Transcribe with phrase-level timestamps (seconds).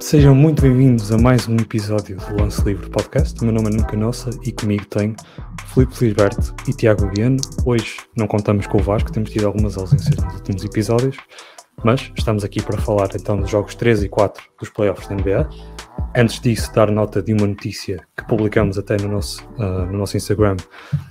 [0.00, 3.38] Sejam muito bem-vindos a mais um episódio do Lance Livre Podcast.
[3.40, 5.14] O meu nome é Nunca Nossa e comigo tenho
[5.66, 7.38] Filipe Lisberto e Tiago Viano.
[7.66, 11.16] Hoje não contamos com o Vasco, temos tido algumas ausências nos últimos episódios,
[11.84, 15.48] mas estamos aqui para falar então dos jogos 3 e 4 dos playoffs da NBA.
[16.16, 20.16] Antes disso, dar nota de uma notícia que publicamos até no nosso, uh, no nosso
[20.16, 20.56] Instagram,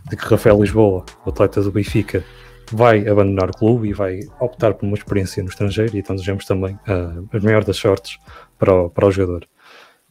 [0.10, 2.24] de que Rafael Lisboa, o atleta do Benfica,
[2.72, 6.46] vai abandonar o clube e vai optar por uma experiência no estrangeiro e então desejamos
[6.46, 8.18] também uh, as maiores das sortes
[8.58, 9.48] para o, para o jogador.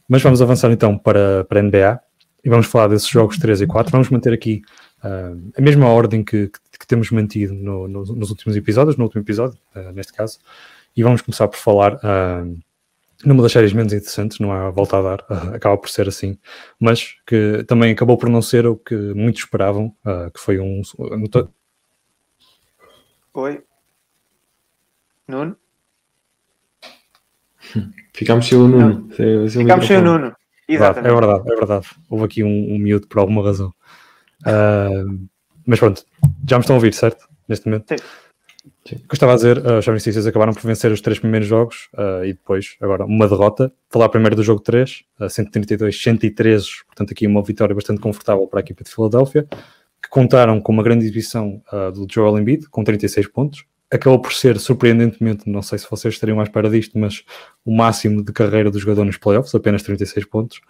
[0.07, 1.99] Mas vamos avançar então para, para a NBA
[2.43, 3.91] e vamos falar desses jogos 3 e 4.
[3.91, 4.61] Vamos manter aqui
[5.03, 9.03] uh, a mesma ordem que, que, que temos mantido no, no, nos últimos episódios, no
[9.03, 10.39] último episódio, uh, neste caso,
[10.95, 12.57] e vamos começar por falar uh,
[13.25, 16.37] numa das séries menos interessantes, não há volta a dar, acaba por ser assim,
[16.79, 19.93] mas que também acabou por não ser o que muitos esperavam,
[20.33, 20.81] que foi um.
[23.33, 23.63] Oi.
[25.27, 25.57] Nuno?
[28.17, 29.07] Ficámos sem o Nuno.
[29.11, 29.47] É.
[29.47, 30.35] Ficámos sem o Nuno.
[30.67, 31.11] Exatamente.
[31.11, 31.87] É verdade, é verdade.
[32.09, 33.71] Houve aqui um, um miúdo por alguma razão.
[34.41, 35.27] Uh,
[35.63, 36.03] mas pronto,
[36.49, 37.27] já me estão a ouvir, certo?
[37.47, 37.85] Neste momento?
[37.89, 38.03] Sim.
[38.87, 38.95] Sim.
[38.95, 41.47] O que eu estava a dizer, uh, os Chaves acabaram por vencer os três primeiros
[41.47, 43.71] jogos uh, e depois, agora, uma derrota.
[43.87, 48.61] Falar primeiro do jogo 3, uh, 132-113, portanto, aqui uma vitória bastante confortável para a
[48.61, 49.47] equipa de Filadélfia,
[50.01, 54.33] que contaram com uma grande exibição uh, do Joel Embiid, com 36 pontos, acabou por
[54.33, 57.23] ser surpreendentemente, não sei se vocês estariam à espera disto, mas
[57.65, 60.61] o máximo de carreira do jogador nos playoffs, apenas 36 pontos.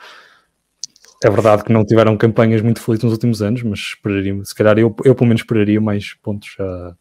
[1.23, 4.77] É verdade que não tiveram campanhas muito felizes nos últimos anos, mas esperaria, se calhar
[4.77, 6.95] eu, eu pelo menos esperaria mais pontos uh,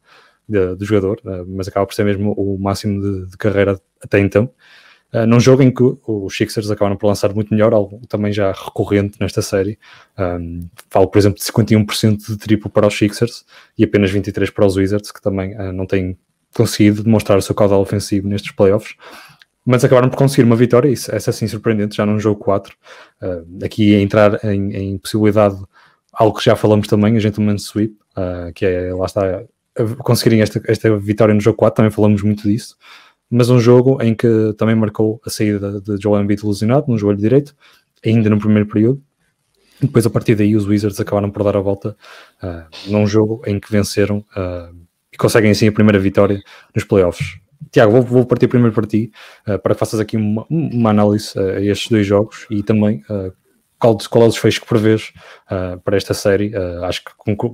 [0.49, 4.51] do jogador, uh, mas acaba por ser mesmo o máximo de, de carreira até então.
[5.17, 8.53] Uh, num jogo em que os Sixers acabaram por lançar muito melhor, algo também já
[8.53, 9.79] recorrente nesta série.
[10.19, 13.47] Um, falo, por exemplo, de 51% de triplo para os Sixers
[13.79, 16.19] e apenas 23% para os Wizards, que também uh, não têm
[16.55, 18.95] conseguido demonstrar o seu caudal ofensivo nestes playoffs.
[19.65, 22.77] Mas acabaram por conseguir uma vitória, isso, essa sim surpreendente, já num jogo 4.
[23.23, 25.57] Uh, aqui a entrar em, em, possibilidade,
[26.13, 27.97] algo que já falamos também, a Gentleman Sweep,
[28.55, 29.45] que é, lá está,
[29.99, 32.77] conseguirem esta, esta vitória no jogo 4, também falamos muito disso
[33.31, 37.19] mas um jogo em que também marcou a saída de Joel Embiid ilusionado no joelho
[37.19, 37.55] direito,
[38.05, 39.03] ainda no primeiro período.
[39.81, 41.97] Depois, a partir daí, os Wizards acabaram por dar a volta
[42.43, 44.75] uh, num jogo em que venceram uh,
[45.13, 46.41] e conseguem assim a primeira vitória
[46.75, 47.39] nos playoffs.
[47.71, 49.11] Tiago, vou, vou partir primeiro para ti,
[49.47, 53.03] uh, para que faças aqui uma, uma análise a estes dois jogos e também
[53.79, 55.13] qual, qual é o desfecho que prevês
[55.51, 56.55] uh, para esta série.
[56.57, 57.13] Uh, acho que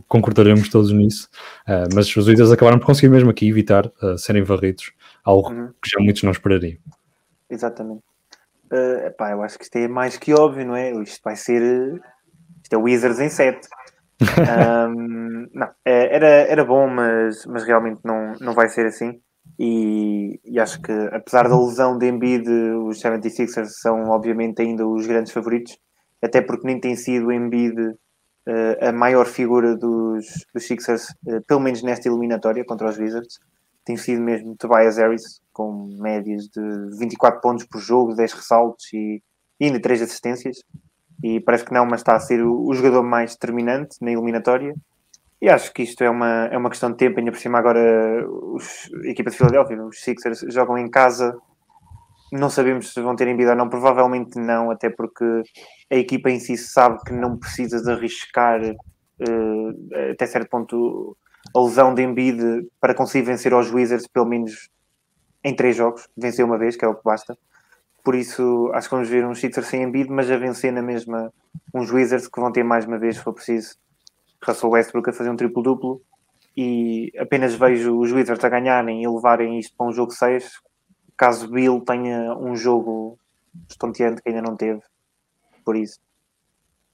[0.09, 1.29] concordaremos todos nisso.
[1.67, 4.93] Uh, mas os Wizards acabaram por conseguir mesmo aqui evitar serem varridos
[5.25, 5.69] algo uhum.
[5.83, 6.79] que já muitos não esperariam.
[7.49, 8.03] Exatamente.
[8.73, 10.91] Uh, epá, eu acho que isto é mais que óbvio, não é?
[11.03, 11.63] Isto vai ser.
[12.63, 13.69] Isto é Wizards em 7.
[14.89, 19.21] um, não, é, era, era bom, mas, mas realmente não, não vai ser assim.
[19.59, 25.07] E, e, acho que, apesar da lesão de Embiid, os 76ers são obviamente ainda os
[25.07, 25.77] grandes favoritos,
[26.23, 31.43] até porque nem tem sido o Embiid uh, a maior figura dos, dos Sixers, uh,
[31.47, 33.39] pelo menos nesta eliminatória contra os Wizards
[33.85, 39.23] tem sido mesmo Tobias Harris, com médias de 24 pontos por jogo, 10 ressaltos e,
[39.61, 40.59] e ainda 3 assistências.
[41.23, 44.75] E parece que não, mas está a ser o, o, jogador mais determinante na eliminatória.
[45.41, 48.27] E acho que isto é uma, é uma questão de tempo, ainda por cima agora
[48.29, 51.37] os, a equipa de Filadélfia, os Sixers, jogam em casa.
[52.33, 55.25] Não sabemos se vão ter embido ou não, provavelmente não, até porque
[55.91, 61.17] a equipa em si sabe que não precisa de arriscar uh, até certo ponto
[61.55, 64.69] a lesão de Embiid para conseguir vencer aos Wizards pelo menos
[65.45, 67.37] em três jogos, vencer uma vez, que é o que basta.
[68.05, 71.33] Por isso, acho que vamos ver uns Sixers sem Embiid, mas a vencer na mesma
[71.75, 73.77] uns Wizards que vão ter mais uma vez, se for preciso,
[74.45, 76.03] Russell Westbrook a fazer um triplo-duplo.
[76.57, 80.61] E apenas vejo os Wizards a ganharem e levarem isto para um jogo 6,
[81.17, 83.19] caso Bill tenha um jogo
[83.69, 84.81] estonteante que ainda não teve.
[85.65, 85.99] Por isso.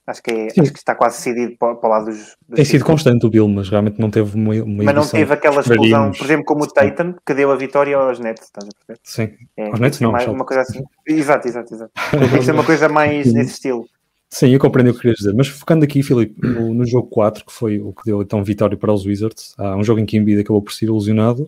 [0.09, 2.65] Acho que, é, acho que está quase decidido para, para o lado dos, dos Tem
[2.65, 6.13] sido constante o Bill, mas realmente não teve uma, uma Mas não teve aquela explosão,
[6.13, 9.01] por exemplo, como o Tatum, que deu a vitória aos Nets, estás a perceber?
[9.03, 10.13] Sim, é, aos Nets não.
[10.13, 10.83] Mais, uma coisa assim.
[11.07, 11.93] Exato, exato, exato.
[12.11, 13.87] Tem que ser uma coisa mais nesse estilo.
[14.31, 17.45] Sim, eu compreendo o que querias dizer, mas focando aqui, Filipe, no, no, jogo 4,
[17.45, 20.17] que foi o que deu então vitória para os Wizards, há um jogo em que
[20.17, 21.47] Embiid acabou por ser ilusionado,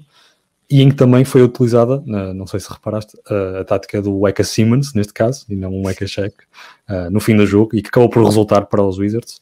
[0.70, 4.94] e em que também foi utilizada, não sei se reparaste, a, tática do Eka Simmons,
[4.94, 6.32] neste caso, e não um Eka Check,
[7.10, 9.40] no fim do jogo, e que acabou por resultar para os Wizards.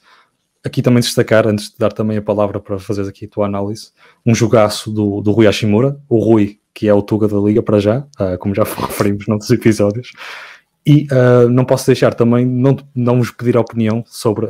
[0.65, 3.91] Aqui também destacar, antes de dar também a palavra para fazer aqui a tua análise,
[4.25, 7.79] um jogaço do, do Rui Hashimura, o Rui, que é o Tuga da Liga para
[7.79, 8.07] já,
[8.39, 10.13] como já referimos noutros episódios.
[10.87, 14.49] E uh, não posso deixar também, não, não vos pedir a opinião sobre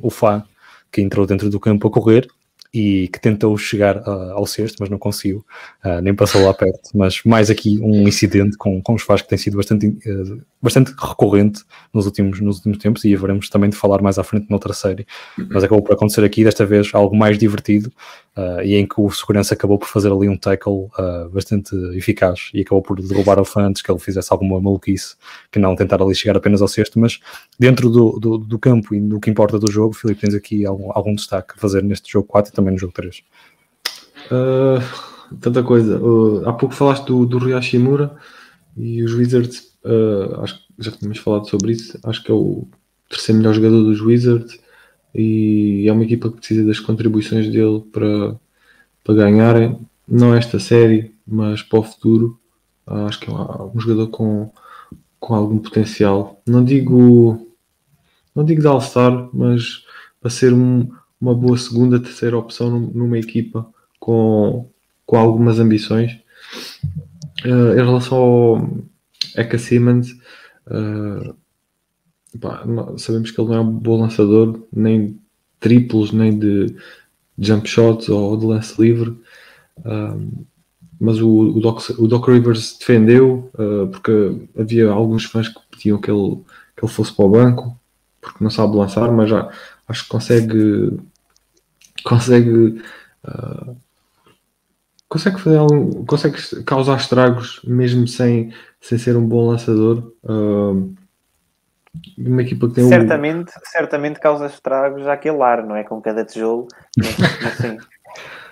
[0.00, 0.44] o Fá,
[0.92, 2.28] que entrou dentro do campo a correr,
[2.72, 5.44] e que tentou chegar uh, ao sexto, mas não conseguiu,
[5.84, 6.90] uh, nem passou lá perto.
[6.94, 10.92] Mas mais aqui um incidente com, com os Faz que tem sido bastante, uh, bastante
[10.96, 11.62] recorrente
[11.92, 15.06] nos últimos, nos últimos tempos e haveremos também de falar mais à frente noutra série.
[15.36, 17.90] Mas acabou por acontecer aqui, desta vez, algo mais divertido
[18.64, 20.88] e em que o segurança acabou por fazer ali um tackle
[21.32, 25.16] bastante eficaz e acabou por derrubar o fã antes que ele fizesse alguma maluquice
[25.50, 26.98] que não tentar ali chegar apenas ao sexto.
[26.98, 27.18] Mas
[27.58, 30.90] dentro do, do, do campo e do que importa do jogo, Filipe, tens aqui algum,
[30.92, 33.22] algum destaque a fazer neste jogo 4 também no jogo 3?
[34.30, 35.98] Uh, ah, tanta coisa.
[35.98, 38.14] Uh, há pouco falaste do, do Rui Hashimura
[38.76, 41.98] e os Wizards, uh, acho que já tínhamos falado sobre isso.
[42.04, 42.66] Acho que é o
[43.08, 44.58] terceiro melhor jogador dos Wizards
[45.14, 48.36] e é uma equipa que precisa das contribuições dele para,
[49.04, 49.78] para ganharem.
[50.06, 52.38] Não esta série, mas para o futuro.
[52.86, 54.50] acho que é um jogador com,
[55.18, 56.40] com algum potencial.
[56.46, 57.46] Não digo,
[58.34, 59.84] não digo de All-Star, mas
[60.20, 60.90] para ser um,
[61.20, 63.66] uma boa segunda, terceira opção numa equipa
[63.98, 64.68] com,
[65.06, 66.18] com algumas ambições.
[67.44, 68.70] Uh, em relação ao
[69.36, 70.10] Eka Simmons,
[70.66, 71.34] uh,
[72.38, 72.64] pá,
[72.98, 75.18] sabemos que ele não é um bom lançador, nem
[75.58, 76.74] triplos, nem de
[77.38, 79.10] jump shots ou de lance livre.
[79.78, 80.46] Uh,
[81.00, 83.50] mas o, o, Doc, o Doc Rivers defendeu
[83.90, 86.36] porque havia alguns fãs que pediam que ele,
[86.76, 87.80] que ele fosse para o banco
[88.20, 89.50] porque não sabe lançar, mas já
[89.88, 91.00] acho que consegue
[92.04, 92.82] consegue
[93.24, 93.76] uh,
[95.08, 100.12] consegue fazer algum, consegue causar estragos mesmo sem, sem ser um bom lançador.
[100.22, 100.94] Uh,
[102.16, 103.60] uma equipa que tem certamente, um...
[103.64, 105.84] certamente causa estragos àquele ar, não é?
[105.84, 107.08] Com cada tijolo, mas,
[107.58, 107.78] sim.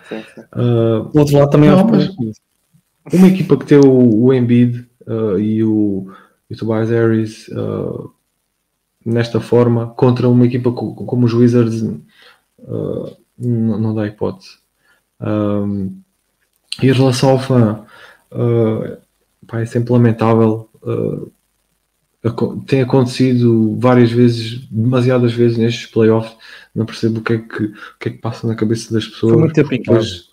[0.09, 0.41] sim, sim.
[0.55, 2.11] Uh, outro lado também não, mas,
[3.13, 6.13] uma equipa que tem o, o Embiid uh, e o,
[6.51, 8.13] o Tobias Harris uh,
[9.05, 14.59] nesta forma contra uma equipa como os Wizards uh, não, não dá hipótese.
[15.21, 16.01] Um,
[16.83, 17.85] e em relação ao fã,
[18.33, 18.99] uh,
[19.47, 20.69] pá, é sempre lamentável.
[22.67, 26.37] Tem acontecido várias vezes, demasiadas vezes nestes playoffs.
[26.75, 29.35] Não percebo o que é que, o que, é que passa na cabeça das pessoas.
[29.35, 30.25] Foi muito em casa.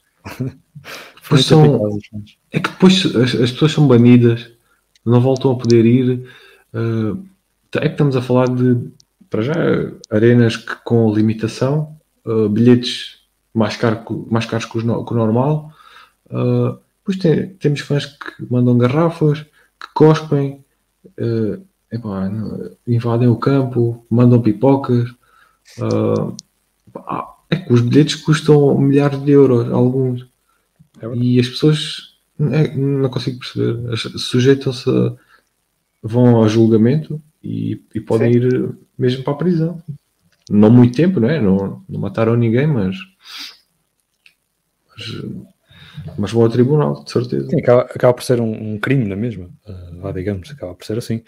[1.22, 2.00] Depois são,
[2.52, 4.52] é que depois as, as, pessoas são banidas,
[5.04, 6.28] não voltam a poder ir.
[6.74, 7.24] Uh,
[7.76, 8.90] é que estamos a falar de,
[9.30, 9.54] para já,
[10.10, 13.20] arenas que, com limitação, uh, bilhetes
[13.54, 15.72] mais, caro, mais caros que, o, que o normal.
[16.28, 19.42] Uh, depois tem, temos fãs que mandam garrafas,
[19.80, 20.64] que cospem,
[21.20, 22.32] uh, epá,
[22.88, 25.10] invadem o campo, mandam pipocas.
[25.78, 26.36] Uh,
[27.50, 30.28] é que os bilhetes custam milhares de euros, alguns.
[31.02, 33.98] É e as pessoas é, não consigo perceber.
[33.98, 34.90] Sujeitam-se,
[36.02, 38.40] vão ao julgamento e, e podem Sim.
[38.40, 39.82] ir mesmo para a prisão
[40.50, 41.42] não muito tempo, não é?
[41.42, 42.96] Não, não mataram ninguém, mas,
[44.90, 45.26] mas,
[46.18, 47.50] mas vão ao tribunal, de certeza.
[47.50, 49.52] Sim, acaba, acaba por ser um, um crime, não é mesmo?
[49.68, 51.24] Uh, digamos, acaba por ser assim.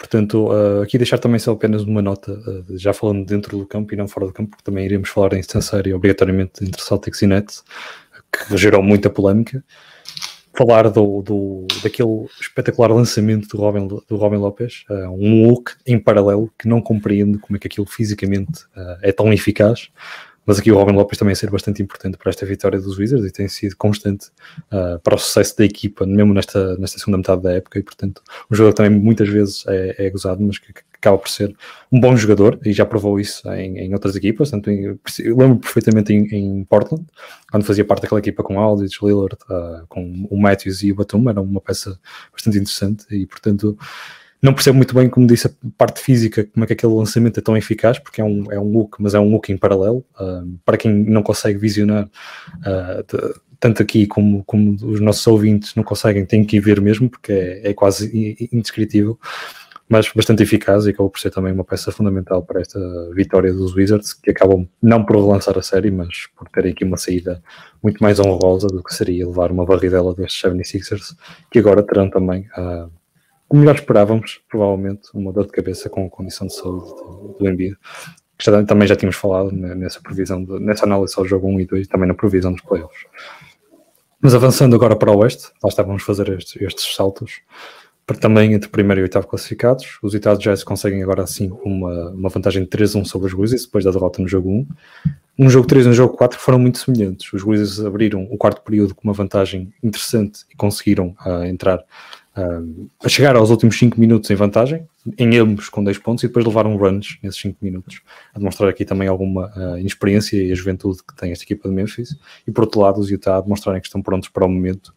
[0.00, 3.92] Portanto, uh, aqui deixar também só apenas uma nota, uh, já falando dentro do campo
[3.92, 7.26] e não fora do campo, porque também iremos falar em instância obrigatoriamente entre Celtics e
[7.26, 7.62] Nets,
[8.32, 9.62] que gerou muita polémica.
[10.54, 15.98] Falar do, do, daquele espetacular lançamento do Robin, do Robin Lopes, uh, um look em
[15.98, 18.64] paralelo que não compreendo como é que aquilo fisicamente
[19.02, 19.90] é tão eficaz,
[20.46, 23.32] mas aqui o Robin Lopes também ser bastante importante para esta vitória dos Wizards e
[23.32, 24.28] tem sido constante
[24.72, 28.22] uh, para o sucesso da equipa, mesmo nesta, nesta segunda metade da época, e portanto
[28.50, 31.56] um jogador que também muitas vezes é, é gozado, mas que, que, acaba por ser
[31.90, 35.56] um bom jogador e já provou isso em, em outras equipas, tanto em, eu lembro
[35.58, 37.06] perfeitamente em, em, Portland,
[37.50, 41.30] quando fazia parte daquela equipa com Aldridge, Lillard, uh, com o Matthews e o Batum,
[41.30, 41.98] era uma peça
[42.32, 43.78] bastante interessante e portanto
[44.42, 47.42] não percebo muito bem, como disse, a parte física, como é que aquele lançamento é
[47.42, 50.04] tão eficaz, porque é um, é um look, mas é um look em paralelo.
[50.18, 55.74] Uh, para quem não consegue visionar, uh, de, tanto aqui como, como os nossos ouvintes
[55.74, 59.18] não conseguem, tem que ir ver mesmo, porque é, é quase indescritível,
[59.86, 62.78] mas bastante eficaz e acabou por ser também uma peça fundamental para esta
[63.12, 66.96] vitória dos Wizards, que acabam não por relançar a série, mas por terem aqui uma
[66.96, 67.42] saída
[67.82, 71.16] muito mais honrosa do que seria levar uma barridela destes 76ers,
[71.50, 72.46] que agora terão também.
[72.56, 72.99] Uh,
[73.50, 77.48] como já esperávamos, provavelmente, uma dor de cabeça com a condição de saúde do, do
[77.48, 77.76] Embiid.
[78.38, 81.66] Que já, também já tínhamos falado nessa previsão, de, nessa análise ao jogo 1 e
[81.66, 83.06] 2 e também na previsão dos playoffs.
[84.20, 87.40] Mas avançando agora para o Oeste, lá estávamos a fazer estes, estes saltos,
[88.20, 89.98] também entre primeiro e oitavo classificados.
[90.00, 93.84] Os Utah Jazz conseguem agora assim uma, uma vantagem de 3-1 sobre os Grizzlies depois
[93.84, 94.66] da derrota no jogo 1.
[95.38, 97.32] No jogo 3 e no jogo 4 foram muito semelhantes.
[97.32, 101.84] Os Grizzlies abriram o quarto período com uma vantagem interessante e conseguiram uh, entrar
[103.02, 104.86] a chegar aos últimos 5 minutos em vantagem,
[105.18, 108.00] em ambos com 10 pontos, e depois levar um runs nesses 5 minutos,
[108.32, 111.74] a demonstrar aqui também alguma uh, inexperiência e a juventude que tem esta equipa de
[111.74, 114.94] Memphis, e por outro lado os Utah a demonstrarem que estão prontos para o momento,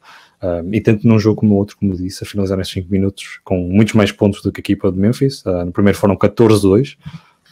[0.74, 3.58] e tanto num jogo como no outro, como disse, a finalizar nesses 5 minutos com
[3.58, 6.98] muitos mais pontos do que a equipa de Memphis, uh, no primeiro foram 14-2,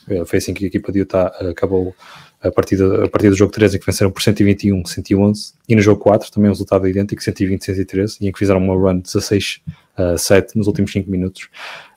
[0.10, 1.96] uh, foi assim que a equipa de Utah acabou
[2.42, 5.82] a partir, a partir do jogo 3 em que venceram por 121, 111 e no
[5.82, 9.62] jogo 4 também um resultado idêntico, 120, 113 e em que fizeram uma run 16,
[9.98, 11.50] uh, 7 nos últimos 5 minutos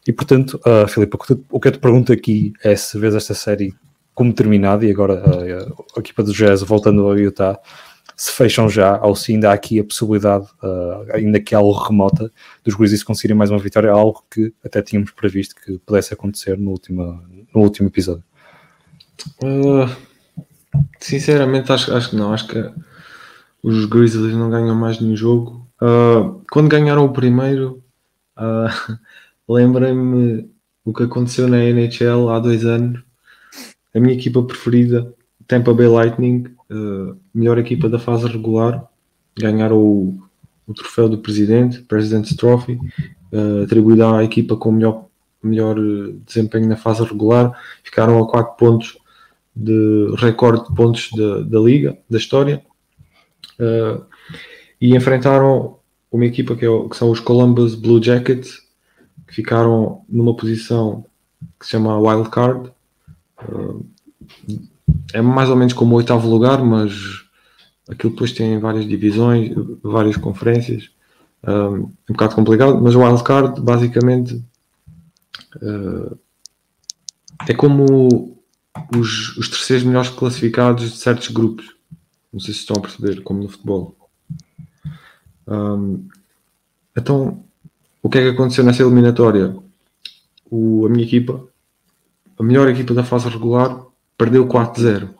[0.06, 1.16] e portanto, uh, Filipe,
[1.50, 3.74] o que eu te pergunto aqui é se vês esta série
[4.14, 7.58] como terminada e agora uh, a equipa do Jazz voltando ao Utah
[8.16, 12.30] se fecham já ou se ainda há aqui a possibilidade, uh, ainda que algo remota,
[12.62, 16.70] dos Grizzlies conseguirem mais uma vitória, algo que até tínhamos previsto que pudesse acontecer no
[16.70, 17.20] último,
[17.52, 18.22] no último episódio.
[19.42, 19.88] Uh,
[21.00, 22.32] Sinceramente, acho, acho que não.
[22.32, 22.70] Acho que
[23.62, 25.66] os Grizzlies não ganham mais nenhum jogo.
[25.80, 27.82] Uh, quando ganharam o primeiro,
[28.38, 28.96] uh,
[29.48, 30.48] lembrei-me
[30.84, 33.02] o que aconteceu na NHL há dois anos.
[33.94, 35.14] A minha equipa preferida,
[35.46, 38.84] Tampa Bay Lightning, uh, melhor equipa da fase regular,
[39.38, 40.22] ganharam o,
[40.66, 42.78] o troféu do presidente, President's Trophy,
[43.32, 45.06] uh, à equipa com melhor,
[45.42, 45.76] melhor
[46.26, 47.58] desempenho na fase regular.
[47.82, 48.98] Ficaram a 4 pontos
[49.54, 52.64] de recorde de pontos da liga, da história,
[53.60, 54.04] uh,
[54.80, 55.78] e enfrentaram
[56.10, 58.62] uma equipa que, é, que, são os Columbus Blue Jackets,
[59.26, 61.04] que ficaram numa posição
[61.58, 62.70] que se chama Wild Card.
[63.48, 63.84] Uh,
[65.12, 66.92] é mais ou menos como o oitavo lugar, mas
[67.88, 70.90] aquilo depois tem várias divisões, várias conferências.
[71.46, 74.42] Um, é um bocado complicado, mas o Wild Card basicamente
[75.56, 76.18] uh,
[77.46, 78.38] é como
[78.96, 81.74] os, os terceiros melhores classificados de certos grupos.
[82.32, 83.96] Não sei se estão a perceber, como no futebol.
[85.46, 86.08] Um,
[86.96, 87.44] então,
[88.02, 89.56] o que é que aconteceu nessa eliminatória?
[90.50, 91.46] O, a minha equipa,
[92.38, 93.84] a melhor equipa da fase regular,
[94.16, 95.10] perdeu 4-0.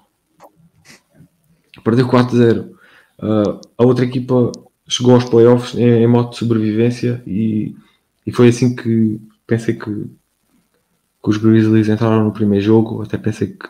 [1.83, 2.71] Perdeu 4-0.
[3.19, 4.51] Uh, a outra equipa
[4.89, 7.75] chegou aos playoffs em, em modo de sobrevivência e,
[8.27, 10.07] e foi assim que pensei que
[11.25, 13.67] que os Grizzlies entraram no primeiro jogo, até pensei que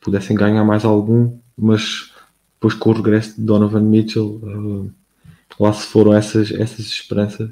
[0.00, 2.10] pudessem ganhar mais algum, mas
[2.54, 4.90] depois com o regresso de Donovan Mitchell, uh,
[5.60, 7.50] lá se foram essas, essas esperanças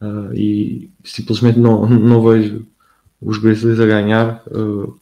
[0.00, 2.66] uh, e simplesmente não, não vejo
[3.20, 4.42] os Grizzlies a ganhar.
[4.46, 4.98] Uh,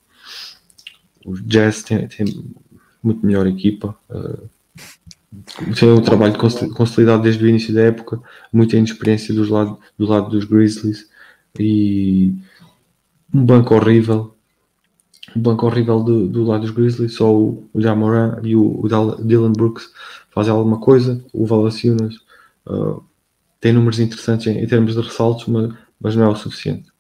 [1.25, 2.45] os Jazz têm, têm
[3.01, 3.97] muito melhor equipa.
[4.11, 4.49] Uh,
[5.79, 6.35] tem um trabalho
[6.75, 8.21] consolidado desde o início da época,
[8.53, 11.09] muita inexperiência dos lado, do lado dos Grizzlies
[11.59, 12.35] e
[13.33, 14.35] um banco horrível.
[15.35, 17.15] Um banco horrível do, do lado dos Grizzlies.
[17.15, 18.89] Só o, o Jamoran e o, o,
[19.23, 19.91] Dylan Brooks
[20.31, 21.23] fazem alguma coisa.
[21.33, 22.15] O Valanciunas
[22.67, 23.03] uh,
[23.61, 26.91] tem números interessantes em, em, termos de ressaltos, mas, mas não é o suficiente.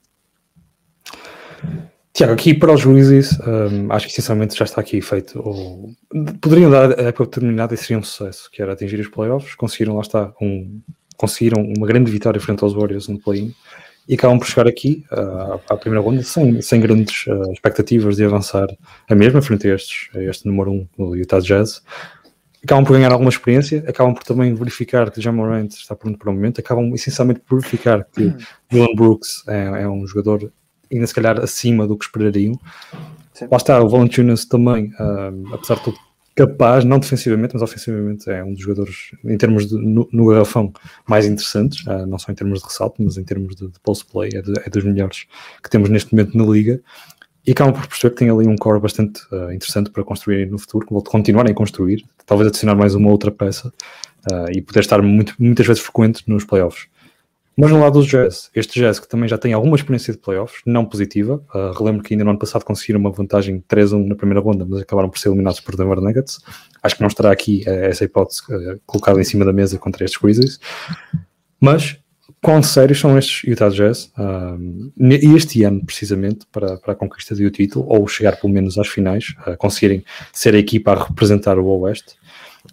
[2.13, 5.39] Tiago, aqui para os Grizzlies, um, acho que essencialmente já está aqui feito.
[5.39, 5.91] Ou,
[6.41, 9.55] poderiam dar a época terminada e seria um sucesso, que era atingir os playoffs.
[9.55, 10.81] Conseguiram, lá está, um,
[11.17, 13.55] conseguiram uma grande vitória frente aos Warriors no play-in
[14.09, 18.25] e acabam por chegar aqui uh, à primeira ronda sem, sem grandes uh, expectativas de
[18.25, 18.69] avançar
[19.09, 21.83] a mesma frente a, estes, a este número 1 um, do Utah Jazz.
[22.63, 26.31] Acabam por ganhar alguma experiência, acabam por também verificar que Jamal Morant está pronto para
[26.31, 28.37] o momento, acabam essencialmente por verificar que uhum.
[28.71, 30.53] Dylan Brooks é, é, um jogador
[30.91, 32.59] ainda se calhar acima do que esperariam.
[33.35, 33.49] Sim.
[33.51, 35.99] Lá está, o Valanciunas também, uh, apesar de tudo,
[36.37, 40.71] capaz, não defensivamente, mas ofensivamente é um dos jogadores, em termos de no, no garrafão,
[41.09, 44.05] mais interessantes, uh, não só em termos de ressalto, mas em termos de, de post
[44.05, 45.25] play, é, de, é, dos melhores
[45.63, 46.81] que temos neste momento na liga.
[47.47, 50.59] E acabam por perceber que tem ali um core bastante uh, interessante para construir no
[50.59, 53.73] futuro, que vou continuar a construir, talvez adicionar mais uma outra peça
[54.31, 56.87] uh, e poder estar muito, muitas vezes frequente nos playoffs.
[57.59, 60.61] Mas no lado dos Jazz, este Jazz que também já tem alguma experiência de playoffs,
[60.67, 64.41] não positiva, uh, relembro que ainda no ano passado conseguiram uma vantagem 3-1 na primeira
[64.41, 66.39] ronda, mas acabaram por ser eliminados por Denver Nuggets.
[66.83, 70.05] Acho que não estará aqui uh, essa hipótese uh, colocada em cima da mesa contra
[70.05, 70.61] estes Grizzlies.
[71.59, 71.97] Mas
[72.43, 74.13] quão sérios são estes Utah Jazz
[74.99, 78.87] e este ano, precisamente, para, para a conquista do título, ou chegar pelo menos às
[78.87, 82.15] finais, conseguirem ser a equipa a representar o Oeste.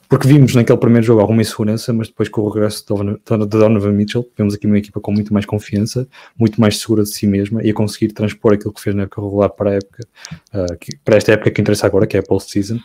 [0.08, 4.28] Porque vimos naquele primeiro jogo alguma insegurança, mas depois com o regresso de Donovan Mitchell,
[4.38, 6.08] vemos aqui uma equipa com muito mais confiança,
[6.38, 9.22] muito mais segura de si mesma e a conseguir transpor aquilo que fez na época
[9.22, 10.08] regular para, a época,
[10.54, 12.80] uh, que, para esta época que interessa agora, que é a post-season.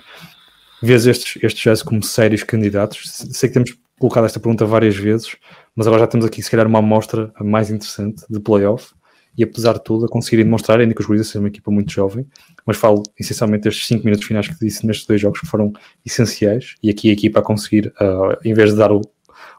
[0.83, 3.01] Vês estes, estes jazz como sérios candidatos?
[3.33, 5.37] Sei que temos colocado esta pergunta várias vezes,
[5.75, 8.93] mas agora já temos aqui, se calhar, uma amostra mais interessante de playoff
[9.39, 11.93] e apesar de tudo a conseguirem demonstrar, ainda que os Grizzlies sejam uma equipa muito
[11.93, 12.27] jovem,
[12.67, 15.73] mas falo essencialmente destes 5 minutos finais que disse nestes dois jogos que foram
[16.05, 19.01] essenciais e aqui a equipa a conseguir, uh, em vez de dar o,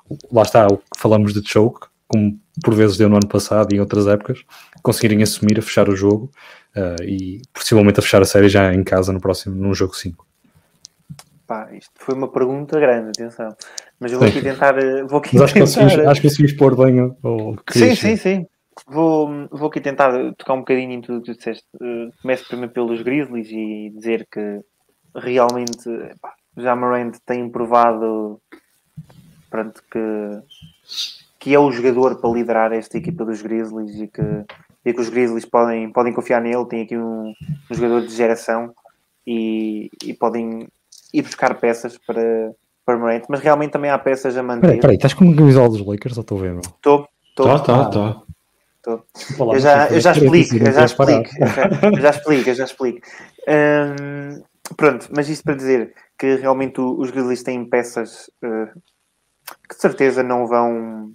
[0.10, 3.72] o, lá está o que falamos de choke, como por vezes deu no ano passado
[3.72, 4.44] e em outras épocas,
[4.84, 6.30] conseguirem assumir a fechar o jogo
[6.76, 10.28] uh, e possivelmente a fechar a série já em casa no próximo, num jogo 5.
[11.48, 13.56] Pá, isto foi uma pergunta grande, atenção.
[13.98, 14.78] Mas eu vou aqui tentar.
[14.78, 15.96] Eh, vou aqui Mas acho, tentar...
[15.96, 17.56] que acho que conseguimos pôr bem o.
[17.72, 18.46] Sim, sim, sim.
[18.88, 21.68] Vou, vou aqui tentar tocar um bocadinho em tudo que tu disseste.
[21.76, 24.62] Uh, começo primeiro pelos Grizzlies e dizer que
[25.16, 25.90] realmente
[26.22, 28.42] pá, já Morant tem provado
[29.50, 30.00] pronto, que,
[31.40, 34.46] que é o jogador para liderar esta equipa dos Grizzlies e que,
[34.86, 36.66] e que os Grizzlies podem, podem confiar nele.
[36.66, 37.34] Tem aqui um,
[37.72, 38.74] um jogador de geração
[39.26, 40.68] e, e podem
[41.14, 42.54] ir buscar peças para,
[42.86, 44.62] para Morant, mas realmente também há peças a manter.
[44.62, 46.60] Peraí, peraí estás com uma camisola dos Lakers ou estou a ver?
[46.60, 47.46] Estou, estou.
[47.46, 48.29] Tá, tá, tá.
[49.56, 51.30] Eu já, eu já explico, eu já explico,
[51.96, 53.08] eu já explico, eu já explico.
[53.48, 54.42] Hum,
[54.78, 58.68] pronto, mas isto para dizer que realmente os Grizzlies têm peças uh,
[59.68, 61.14] que de certeza não vão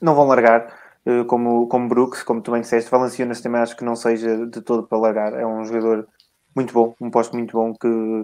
[0.00, 0.72] não vão largar,
[1.06, 4.62] uh, como, como Brooks, como tu bem disseste, Valenciunas também acho que não seja de
[4.62, 6.08] todo para largar, é um jogador
[6.56, 8.22] muito bom, um poste muito bom que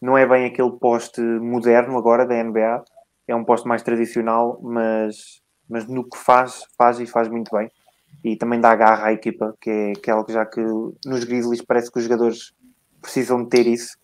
[0.00, 2.84] não é bem aquele poste moderno agora da NBA,
[3.28, 7.70] é um poste mais tradicional, mas, mas no que faz, faz e faz muito bem.
[8.24, 10.60] E também dá garra à equipa, que é, que é algo já que
[11.04, 12.52] nos Grizzlies parece que os jogadores
[13.00, 13.96] precisam de ter isso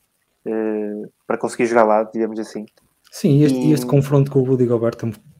[0.47, 2.65] uh, para conseguir jogar lá, digamos assim.
[3.11, 3.73] Sim, e este, e...
[3.73, 4.97] este confronto com o Rudy Gobert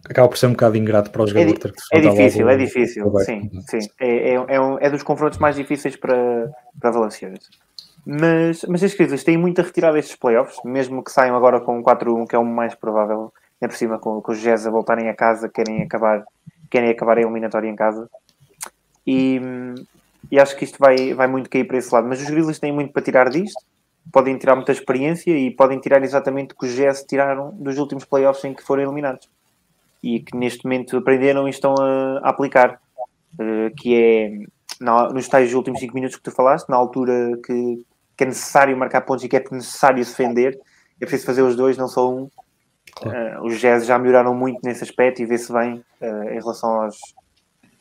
[0.09, 1.75] acaba por ser um bocado ingrato para os jogadores.
[1.93, 3.79] É, é difícil, é difícil, sim, sim.
[4.01, 6.51] É, é, é, um, é, dos confrontos mais difíceis para,
[6.81, 7.49] para Valencianas.
[8.05, 11.83] Mas, mas as Grizzlies têm muito a retirar destes playoffs, mesmo que saiam agora com
[11.83, 15.09] 4-1, que é o mais provável, é por cima com, com os Jazz a voltarem
[15.09, 16.25] a casa, querem acabar,
[16.69, 18.11] querem acabar a eliminatória em casa.
[19.07, 19.41] E,
[20.31, 22.09] e acho que isto vai, vai muito cair para esse lado.
[22.09, 23.63] Mas os Grizzlies têm muito para tirar disto,
[24.13, 28.05] podem tirar muita experiência e podem tirar exatamente o que os Jazz tiraram dos últimos
[28.05, 29.29] playoffs em que foram eliminados.
[30.03, 32.81] E que neste momento aprenderam e estão a, a aplicar.
[33.35, 34.45] Uh, que é
[34.83, 38.77] na, nos tais últimos 5 minutos que tu falaste, na altura que, que é necessário
[38.77, 40.61] marcar pontos e que é necessário defender,
[41.01, 42.29] é preciso fazer os dois, não só um.
[43.01, 46.99] Uh, os Jazz já melhoraram muito nesse aspecto e vê-se bem uh, em relação aos,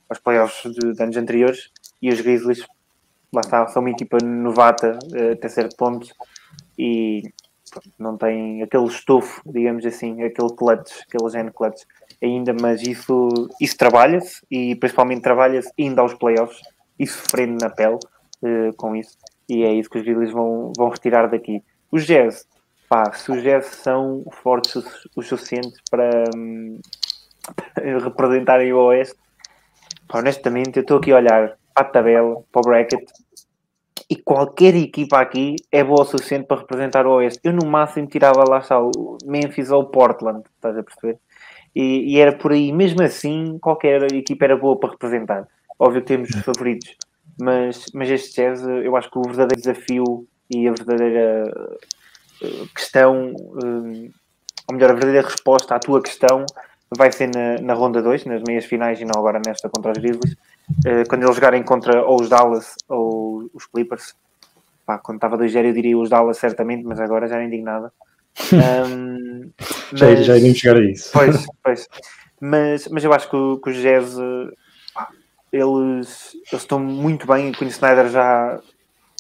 [0.10, 1.70] aos playoffs de, de, anos anteriores.
[2.02, 2.66] E os Grizzlies,
[3.34, 6.08] lá está, são uma equipa novata uh, até certo ponto
[6.78, 7.24] e
[7.98, 11.84] não tem aquele estofo, digamos assim, aquele clutch, aquele gene clutch
[12.22, 16.60] ainda, mas isso, isso trabalha-se e principalmente trabalha-se ainda aos playoffs
[17.00, 17.98] e sofrendo na pele
[18.76, 19.18] com isso
[19.52, 21.62] e é isso que os Grizzlies vão, vão retirar daqui.
[21.92, 22.48] Os Jazz,
[22.92, 24.76] pá, os Jazz são fortes
[25.16, 26.78] o, suficiente para, hum,
[28.04, 29.16] representarem o Oeste,
[30.10, 33.10] pá, honestamente, eu estou aqui a olhar para a tabela, para o bracket,
[34.10, 37.40] e qualquer equipa aqui é boa o suficiente para representar o Oeste.
[37.46, 41.18] Eu no máximo tirava lá só o Memphis ou o Portland, estás a perceber?
[41.74, 45.48] E, e, era por aí, mesmo assim, qualquer equipa era boa para representar.
[45.80, 46.98] Óbvio que temos favoritos,
[47.40, 51.50] mas, mas este jazz, eu acho que o verdadeiro desafio e a verdadeira
[52.76, 54.10] questão, eh,
[54.68, 56.46] ou melhor, a verdadeira resposta à tua questão
[56.96, 59.98] vai ser na, na ronda 2, nas meias finais e não agora nesta contra os
[59.98, 60.36] Grizzlies,
[60.86, 64.16] eh, quando eles jogarem contra ou os Dallas ou os Clippers.
[64.86, 67.92] Pá, quando estava 2-0 eu diria os Dallas certamente, mas agora já nem digo nada.
[68.54, 69.52] Um,
[69.92, 71.10] mas, já, já iremos chegar a isso.
[71.12, 71.88] Pois, pois.
[72.40, 74.16] Mas, mas eu acho que, que o Jazz
[75.52, 77.52] eles, eles estão muito bem.
[77.52, 78.60] O Snyder já,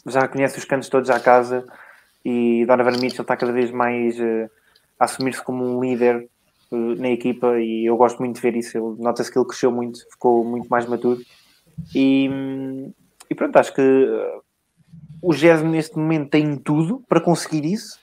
[0.07, 1.65] já conhece os cantos todos à casa
[2.23, 4.49] e Donovan Mitchell está cada vez mais uh,
[4.99, 6.27] a assumir-se como um líder
[6.71, 8.95] uh, na equipa e eu gosto muito de ver isso.
[8.99, 11.21] Nota-se que ele cresceu muito, ficou muito mais maduro.
[11.95, 12.29] E,
[13.29, 14.41] e pronto, acho que uh,
[15.21, 17.99] o Jazz neste momento tem tudo para conseguir isso,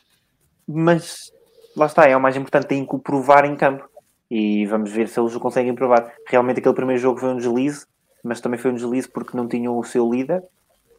[0.66, 1.32] mas
[1.76, 3.88] lá está, é o mais importante, tem que o provar em campo.
[4.30, 6.12] E vamos ver se eles o conseguem provar.
[6.26, 7.86] Realmente aquele primeiro jogo foi um deslize,
[8.22, 10.42] mas também foi um deslize porque não tinham o seu líder.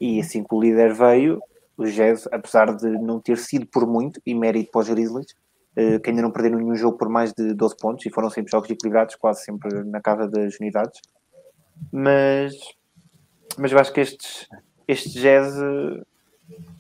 [0.02, 1.40] E assim que o líder veio,
[1.80, 5.34] o Jazz, apesar de não ter sido por muito, e mérito para os Grizzlies,
[5.78, 8.52] eh, que ainda não perderam nenhum jogo por mais de 12 pontos e foram sempre
[8.52, 11.00] jogos equilibrados, quase sempre na casa das unidades.
[11.90, 12.54] Mas,
[13.58, 14.46] mas eu acho que estes,
[14.86, 16.04] este Jazz eh,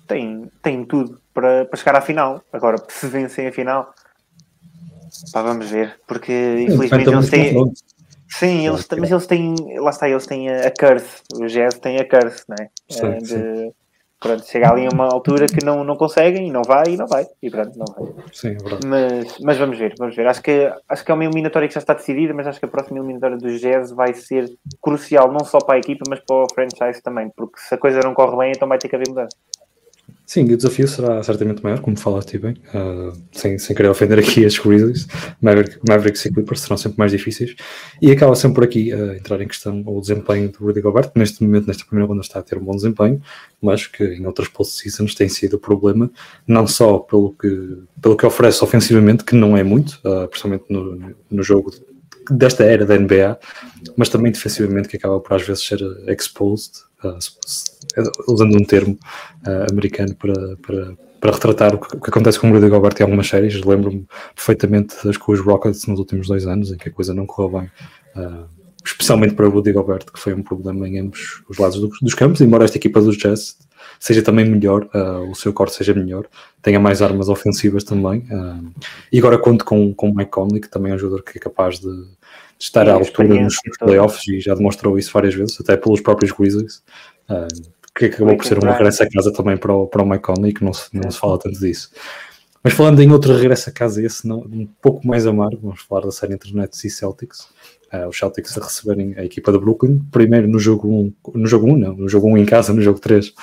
[0.05, 2.43] tem, tem tudo para, para chegar à final.
[2.51, 3.93] Agora, se vencem a final,
[5.31, 7.73] pá, vamos ver, porque infelizmente eles têm.
[8.31, 11.97] Sim, eles, mas eles têm, lá está, eles têm a, a curse, o Jazz tem
[11.97, 12.69] a curse, não é?
[12.87, 13.73] Sim, eh, de, sim.
[14.19, 17.07] Pronto, chega ali a uma altura que não, não conseguem e não vai e não
[17.07, 18.13] vai, e pronto, não vai.
[18.33, 18.85] Sim, é.
[18.85, 20.27] Mas, mas vamos ver, vamos ver.
[20.27, 22.69] Acho que, acho que é uma eliminatória que já está decidida, mas acho que a
[22.69, 24.51] próxima eliminatória do Jazz vai ser
[24.81, 28.01] crucial, não só para a equipa, mas para o franchise também, porque se a coisa
[28.03, 29.37] não corre bem, então vai ter que haver mudança.
[30.29, 34.45] Sim, o desafio será certamente maior, como falaste bem, uh, sem, sem querer ofender aqui
[34.45, 35.07] as Grizzlies,
[35.41, 37.55] Maverick, Mavericks e Clippers serão sempre mais difíceis,
[37.99, 41.43] e acaba sempre por aqui uh, entrar em questão o desempenho do Rudy Gobert, neste
[41.43, 43.19] momento, nesta primeira ronda está a ter um bom desempenho,
[43.59, 46.11] mas que em outras postseasons tem sido o problema,
[46.45, 51.15] não só pelo que, pelo que oferece ofensivamente, que não é muito, uh, principalmente no,
[51.27, 51.71] no jogo
[52.29, 53.39] desta era da NBA,
[53.97, 56.87] mas também defensivamente que acaba por às vezes ser exposed,
[58.27, 58.97] usando um termo
[59.47, 62.95] uh, americano para, para, para retratar o que, o que, acontece com o Rudy Gobert
[62.99, 63.61] em algumas séries.
[63.63, 67.25] Lembro-me perfeitamente das com os Rockets nos últimos dois anos, em que a coisa não
[67.25, 67.71] correu bem.
[68.85, 72.13] Especialmente para o Rudy Gobert, que foi um problema em ambos os lados do, dos
[72.13, 73.57] campos, embora esta equipa dos Jazz
[73.99, 76.25] seja também melhor, uh, o seu corte seja melhor,
[76.61, 78.19] tenha mais armas ofensivas também.
[78.31, 78.71] Uh,
[79.11, 81.41] e agora conto com, com o Mike Conley, que também é um jogador que é
[81.41, 81.89] capaz de
[82.59, 86.83] estar à altura nos playoffs e já demonstrou isso várias vezes, até pelos próprios Grizzlies,
[87.29, 90.23] uh, que acabou por ser um regresso a casa também para o, para o Mike
[90.23, 91.89] Conley, que não se, não se fala tanto disso.
[92.63, 96.01] Mas falando em outro regresso a casa, esse não, um pouco mais amargo, vamos falar
[96.01, 97.47] da série entre Nets e Celtics.
[97.91, 101.67] Uh, os Celtics a receberem a equipa do Brooklyn, primeiro no jogo 1, no jogo
[101.71, 103.33] 1 não, no jogo 1 em casa, no jogo 3, uh,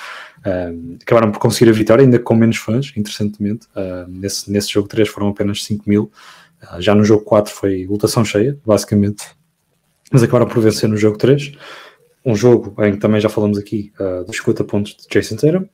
[1.01, 5.09] acabaram por conseguir a vitória, ainda com menos fãs, interessantemente, uh, nesse, nesse jogo 3
[5.09, 6.11] foram apenas 5 mil,
[6.79, 9.25] já no jogo 4 foi lotação cheia, basicamente,
[10.11, 11.53] mas acabaram por vencer no jogo 3,
[12.25, 13.91] um jogo em que também já falamos aqui
[14.25, 15.67] dos 50 pontos de Jason Tatum,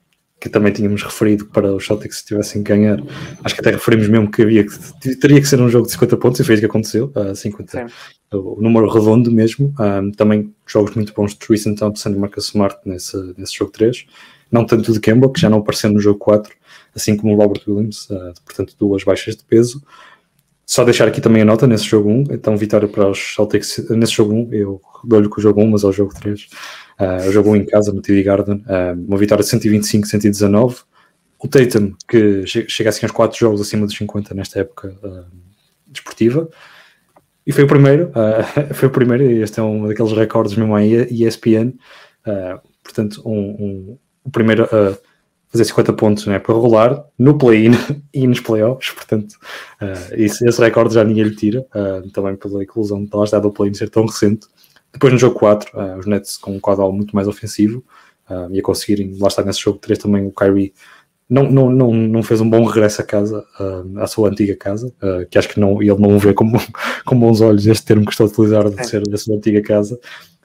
[0.43, 3.01] que também tínhamos referido para os Celtics se tivessem que ganhar,
[3.45, 6.17] acho que até referimos mesmo que havia que teria que ser um jogo de 50
[6.17, 7.85] pontos e foi isso que aconteceu, uh, 50, Sim.
[8.33, 9.73] o número redondo mesmo.
[9.79, 14.05] Um, também jogos muito bons de Tristan Thompson e Marcus Smart nesse, nesse jogo 3,
[14.51, 16.53] não tanto de Campbell, que já não apareceu no jogo 4,
[16.93, 19.81] assim como o Robert Williams, uh, portanto, duas baixas de peso.
[20.65, 24.13] Só deixar aqui também a nota nesse jogo 1, então vitória para os Celtics nesse
[24.13, 26.47] jogo 1, eu dou-lhe com o jogo 1, mas ao jogo 3
[26.99, 30.83] Uh, jogou em casa no TD Garden, uh, uma vitória de 125-119.
[31.39, 35.25] O Tatum, que chega assim aos 4 jogos acima dos 50 nesta época uh,
[35.87, 36.49] desportiva.
[37.45, 40.75] E foi o primeiro, uh, foi o primeiro, e este é um daqueles recordes mesmo
[40.75, 41.73] à ESPN.
[42.83, 44.67] portanto, um, um, o primeiro
[45.53, 47.71] fazer 50 pontos né, para rolar no play-in
[48.13, 48.91] e nos playoffs.
[48.91, 49.35] Portanto,
[50.11, 51.65] esse, esse recorde já ninguém lhe tira,
[52.11, 54.47] também pela inclusão de lá está do play-in ser tão recente.
[54.93, 57.83] Depois no jogo 4, uh, eh, os Nets com um quadro muito mais ofensivo
[58.29, 60.71] uh, e a conseguirem, lá está nesse jogo 3 também o Kyrie
[61.27, 64.93] não, não, não, não fez um bom regresso a casa, uh, à sua antiga casa,
[65.01, 66.45] uh, que acho que não, ele não vê com,
[67.05, 69.99] com bons olhos este termo que estou a utilizar de ser da sua antiga casa,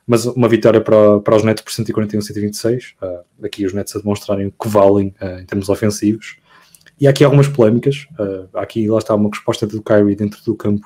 [0.09, 4.47] mas uma vitória para, para os Nets por 141-126, uh, aqui os Nets a demonstrarem
[4.47, 6.37] o que valem em termos ofensivos,
[7.01, 8.09] e há aqui algumas polémicas,
[8.53, 10.85] aqui lá está uma resposta do Kyrie dentro do campo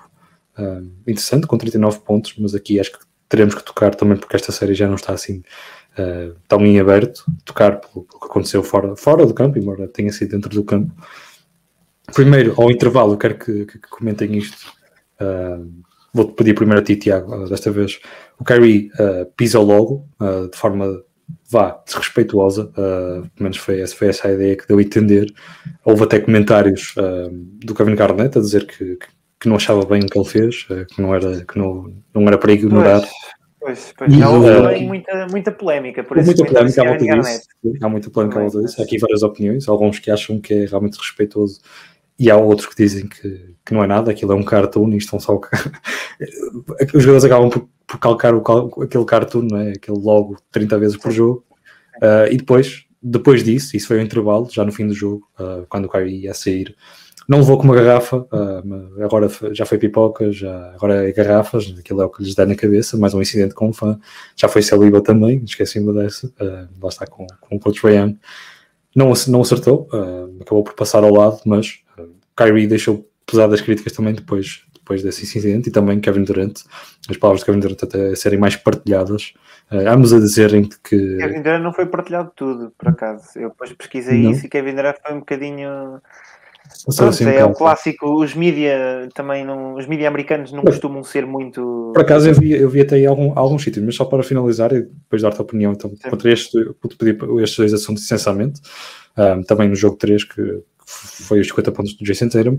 [1.07, 2.99] interessante, com 39 pontos, mas aqui acho que
[3.33, 5.43] teremos que tocar também, porque esta série já não está assim
[5.99, 10.13] uh, tão em aberto, tocar pelo, pelo, que aconteceu fora, fora do campo, embora tenha
[10.13, 10.93] sido dentro do campo.
[12.15, 14.71] Primeiro, ao intervalo, quero que, que, comentem isto.
[15.21, 15.67] Uh,
[16.13, 18.01] vou pedir primeiro a ti, Tiago, desta vez.
[18.39, 21.03] O Kyrie uh, pisa logo, uh, de forma
[21.51, 25.33] vá, desrespeituosa, uh, pelo menos foi, foi essa a ideia que deu a entender.
[25.85, 27.31] Houve até comentários uh,
[27.65, 28.99] do Kevin Garnett a dizer que,
[29.41, 32.39] que, não achava bem o que ele fez, que não era, que não, não era
[32.39, 33.03] para ignorar.
[33.61, 37.41] Pois, pois, já houve também muita, muita polémica por muita polémica volta disso.
[37.81, 38.81] Há muita polémica à volta disso.
[38.81, 41.61] Há aqui várias opiniões, alguns que acham que é realmente respeitoso
[42.19, 44.97] e há outros que dizem que, que não é nada, aquilo é um cartoon e
[44.97, 45.39] estão só.
[46.95, 48.43] Os jogadores acabam por, por calcar o,
[48.83, 49.73] aquele cartoon, não é?
[49.73, 51.45] aquele logo 30 vezes por jogo.
[51.97, 55.67] Uh, e depois, depois disso, isso foi o intervalo, já no fim do jogo, uh,
[55.69, 56.75] quando o Kyrie ia sair,
[57.29, 62.01] não levou com uma garrafa, uh, agora já foi pipoca, já, agora é garrafas, aquilo
[62.01, 64.01] é o que lhes dá na cabeça, mais um incidente com um fã.
[64.35, 68.17] Já foi saliva também, esqueci-me dessa, uh, lá está com, com o coach Ryan.
[68.97, 69.89] Não, não acertou,
[70.41, 71.79] acabou por passar ao lado, mas
[72.37, 76.61] Kyrie deixou pesadas críticas também depois, depois desse incidente e também Kevin Durant,
[77.09, 79.33] as palavras de Kevin Durant até serem mais partilhadas.
[79.71, 81.17] Uh, ambos a dizerem que.
[81.17, 83.25] Kevin Durant não foi partilhado tudo, por acaso.
[83.37, 84.31] Eu depois pesquisei não.
[84.31, 86.01] isso e Kevin Durant foi um bocadinho
[86.85, 91.03] Pronto, assim, é o clássico, os mídia também não, os mídia americanos não mas, costumam
[91.03, 91.91] ser muito.
[91.95, 94.83] Por acaso eu vi, eu vi até algum, alguns sítios, mas só para finalizar e
[94.83, 98.61] depois dar-te a opinião, então contra este, vou-te pedir estes dois assuntos essencialmente,
[99.17, 102.59] um, também no jogo 3, que foi os 50 pontos do Jason Tatum,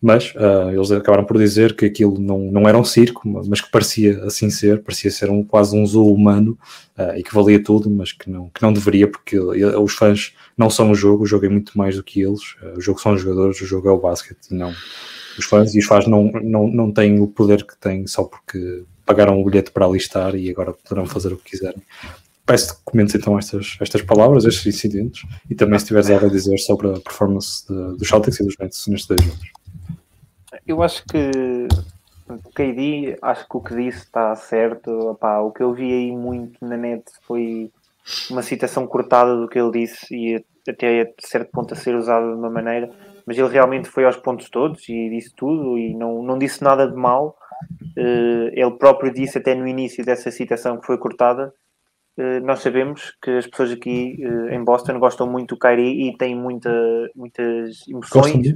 [0.00, 3.70] mas uh, eles acabaram por dizer que aquilo não, não era um circo, mas que
[3.70, 6.58] parecia assim ser, parecia ser um, quase um zoo humano
[6.98, 10.70] uh, e que valia tudo, mas que não, que não deveria, porque os fãs não
[10.70, 13.12] são o jogo, o jogo é muito mais do que eles, uh, o jogo são
[13.12, 14.72] os jogadores, o jogo é o basquete e não
[15.38, 18.84] os fãs, e os fãs não, não, não têm o poder que têm só porque
[19.04, 21.82] pagaram o bilhete para alistar e agora poderão fazer o que quiserem.
[22.46, 26.28] peço que comentes então estas, estas palavras, estes incidentes, e também se tiveres algo a
[26.28, 29.59] dizer sobre a performance dos Celtics e dos Nets nestes dois jogos.
[30.66, 31.68] Eu acho que
[32.28, 35.16] o KD, acho que o que disse está certo.
[35.20, 37.70] O que eu vi aí muito na net foi
[38.30, 42.26] uma citação cortada do que ele disse e até a certo ponto a ser usada
[42.26, 42.90] de uma maneira,
[43.26, 46.86] mas ele realmente foi aos pontos todos e disse tudo e não, não disse nada
[46.86, 47.36] de mal.
[47.96, 51.52] Uh, ele próprio disse até no início dessa citação que foi cortada.
[52.16, 56.16] Uh, nós sabemos que as pessoas aqui uh, em Boston gostam muito do Kyrie e
[56.16, 56.70] têm muita,
[57.14, 58.54] muitas emoções.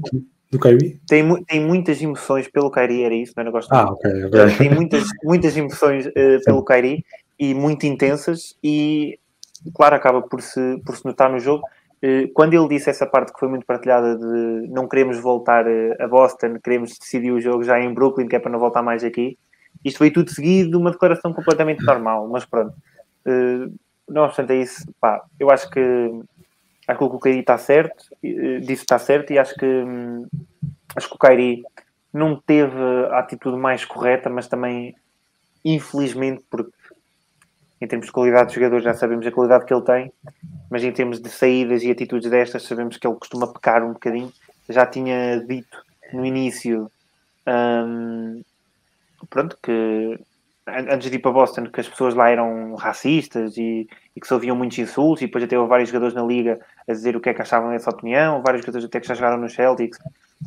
[0.55, 1.01] Do Kyrie?
[1.09, 3.51] Tem, tem muitas emoções pelo Kyrie, era isso, não era?
[3.51, 4.57] Gosto ah, ok, ok.
[4.57, 6.09] Tem muitas, muitas emoções
[6.45, 7.05] pelo Kyrie
[7.37, 9.19] e muito intensas e
[9.75, 11.65] claro, acaba por se, por se notar no jogo.
[12.03, 15.97] Eh, quando ele disse essa parte que foi muito partilhada de não queremos voltar eh,
[15.99, 19.03] a Boston, queremos decidir o jogo já em Brooklyn, que é para não voltar mais
[19.03, 19.39] aqui,
[19.85, 22.75] isto foi tudo seguido de uma declaração completamente normal, mas pronto.
[23.27, 23.69] Eh,
[24.07, 25.81] não obstante é isso, pá, eu acho que
[26.87, 30.27] acho que o Kairi está certo, disse está certo e acho que hum,
[30.95, 31.63] acho que o Kairi
[32.13, 32.79] não teve
[33.11, 34.95] a atitude mais correta, mas também
[35.65, 36.73] infelizmente porque
[37.81, 40.13] em termos de qualidade de jogador, já sabemos a qualidade que ele tem,
[40.71, 44.33] mas em termos de saídas e atitudes destas, sabemos que ele costuma pecar um bocadinho.
[44.69, 46.91] Já tinha dito no início,
[47.47, 48.43] hum,
[49.29, 50.19] pronto, que
[50.67, 54.35] antes de ir para Boston, que as pessoas lá eram racistas e, e, que se
[54.35, 57.29] ouviam muitos insultos, e depois até houve vários jogadores na liga a dizer o que
[57.29, 59.99] é que achavam dessa opinião, vários jogadores até que já jogaram no Celtics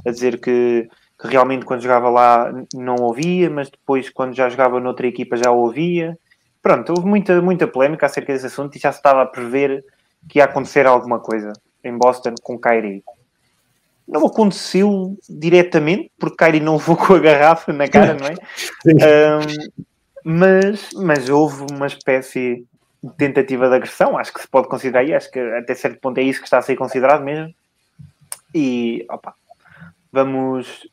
[0.06, 4.80] a dizer que, que realmente quando jogava lá não ouvia, mas depois quando já jogava
[4.80, 6.17] noutra equipa já ouvia
[6.67, 9.86] pronto, houve muita, muita polémica acerca desse assunto e já se estava a prever
[10.27, 13.01] que ia acontecer alguma coisa em Boston com Kyrie.
[14.06, 18.34] Não aconteceu diretamente, porque Kyrie não levou com a garrafa na cara, não é?
[18.86, 19.86] Um,
[20.27, 22.65] mas, mas houve uma espécie
[23.03, 26.17] de tentativa de agressão, acho que se pode considerar, e acho que até certo ponto
[26.17, 27.53] é isso que está a ser considerado mesmo.
[28.53, 29.33] E, opa,
[30.11, 30.87] vamos,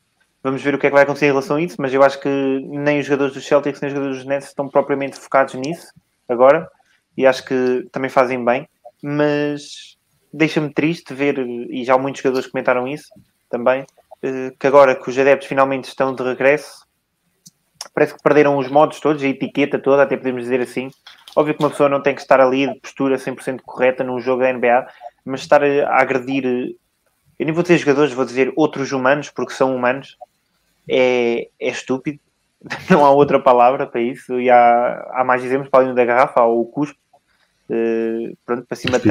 [0.45, 2.19] Vamos ver o que é que vai acontecer em relação a isso, mas eu acho
[2.19, 5.91] que nem os jogadores dos Celtics nem os jogadores dos Nets estão propriamente focados nisso
[6.29, 6.69] agora
[7.17, 8.69] e acho que também fazem bem,
[9.01, 9.97] mas
[10.31, 13.07] deixa-me triste ver, e já muitos jogadores comentaram isso
[13.49, 13.87] também,
[14.21, 16.84] eh, que agora que os adeptos finalmente estão de regresso,
[17.93, 20.89] parece que perderam os modos todos, a etiqueta toda, até podemos dizer assim.
[21.35, 24.41] Óbvio que uma pessoa não tem que estar ali de postura 100% correta num jogo
[24.41, 24.87] da NBA,
[25.25, 26.75] mas estar a agredir,
[27.37, 30.17] eu nem vou dizer jogadores, vou dizer outros humanos, porque são humanos,
[30.89, 32.19] é, é estúpido.
[32.89, 34.39] Não há outra palavra para isso.
[34.39, 36.97] E há, há mais exemplos para além da garrafa, há o cuspo,
[37.69, 39.07] uh, pronto, para cima de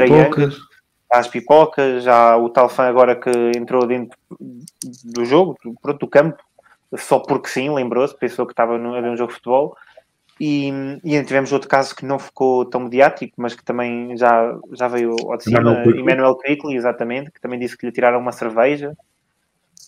[1.14, 4.18] há as pipocas, há o tal fã agora que entrou dentro
[5.04, 6.42] do jogo, pronto, do campo,
[6.97, 9.77] só porque sim, lembrou-se, pensou que estava a ver um jogo de futebol.
[10.40, 10.68] E,
[11.05, 15.14] e tivemos outro caso que não ficou tão mediático, mas que também já, já veio
[15.29, 18.97] ao de cima, Emmanuel Quickly, exatamente, que também disse que lhe tiraram uma cerveja.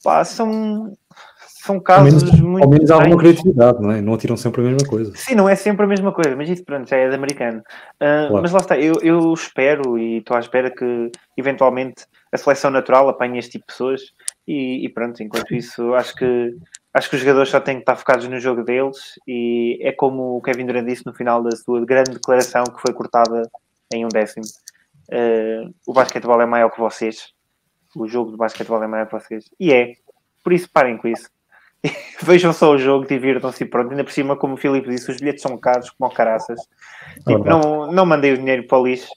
[0.05, 0.93] Pá, são,
[1.67, 2.65] são casos ao menos, muito.
[2.65, 4.01] Ao menos há alguma criatividade, não é?
[4.01, 5.13] Não atiram sempre a mesma coisa.
[5.17, 7.59] Sim, não é sempre a mesma coisa, mas isso pronto, já é de americano.
[7.95, 8.43] Uh, claro.
[8.43, 13.09] Mas lá está, eu, eu espero e estou à espera que eventualmente a seleção natural
[13.09, 14.01] apanhe este tipo de pessoas
[14.47, 16.55] e, e, pronto, enquanto isso acho que
[16.97, 20.37] acho que os jogadores só têm que estar focados no jogo deles e é como
[20.37, 23.43] o Kevin Durant disse no final da sua grande declaração que foi cortada
[23.93, 24.47] em um décimo.
[25.09, 27.35] Uh, o basquetebol é maior que vocês.
[27.95, 29.45] O jogo de basquetebol é maior que vocês.
[29.61, 29.93] E é.
[30.43, 31.29] Por isso parem com isso.
[32.23, 33.91] vejam só o jogo, divirtam-se e pronto.
[33.91, 36.59] Ainda por cima, como o Filipe disse, os bilhetes são caros como caraças.
[37.27, 39.11] Tipo, não, não mandei o dinheiro para o lixo.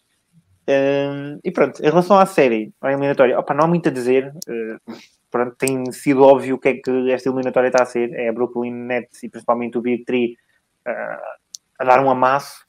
[0.67, 4.33] Um, e pronto, em relação à série, à eliminatória, opa, não há muito a dizer.
[4.47, 4.93] Uh,
[5.29, 8.13] pronto, tem sido óbvio o que é que esta eliminatória está a ser.
[8.13, 10.35] É a Brooklyn Nets e principalmente o Big Three
[10.87, 12.65] uh, a dar um amasso.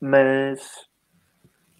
[0.00, 0.60] Mas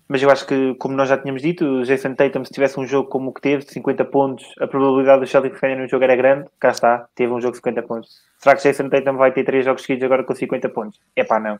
[0.07, 2.87] mas eu acho que, como nós já tínhamos dito, o Jason Tatum, se tivesse um
[2.87, 6.05] jogo como o que teve, de 50 pontos, a probabilidade do Celtics ganhar no jogo
[6.05, 6.47] era grande.
[6.61, 8.11] Cá está, teve um jogo de 50 pontos.
[8.39, 11.01] Será que Jason Tatum vai ter 3 jogos seguidos agora com 50 pontos?
[11.17, 11.59] É pá, não.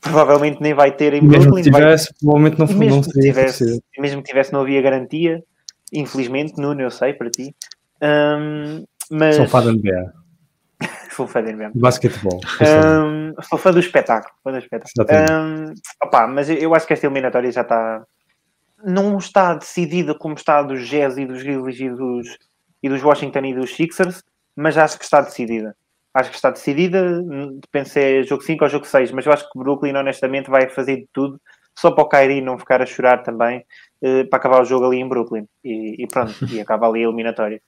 [0.00, 1.38] Provavelmente nem vai ter em Brooklyn.
[1.38, 2.18] Mesmo que tivesse, vai...
[2.20, 5.42] provavelmente não, mesmo não que tivesse, Mesmo que tivesse, não havia garantia.
[5.92, 7.54] Infelizmente, Nuno, eu sei, para ti.
[8.02, 9.36] Um, mas...
[9.36, 10.12] Sou fã da NBA.
[11.10, 11.70] Sou fã da NBA.
[11.74, 12.40] Basquetebol.
[12.60, 14.34] Um, sou fã do espetáculo.
[14.44, 15.18] Fã do espetáculo.
[15.32, 18.04] Um, opa, mas eu acho que esta eliminatória já está.
[18.84, 22.38] Não está decidida como está dos Jazz e dos Grizzlies e dos,
[22.82, 24.22] e dos Washington e dos Sixers,
[24.54, 25.74] mas acho que está decidida.
[26.12, 27.22] Acho que está decidida,
[27.60, 30.50] depende se é jogo 5 ou jogo 6, mas eu acho que o Brooklyn, honestamente,
[30.50, 31.40] vai fazer de tudo
[31.74, 33.64] só para o Kyrie não ficar a chorar também
[34.02, 35.46] uh, para acabar o jogo ali em Brooklyn.
[35.64, 37.60] E, e pronto, e acaba ali a eliminatória.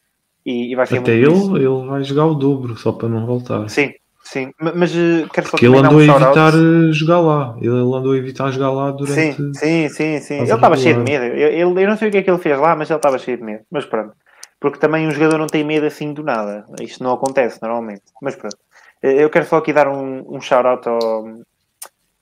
[0.44, 3.68] E, e vai ser Até ele, ele vai jogar o dobro só para não voltar.
[3.68, 3.92] Sim,
[4.30, 7.56] Sim, mas uh, quero só Porque ele andou um a evitar eh, jogar lá.
[7.62, 9.14] Ele andou a evitar jogar lá durante.
[9.14, 10.20] Sim, sim, sim.
[10.20, 10.34] sim.
[10.34, 11.24] Ele estava cheio de medo.
[11.24, 13.18] Eu, eu, eu, não sei o que é que ele fez lá, mas ele estava
[13.18, 13.64] cheio de medo.
[13.70, 14.12] Mas pronto.
[14.60, 16.66] Porque também um jogador não tem medo assim do nada.
[16.78, 18.02] Isto não acontece normalmente.
[18.20, 18.58] Mas pronto.
[19.02, 21.24] Eh, eu quero só aqui dar um, um shout-out ao,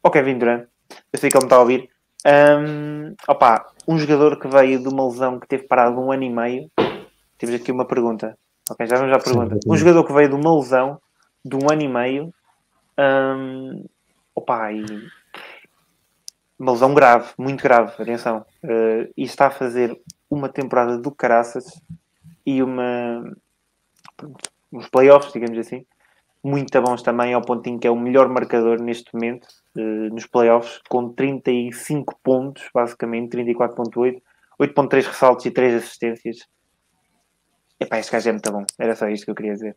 [0.05, 0.65] ao Kevin Durant.
[1.13, 1.89] Eu sei que ele me está a ouvir.
[2.25, 6.31] Um, opa, um jogador que veio de uma lesão que teve parado um ano e
[6.31, 6.71] meio.
[7.39, 8.37] Temos aqui uma pergunta.
[8.69, 9.55] Ok, já vamos à pergunta.
[9.55, 11.01] Sim, um jogador que veio de uma lesão
[11.45, 12.35] de um ano e meio.
[12.99, 13.85] Um,
[14.35, 14.85] opa, e
[16.59, 18.45] uma lesão grave, muito grave, atenção.
[18.65, 19.97] Uh, e está a fazer
[20.29, 21.65] uma temporada do caraças
[22.45, 23.23] e uma
[24.73, 25.87] uns playoffs, digamos assim,
[26.43, 29.47] muito bons também, ao ponto em que é o melhor marcador neste momento
[29.81, 34.21] nos playoffs, com 35 pontos, basicamente, 34.8,
[34.61, 36.39] 8.3 ressaltos e 3 assistências.
[37.79, 38.65] Epá, este gajo é muito bom.
[38.79, 39.75] Era só isto que eu queria dizer.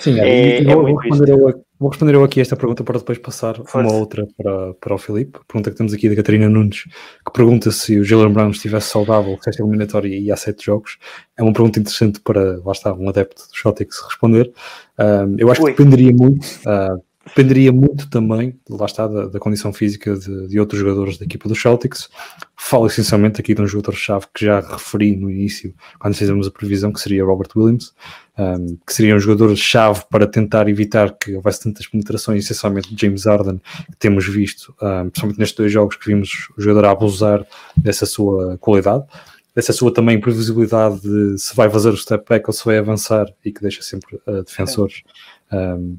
[0.00, 3.18] Sim, é, é, vou, vou, responder eu, vou, responder eu, aqui esta pergunta para depois
[3.18, 3.78] passar Força.
[3.78, 5.38] uma outra para, para o Filipe.
[5.46, 9.38] Pergunta que temos aqui da Catarina Nunes, que pergunta se o Jalen Brown estivesse saudável
[9.46, 10.96] esta eliminatória e há sete jogos.
[11.36, 14.50] É uma pergunta interessante para, lá está, um adepto do Celtics responder.
[14.98, 15.72] Um, eu acho Oi.
[15.72, 20.58] que dependeria muito, uh, Dependeria muito também, lá está, da, da condição física de, de,
[20.58, 22.08] outros jogadores da equipa dos Celtics.
[22.56, 26.90] Falo essencialmente aqui de um jogador-chave que já referi no início, quando fizemos a previsão,
[26.90, 27.92] que seria Robert Williams,
[28.38, 33.26] um, que seria um jogador-chave para tentar evitar que houvesse tantas penetrações, essencialmente de James
[33.26, 38.06] Harden, que temos visto, um, principalmente nestes dois jogos, que vimos o jogador abusar dessa
[38.06, 39.04] sua qualidade
[39.52, 43.26] dessa sua também previsibilidade de se vai fazer o step back ou se vai avançar
[43.44, 45.02] e que deixa sempre uh, defensores
[45.52, 45.98] um,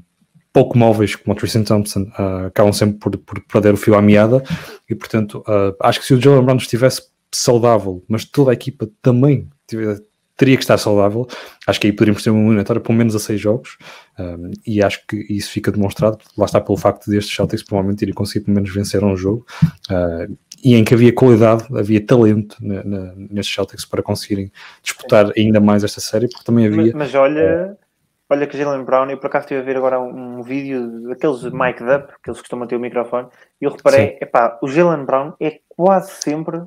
[0.52, 4.02] pouco móveis como o Tristan Thompson uh, acabam sempre por, por, perder o fio à
[4.02, 4.42] meada.
[4.88, 8.88] E portanto uh, acho que se o Jalen Brown estivesse saudável, mas toda a equipa
[9.00, 9.48] também
[10.36, 11.26] teria que estar saudável,
[11.66, 13.78] acho que aí poderíamos ter uma eliminatória pelo menos a seis jogos.
[14.18, 18.12] Um, e acho que isso fica demonstrado, lá está pelo facto destes Celtics provavelmente irem
[18.14, 19.46] conseguir pelo menos vencer um jogo.
[19.90, 25.32] Uh, e em que havia qualidade, havia talento na, na, nestes Celtics para conseguirem disputar
[25.36, 26.92] ainda mais esta série, porque também havia...
[26.92, 27.76] Mas, mas olha
[28.32, 31.42] Olha que Jalen Brown, eu por acaso estive a ver agora um, um vídeo daqueles
[31.44, 33.28] mic up, que eles costumam ter o microfone,
[33.60, 36.62] e eu reparei, epá, o Jalen Brown é quase sempre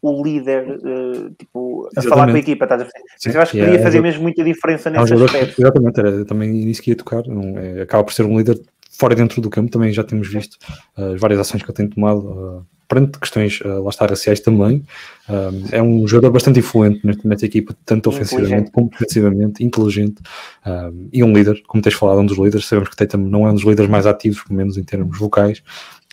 [0.00, 2.08] o líder, uh, tipo, a exatamente.
[2.08, 2.92] falar com a equipa, estás a ver?
[3.18, 5.60] Sim, eu acho que podia é, fazer é, mesmo muita diferença é nesse aspecto.
[5.60, 8.58] Exatamente, era também nisso que ia tocar, não, é, acaba por ser um líder
[9.00, 10.58] fora e dentro do campo, também já temos visto
[10.98, 14.40] uh, as várias ações que ele tem tomado, uh, perante questões, uh, lá está, raciais
[14.40, 14.84] também.
[15.26, 20.20] Um, é um jogador bastante influente nesta, nesta equipa, tanto ofensivamente como defensivamente, inteligente
[20.66, 22.66] um, e um líder, como tens falado, um dos líderes.
[22.66, 25.62] Sabemos que Tatum não é um dos líderes mais ativos, pelo menos em termos vocais.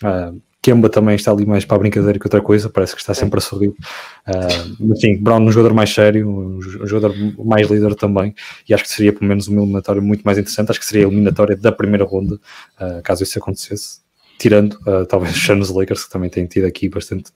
[0.02, 3.14] Uh, Kemba também está ali mais para a brincadeira que outra coisa, parece que está
[3.14, 3.68] sempre a sorrir.
[3.68, 8.34] Uh, mas sim, Brown um jogador mais sério, um jogador mais líder também,
[8.68, 10.70] e acho que seria pelo menos uma eliminatória muito mais interessante.
[10.70, 14.00] Acho que seria a eliminatória da primeira ronda, uh, caso isso acontecesse
[14.38, 17.32] tirando uh, talvez os Suns Lakers, que também têm tido aqui bastante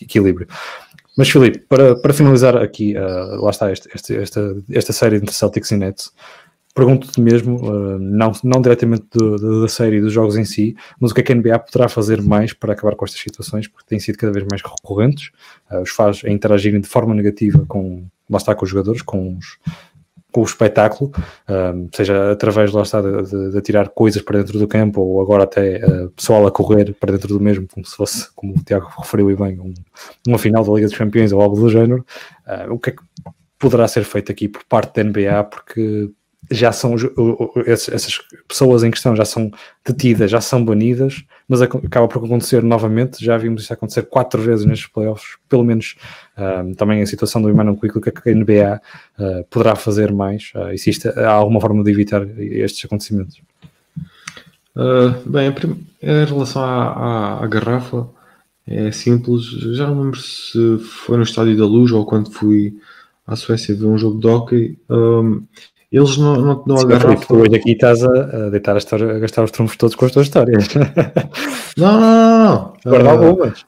[0.00, 0.46] equilíbrio.
[1.16, 5.70] Mas Filipe, para, para finalizar aqui, lá está este, este, esta, esta série entre Celtics
[5.70, 6.12] e Nets,
[6.76, 7.58] pergunto-te mesmo,
[7.98, 11.24] não, não diretamente do, do, da série dos jogos em si, mas o que é
[11.24, 14.32] que a NBA poderá fazer mais para acabar com estas situações, porque têm sido cada
[14.32, 15.30] vez mais recorrentes,
[15.82, 19.58] os faz interagirem de forma negativa com, lá está, com os jogadores, com os,
[20.36, 21.12] com o espetáculo,
[21.48, 25.22] um, seja através lá está, de, de, de, tirar coisas para dentro do campo ou
[25.22, 28.62] agora até uh, pessoal a correr para dentro do mesmo, como se fosse, como o
[28.62, 29.72] Tiago referiu bem, um,
[30.28, 32.04] uma final da Liga dos Campeões ou algo do género.
[32.46, 33.02] Uh, o que é que
[33.58, 35.44] poderá ser feito aqui por parte da NBA?
[35.44, 36.10] Porque
[36.50, 36.94] já são
[37.66, 39.50] essas pessoas em questão já são
[39.84, 43.24] detidas, já são banidas, mas acaba por acontecer novamente.
[43.24, 45.96] Já vimos isso acontecer quatro vezes nestes playoffs, pelo menos
[46.38, 48.80] um, também a situação do Emmanuel Quickly, que a NBA
[49.18, 50.52] uh, poderá fazer mais.
[50.54, 53.40] Uh, existe há alguma forma de evitar estes acontecimentos?
[54.76, 55.52] Uh, bem,
[56.02, 58.08] em relação à, à, à, garrafa,
[58.66, 59.44] é simples.
[59.74, 62.76] Já não lembro se foi no Estádio da Luz ou quando fui
[63.26, 64.78] à Suécia ver um jogo de hockey.
[65.96, 67.34] Eles não, não te dão a garrafa.
[67.34, 70.26] hoje aqui estás a, deitar a, história, a gastar os trunfos todos com as tuas
[70.26, 70.68] histórias.
[71.76, 72.72] Não, não, não.
[72.86, 73.60] Guarda uh, algumas.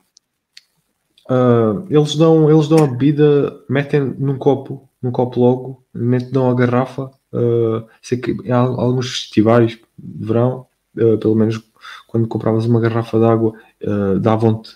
[1.28, 6.48] Uh, eles, dão, eles dão a bebida, metem num copo, num copo logo, metem, dão
[6.48, 7.10] a garrafa.
[7.30, 11.62] Uh, sei que há alguns festivais de verão, uh, pelo menos
[12.06, 13.52] quando compravas uma garrafa de água,
[13.84, 14.70] uh, davam-te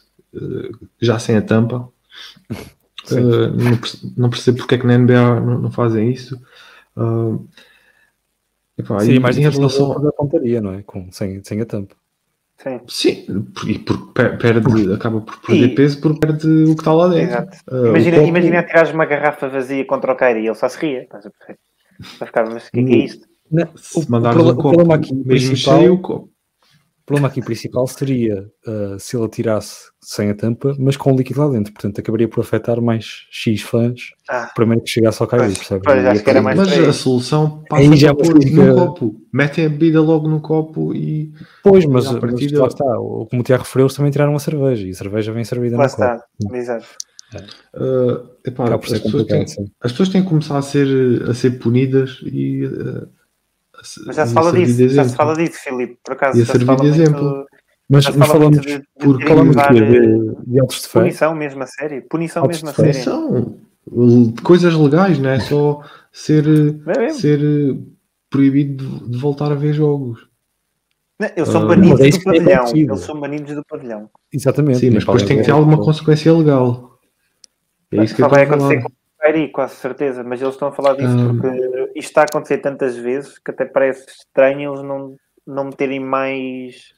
[1.01, 1.89] já sem a tampa.
[3.11, 6.39] não, percebo, não percebo porque é que na NBA não, não fazem isso.
[6.97, 7.49] Uh,
[8.79, 10.83] epá, e, mais em relação da pontaria, não é?
[10.83, 11.97] Com, sem, sem a tampa.
[12.59, 15.75] Sim, Sim e por, perde, acaba por perder e...
[15.75, 17.49] peso porque perde o que está lá dentro.
[17.71, 21.03] Uh, imagina, imagina tirares uma garrafa vazia contra o Kairi e ele só se ria.
[21.03, 21.59] Estás a perceber?
[22.19, 23.27] Vai ficar, mas o que é, que é isto?
[23.51, 26.32] Não, Se o, mandares o, um o problema copo aqui mesmo principal, cheio, o copo.
[27.03, 31.17] O problema aqui principal seria uh, se ele atirasse sem a tampa, mas com o
[31.17, 31.73] líquido lá dentro.
[31.73, 34.11] Portanto, acabaria por afetar mais X fãs.
[34.31, 34.49] Ah.
[34.55, 35.83] Primeiro que chegasse ao Kyrie, Pois, percebes?
[35.85, 38.33] pois, E acho que era acabaria- mais Mas a solução passa Aí já por você
[38.33, 39.21] pôr fica- no copo.
[39.33, 41.33] Metem a bebida logo no copo e.
[41.63, 42.85] Pois, mas, mas partida- lá está.
[43.01, 44.87] o- Como o Tiago referiu, eles também tiraram a cerveja.
[44.87, 46.03] E a cerveja vem servida Lá no copo.
[46.03, 46.87] está, exato.
[47.75, 50.87] ah, epá, Acaba por as, pessoas têm, as pessoas têm que começar a ser,
[51.29, 52.67] a ser punidas e.
[52.67, 53.22] se-
[54.07, 55.99] Mas já se fala disso, de já se fala disso, Filipe.
[56.05, 57.47] Por acaso, a já se servir fala de muito- exemplo.
[57.89, 59.79] Mas, já se mas fala falamos, muito de, de terem falamos de, quê?
[59.79, 60.89] eh, de, de altos de.
[60.89, 62.03] Punição mesmo a sério.
[62.09, 62.95] Punição mesmo a de sério.
[63.05, 63.57] São
[63.87, 65.81] uh, coisas legais, não é só
[66.13, 67.21] ser, É mesmo.
[67.21, 67.87] ser uh,
[68.31, 70.27] proibido de, de voltar a ver jogos.
[71.21, 72.57] Não, Eles são Ah, banidos mas é do tem pavilhão.
[72.61, 72.91] acontecido.
[72.93, 74.11] Eles são banidos do pavilhão.
[74.33, 74.79] Exatamente.
[74.79, 76.99] Sim, mas depois tem que ter alguma consequência legal.
[77.93, 78.91] É isso que Só eu vai estou a acontecer falar.
[78.91, 80.23] com Kyrie, quase certeza.
[80.25, 81.29] Mas eles estão a falar disso Ah.
[81.29, 85.17] porque isto está a acontecer tantas vezes que até parece estranho eles não,
[85.47, 86.93] não meterem mais,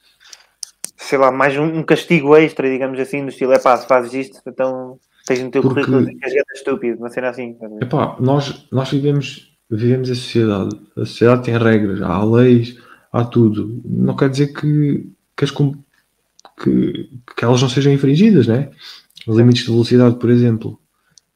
[0.97, 4.13] sei lá, mais um, um castigo extra, digamos assim, no estilo, é pá, se fazes
[4.13, 7.55] isto, então tens no teu Porque- currículo que és gata estúpido, uma cena assim.
[7.59, 7.79] a?
[7.81, 10.75] Epá, nós, nós vivemos, vivemos em sociedade.
[10.95, 12.77] A sociedade tem regras, há leis,
[13.11, 13.81] há tudo.
[13.85, 15.51] Não quer dizer que, que, as
[16.63, 18.69] que, que elas não sejam infringidas, né?
[19.27, 20.79] Os limites de velocidade, por exemplo.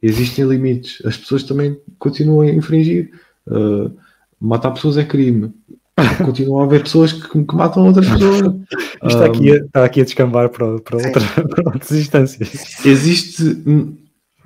[0.01, 1.05] Existem limites.
[1.05, 3.11] As pessoas também continuam a infringir.
[3.45, 3.91] Uh,
[4.39, 5.53] matar pessoas é crime.
[6.25, 8.39] Continuam a haver pessoas que, que matam outras pessoas.
[8.71, 12.85] Isto está aqui, a, está aqui a descambar para, para, outra, para outras instâncias.
[12.85, 13.97] existe hum,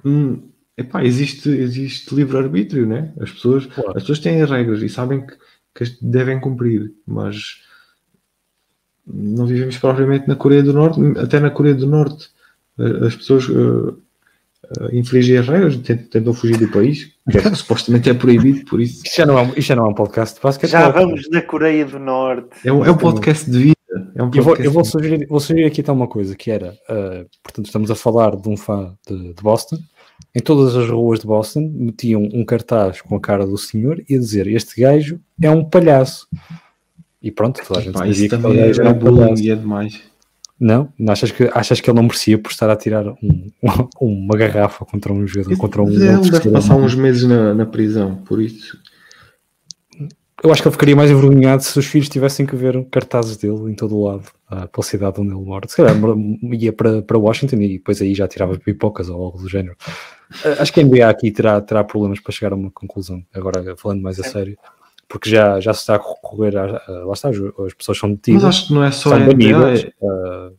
[0.04, 0.40] hum,
[0.76, 3.14] epá, existe, existe livre-arbítrio, né?
[3.20, 3.92] As pessoas, Claro.
[3.92, 5.34] as pessoas têm regras e sabem que,
[5.76, 7.62] que as devem cumprir, mas
[9.06, 12.30] não vivemos propriamente na Coreia do Norte, até na Coreia do Norte
[12.78, 13.94] as pessoas eh,
[14.92, 19.02] infringem as regras, tentam, tentam fugir do país, que é- supostamente é proibido, por isso
[19.06, 20.70] Isto já não é, um- isto já não é um podcast de basquete.
[20.72, 22.50] Já vamos na Coreia do Norte.
[22.66, 23.74] é um, é um podcast de vida.
[24.16, 26.72] É um Eu vou, eu vou sugerir, vou sugerir aqui então uma coisa que era,
[26.90, 29.78] uh, portanto, estamos a falar de um fã de, de Boston.
[30.36, 34.16] Em todas as ruas de Boston metiam um cartaz com a cara do senhor e
[34.16, 36.28] a dizer: Este gajo é um palhaço.
[37.22, 39.44] E pronto, toda a gente Epá, sabia isso que também é era um bullying palhaço.
[39.44, 40.02] e é demais.
[40.60, 40.94] Não?
[41.10, 43.52] Achas que, achas que ele não merecia por estar a tirar um-
[44.00, 45.58] uma garrafa contra um jogador?
[45.58, 48.78] Contra um ele outro deve passar uns meses na, na prisão, por isso.
[50.44, 53.72] Eu acho que ele ficaria mais envergonhado se os filhos tivessem que ver cartazes dele
[53.72, 55.68] em todo o lado, ah, pela cidade onde ele mora.
[55.70, 55.96] Se calhar
[56.52, 59.76] ia para, para Washington e depois aí já tirava pipocas ou algo do género.
[60.44, 63.76] Ah, Acho que a NBA aqui terá, terá problemas para chegar a uma conclusão, agora
[63.78, 64.32] falando mais a Sim.
[64.32, 64.58] sério,
[65.14, 68.10] porque já, já se está a recorrer, a, a- lá está, as, as pessoas são
[68.10, 69.84] Mas detidas, acho que não é só a NBA, banidas.
[69.84, 70.50] é ah,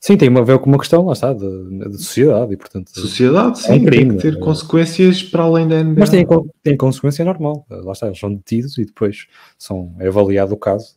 [0.00, 2.88] sim, tem a ver com uma questão, lá está, de, de sociedade e portanto...
[2.94, 4.38] sociedade, sim, É um crime, tem que ter é.
[4.38, 5.98] consequências para além da NBA.
[5.98, 6.24] Mas tem,
[6.62, 7.66] tem consequência normal.
[7.68, 9.26] Uh, Lá está, eles são detidos e depois
[9.58, 10.94] são, é avaliado o caso.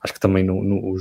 [0.00, 0.94] Acho que também no, no-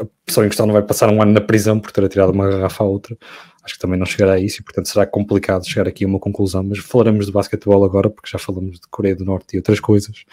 [0.00, 2.48] a pessoa em questão não vai passar um ano na prisão por ter atirado uma
[2.48, 3.16] garrafa à outra.
[3.62, 6.18] Acho que também não chegará a isso e, portanto, será complicado chegar aqui a uma
[6.18, 6.62] conclusão.
[6.62, 10.24] Mas falaremos de basquetebol agora, porque já falamos de Coreia do Norte e outras coisas.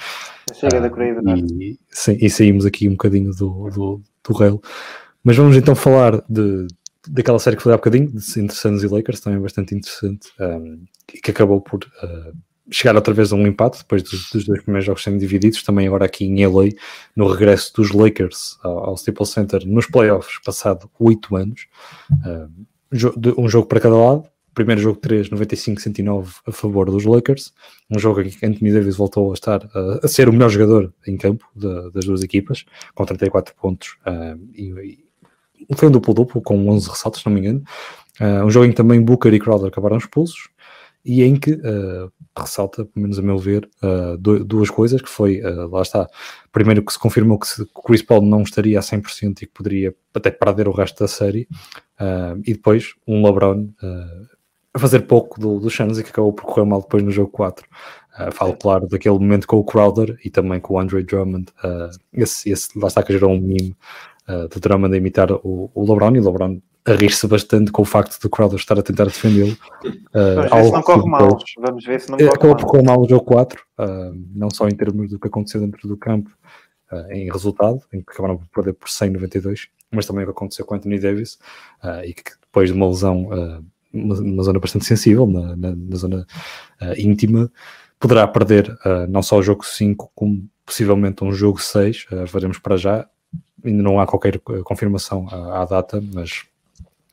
[0.53, 1.53] Chega da Ah, Coreia do Norte.
[1.53, 1.77] E,
[2.25, 4.61] e saímos aqui um bocadinho do, do, do rail.
[5.23, 6.67] Mas vamos então falar de,
[7.07, 11.19] daquela série que foi há bocadinho, entre Suns e Lakers, também bastante interessante, um, e
[11.19, 12.36] que acabou por uh,
[12.71, 15.88] chegar outra vez a um empate, depois dos, dos dois primeiros jogos sendo divididos, também
[15.88, 16.69] agora aqui em LA,
[17.15, 21.67] no regresso dos Lakers ao, ao Staples Center nos playoffs, passado oito anos.
[22.25, 22.65] Um,
[23.37, 24.23] um jogo para cada lado,
[24.53, 27.53] primeiro jogo 3, 95-109 a favor dos Lakers,
[27.89, 30.93] um jogo em que Anthony Davis voltou a estar uh, a ser o melhor jogador
[31.07, 32.65] em campo da- das duas equipas,
[32.95, 34.99] com 34 pontos uh, e,
[35.69, 37.63] e foi um duplo-duplo com 11 ressaltos, se não me engano.
[38.19, 40.49] Uh, um jogo em que também Booker e Crowder acabaram expulsos
[41.04, 45.10] e em que uh, ressalta, pelo menos a meu ver, uh, du- duas coisas, que
[45.10, 46.08] foi, uh, lá está,
[46.52, 49.54] primeiro que se confirmou que, se, que Chris Paul não estaria a 100% e que
[49.54, 51.47] poderia até perder o resto da série,
[52.45, 53.70] e depois um LeBron
[54.74, 57.68] a fazer pouco do, do e que acabou por correr mal depois no jogo 4.
[58.18, 61.52] Uh, falo, claro, daquele momento com o Crowder e também com o Andre Drummond.
[62.14, 63.76] Esse, esse, lá está que gerou um meme
[64.30, 67.81] uh, do Drummond a imitar o, o LeBron e o LeBron a rir-se bastante com
[67.81, 69.55] o facto do Crowder estar a tentar defendê-lo.
[69.83, 71.37] Uh, Vamos ver se não que corre mal.
[71.57, 72.65] Vamos ver se não corre mal.
[72.67, 73.85] correr mal o jogo 4, uh,
[74.33, 76.29] não só em termos do que aconteceu dentro do campo
[76.91, 80.65] uh, em resultado, em que acabaram por perder por 192, mas também o que aconteceu
[80.65, 81.39] com Anthony Davis,
[82.05, 83.27] e que depois de uma lesão,
[83.91, 86.27] uma, zona bastante sensível, na, na- na zona
[86.81, 87.51] uh, íntima,
[87.99, 92.59] poderá perder uh, não só o jogo 5, como possivelmente um jogo 6, uh, veremos
[92.59, 93.07] para já,
[93.65, 96.43] ainda não há qualquer confirmação à, à data, mas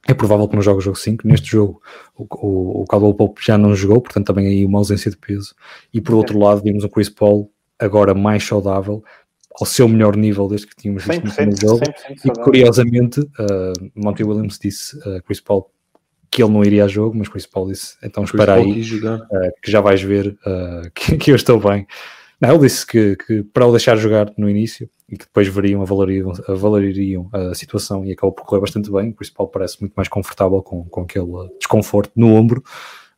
[0.07, 1.27] é provável que não jogue o jogo 5.
[1.27, 1.83] Neste jogo,
[2.17, 5.55] o, o, o Caldwell Pope já não jogou, portanto, também aí uma ausência de peso.
[5.93, 9.03] E por outro lado, vimos o Chris Paul agora mais saudável,
[9.61, 11.81] ao seu melhor nível desde que tínhamos visto no primeiro jogo.
[11.85, 11.93] 100%
[12.25, 15.71] e curiosamente, uh, Monty Williams disse a uh, Chris Paul
[16.31, 19.19] que ele não iria a jogo, mas Chris Paul disse: então espera aí, uh,
[19.63, 21.87] que já vais ver uh, que, que, eu estou bem.
[22.41, 25.83] Não, ele disse que, que, para o deixar jogar no início e que depois veriam,
[25.83, 29.11] avalariam, avalariam a situação e acabou por correr bastante bem.
[29.11, 31.27] O Paul parece muito mais confortável com, com aquele
[31.59, 32.63] desconforto no ombro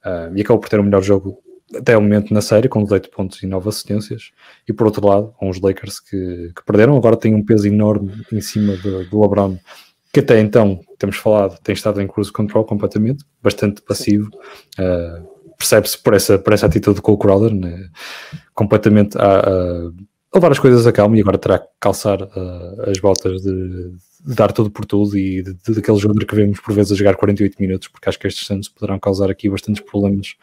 [0.05, 1.43] uh, e acabou por ter o melhor jogo
[1.75, 4.31] até o momento na série, com 18 pontos e 9 assistências.
[4.67, 8.41] E por outro lado, uns Lakers que, que perderam, agora têm um peso enorme em
[8.41, 9.59] cima do, do LeBron
[10.13, 14.31] que até então, temos falado, tem estado em cruise control completamente, bastante passivo.
[14.79, 17.89] Uh, Percebe-se por essa, por essa atitude de Cole Crowder, né?
[18.55, 19.91] completamente a, a,
[20.35, 24.35] levar as coisas a calma e agora terá que calçar uh, as botas de, de,
[24.35, 27.17] dar tudo por tudo e de, de, daquele jogador que vemos por vezes a jogar
[27.17, 30.35] 48 minutos, porque acho que estes Santos poderão causar aqui bastantes problemas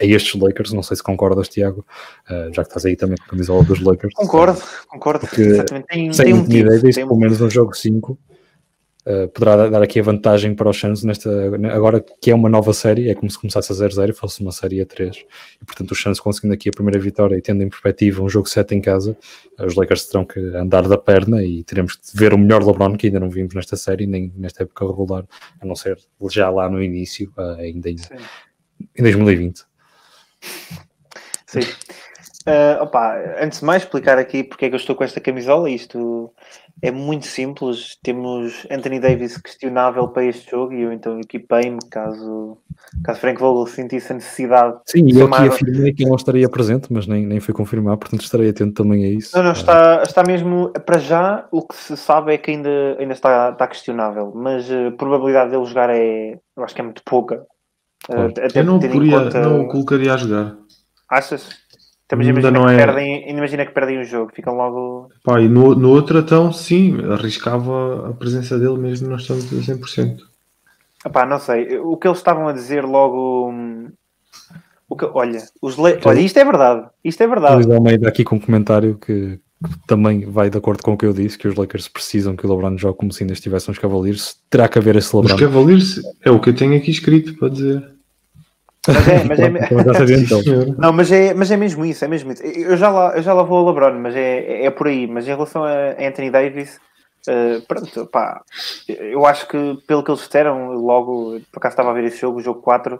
[0.00, 0.72] a estes Lakers.
[0.72, 1.84] Não sei se concordas, Tiago,
[2.28, 4.14] uh, já que estás aí também com a camisola dos Lakers.
[4.14, 5.20] Concordo, concordo.
[5.26, 5.86] Porque Exatamente.
[5.86, 8.18] Tem, sem tem um ideia, pelo menos no jogo 5,
[9.06, 11.30] Uh, poderá dar aqui a vantagem para os Suns nesta,
[11.72, 14.52] agora que é uma nova série, é como se começasse a 0-0 e fosse uma
[14.52, 15.24] série a 3
[15.62, 18.46] e portanto os Suns conseguindo aqui a primeira vitória e tendo em perspectiva um jogo
[18.46, 19.16] 7 em casa,
[19.58, 23.06] os Lakers terão que andar da perna e teremos que ver o melhor LeBron que
[23.06, 25.24] ainda não vimos nesta série nem nesta época regular,
[25.58, 25.98] a não ser
[26.30, 27.96] já lá no início, uh, ainda em,
[28.98, 29.64] em 2020
[31.46, 31.60] Sim.
[32.46, 35.68] Uh, opa, antes de mais explicar aqui porque é que eu estou com esta camisola,
[35.68, 36.32] isto
[36.80, 37.98] é muito simples.
[38.02, 42.56] Temos Anthony Davis questionável para este jogo e eu então equipei-me caso,
[43.04, 44.78] caso Frank Vogel sentisse a necessidade.
[44.86, 48.48] Sim, eu aqui afirmei que não estaria presente, mas nem, nem foi confirmar, portanto estarei
[48.48, 49.36] atento também a isso.
[49.36, 53.12] Não, não, está, está mesmo, para já, o que se sabe é que ainda, ainda
[53.12, 57.44] está, está questionável, mas a probabilidade dele jogar é, eu acho que é muito pouca.
[58.06, 58.30] Claro.
[58.30, 59.40] Uh, eu não, poderia, conta...
[59.42, 60.56] não o colocaria a jogar.
[61.06, 61.68] Achas?
[62.10, 62.76] Também imagina, não que é...
[62.76, 65.10] perdem, imagina que perdem o jogo, ficam logo.
[65.22, 69.72] Pá, e no, no outro então, sim, arriscava a presença dele mesmo não estamos a
[69.72, 70.16] 100%.
[71.06, 73.54] Epá, não sei, o que eles estavam a dizer logo.
[74.88, 76.00] O que, olha, os le...
[76.04, 77.54] olha, isto é verdade, isto é verdade.
[77.54, 81.06] Luís Almeida aqui com um comentário que, que, também vai de acordo com o que
[81.06, 83.78] eu disse, que os Lakers precisam que o LeBron jogue como se ainda estivessem os
[83.78, 84.36] Cavaliers.
[84.50, 85.36] Terá que haver esse LeBron.
[85.36, 87.99] Os Cavaliers é o que eu tenho aqui escrito para dizer.
[88.88, 90.40] Mas é, mas é, então.
[90.78, 92.42] não, mas é, mas é mesmo isso, é mesmo isso.
[92.42, 95.06] Eu já lá, eu já lá vou ao LeBron, mas é, é por aí.
[95.06, 96.80] Mas em relação a Anthony Davis,
[97.28, 98.42] uh, pronto, pá,
[98.88, 102.38] eu acho que pelo que eles disseram, logo, por acaso estava a ver esse jogo,
[102.38, 102.98] o jogo 4,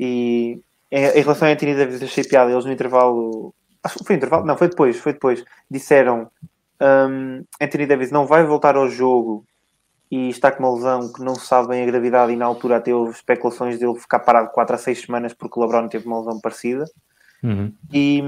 [0.00, 0.60] e
[0.90, 2.50] em, em relação a Anthony Davis, achei piada.
[2.50, 3.54] Eles no intervalo,
[3.84, 6.28] acho que foi intervalo, não, foi depois, foi depois, disseram
[6.82, 9.44] um, Anthony Davis não vai voltar ao jogo
[10.12, 12.76] e está com uma lesão que não se sabe bem a gravidade e na altura
[12.76, 16.18] até houve especulações dele ficar parado 4 a 6 semanas porque o LeBron teve uma
[16.18, 16.84] lesão parecida.
[17.42, 17.72] Uhum.
[17.90, 18.22] E,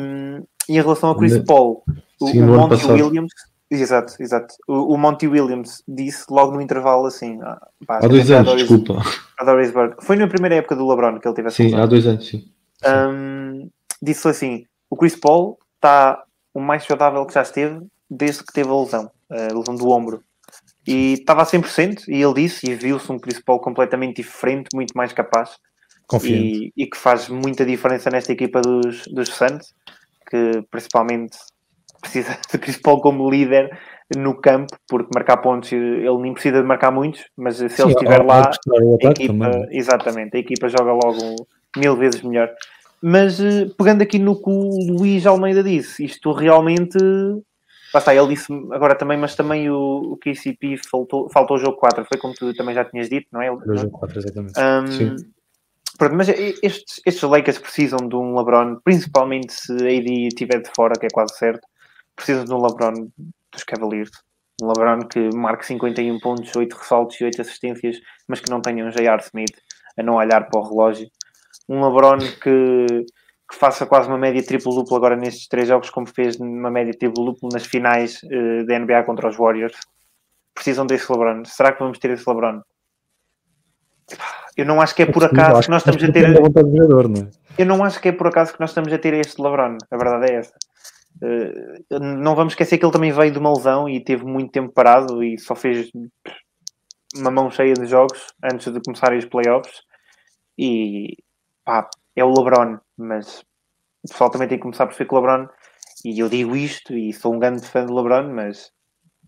[0.67, 1.85] e, em relação a Chris Paul,
[2.19, 3.33] o, Sim, o Monty Williams,
[3.71, 8.31] exato, exato, o, o, Monty Williams disse logo no intervalo assim, ah, pá, há dois
[8.31, 9.03] anos, Doris, desculpa.
[9.39, 10.03] A Doris Burke.
[10.03, 11.83] Foi na primeira época do LeBron que ele teve essa Sim, lesão.
[11.83, 12.49] há dois anos, sim.
[12.87, 13.69] Um,
[14.01, 16.25] disse assim: o Chris Paul está
[16.55, 20.23] o mais saudável que já esteve desde que teve a lesão, a lesão do ombro
[20.87, 25.13] e estava a 100% e ele disse e viu-se um principal completamente diferente, muito mais
[25.13, 25.57] capaz.
[26.23, 29.75] E, e, que faz muita diferença nesta equipa dos, dos Suns
[30.29, 31.37] que principalmente
[32.01, 33.71] precisa de Chris Paul como líder
[34.17, 37.93] no campo, porque marcar pontos ele nem precisa de marcar muitos, mas se Sim, ele
[37.93, 42.51] estiver lá, a equipa, exatamente, a equipa joga logo mil vezes melhor.
[43.03, 46.99] Mas eh, pegando aqui no que o Luís Almeida disse, isto realmente
[47.95, 52.05] Está, ele disse agora também, mas também o, o KCP faltou, faltou o jogo 4,
[52.05, 53.53] foi como tu também já tinhas dito, não é?
[53.53, 54.55] O jogo 4, exatamente.
[54.59, 55.17] Um, Sim.
[55.97, 60.71] Pronto, mas estes, estes Lakers precisam de um LeBron, principalmente se a AD estiver de
[60.75, 61.67] fora, que é quase certo,
[62.17, 63.09] precisam de um LeBron
[63.53, 64.11] dos Cavaliers.
[64.61, 67.97] Um LeBron que marque 51 pontos, 8 ressaltos e 8 assistências,
[68.29, 69.23] mas que não tenha um J.R.
[69.23, 69.57] Smith
[69.97, 71.09] a não olhar para o relógio.
[71.69, 73.07] Um LeBron que
[73.49, 77.49] que faça quase uma média triplo-duplo agora nestes três jogos, como fez uma média triplo-duplo
[77.53, 79.77] nas finais uh, da NBA contra os Warriors.
[80.55, 81.45] Precisam desse LeBron.
[81.45, 82.63] Será que vamos ter esse LeBron?
[84.57, 86.25] Eu não acho que é por acaso que nós estamos a ter.
[87.59, 89.77] Eu não acho que é por acaso que nós estamos a ter este LeBron.
[89.91, 90.55] A verdade é essa.
[91.23, 94.73] Uh, não vamos esquecer que ele também veio de uma lesão e teve muito tempo
[94.73, 95.91] parado e só fez
[97.17, 99.83] uma mão cheia de jogos antes de começarem os playoffs.
[100.57, 101.17] E
[101.65, 103.41] pá, é o LeBron, mas
[104.05, 105.49] o pessoal também tem que começar a perceber que o LeBron,
[106.05, 108.71] e eu digo isto, e sou um grande fã do LeBron, mas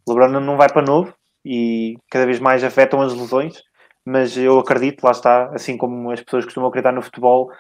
[0.09, 1.15] LeBron não vai para novo
[1.45, 3.63] e cada vez mais afetam as lesões.
[4.09, 7.51] Mas eu acredito, lá está, assim como as pessoas costumam acreditar no futebol,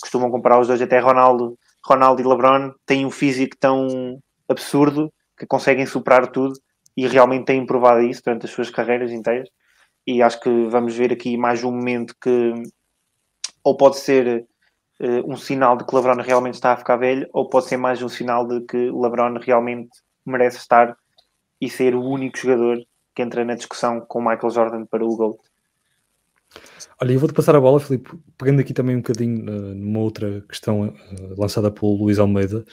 [0.00, 4.18] costumam comparar os dois até Ronaldo, Ronaldo e LeBron têm um físico tão,
[4.50, 6.54] absurdo que conseguem superar tudo
[6.96, 9.48] e realmente têm provado isso durante as suas carreiras inteiras.
[10.06, 12.52] E acho que vamos ver aqui mais um momento que
[13.62, 14.46] ou pode ser
[15.24, 18.08] um sinal de que LeBron realmente está a ficar velho, ou pode ser mais um
[18.08, 19.90] sinal de que LeBron realmente
[20.26, 20.94] merece estar
[21.60, 22.78] e ser o único jogador
[23.14, 25.38] que entra na discussão com Michael Jordan para o GOAT.
[27.00, 30.42] Olha, eu vou-te passar a bola, Filipe, pegando aqui também um bocadinho uh, numa outra
[30.48, 30.94] questão uh,
[31.40, 32.64] lançada pelo Luís Almeida,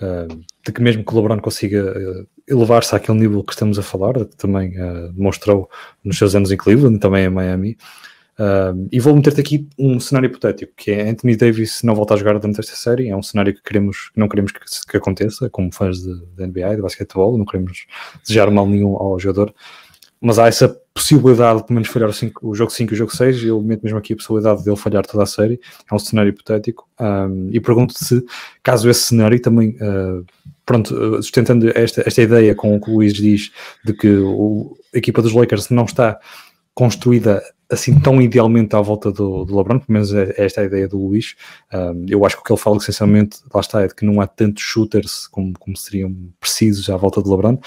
[0.00, 4.14] uh, de que mesmo que o LeBron consiga elevar-se àquele nível que estamos a falar,
[4.14, 4.72] que também
[5.12, 5.68] demonstrou
[6.02, 7.76] nos seus anos em Cleveland e também em Miami,
[8.90, 12.38] e vou meter-te aqui um cenário hipotético, que é Anthony Davis não voltar a jogar
[12.38, 16.02] durante esta série, é um cenário que queremos, não queremos que, que aconteça, como fãs
[16.02, 17.86] de, NBA de basquetebol, não queremos
[18.22, 19.54] desejar mal nenhum ao jogador,
[20.20, 22.96] mas há essa possibilidade de pelo menos falhar o, cinco, o jogo 5 e o
[22.96, 25.60] jogo 6, eu meto mesmo aqui a possibilidade dele falhar toda a série,
[25.90, 28.24] é um cenário hipotético, um, e pergunto-te se,
[28.62, 30.24] caso esse cenário também, uh,
[30.64, 33.50] pronto, sustentando esta, esta ideia com o que o Luís diz,
[33.84, 36.18] de que o, a equipa dos Lakers não está
[36.74, 40.64] construída assim tão idealmente à volta do, do LeBron, pelo menos é, é esta a
[40.64, 41.34] ideia do Luís.
[41.72, 44.20] Um, eu acho que o que ele fala essencialmente, lá está, é de que não
[44.20, 47.58] há tantos shooters como, como seriam precisos à volta do LeBron.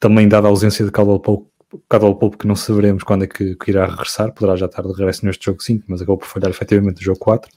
[0.00, 1.48] Também dada a ausência de Caldwell Pope,
[1.88, 4.88] Caldwell Pope que não saberemos quando é que, que, irá regressar, poderá já estar de
[4.88, 7.50] regresso neste jogo 5, mas acabou por falhar efetivamente no jogo 4.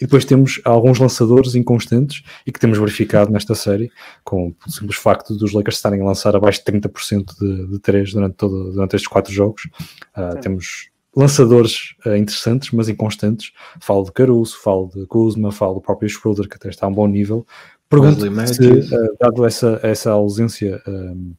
[0.00, 3.90] E depois temos alguns lançadores inconstantes e que temos verificado nesta série,
[4.24, 8.14] com o simples facto dos Lakers estarem a lançar abaixo de 30% de, de 3
[8.14, 9.68] durante, todo, durante estes quatro jogos.
[10.16, 13.52] Uh, temos lançadores uh, interessantes, mas inconstantes.
[13.80, 16.92] Falo de Caruso, falo de Kuzma, falo do próprio Schroeder, que até está a um
[16.92, 17.46] bom nível.
[17.88, 21.34] Pergunto se, uh, dado essa, essa ausência um,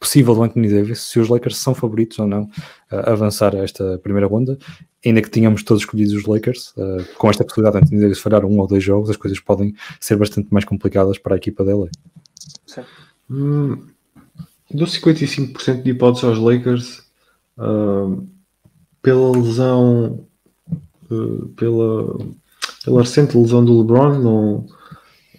[0.00, 2.48] possível do Anthony Davis, se os Lakers são favoritos ou não
[2.90, 4.58] a avançar a esta primeira ronda,
[5.04, 8.44] ainda que tenhamos todos escolhidos os Lakers, uh, com esta possibilidade de Anthony Davis falhar
[8.44, 11.88] um ou dois jogos, as coisas podem ser bastante mais complicadas para a equipa dele.
[13.30, 13.86] Hum,
[14.70, 17.02] dou 55% de hipóteses aos Lakers
[17.58, 18.26] uh,
[19.02, 20.24] pela lesão,
[21.10, 22.18] uh, pela,
[22.84, 24.66] pela recente lesão do LeBron, não,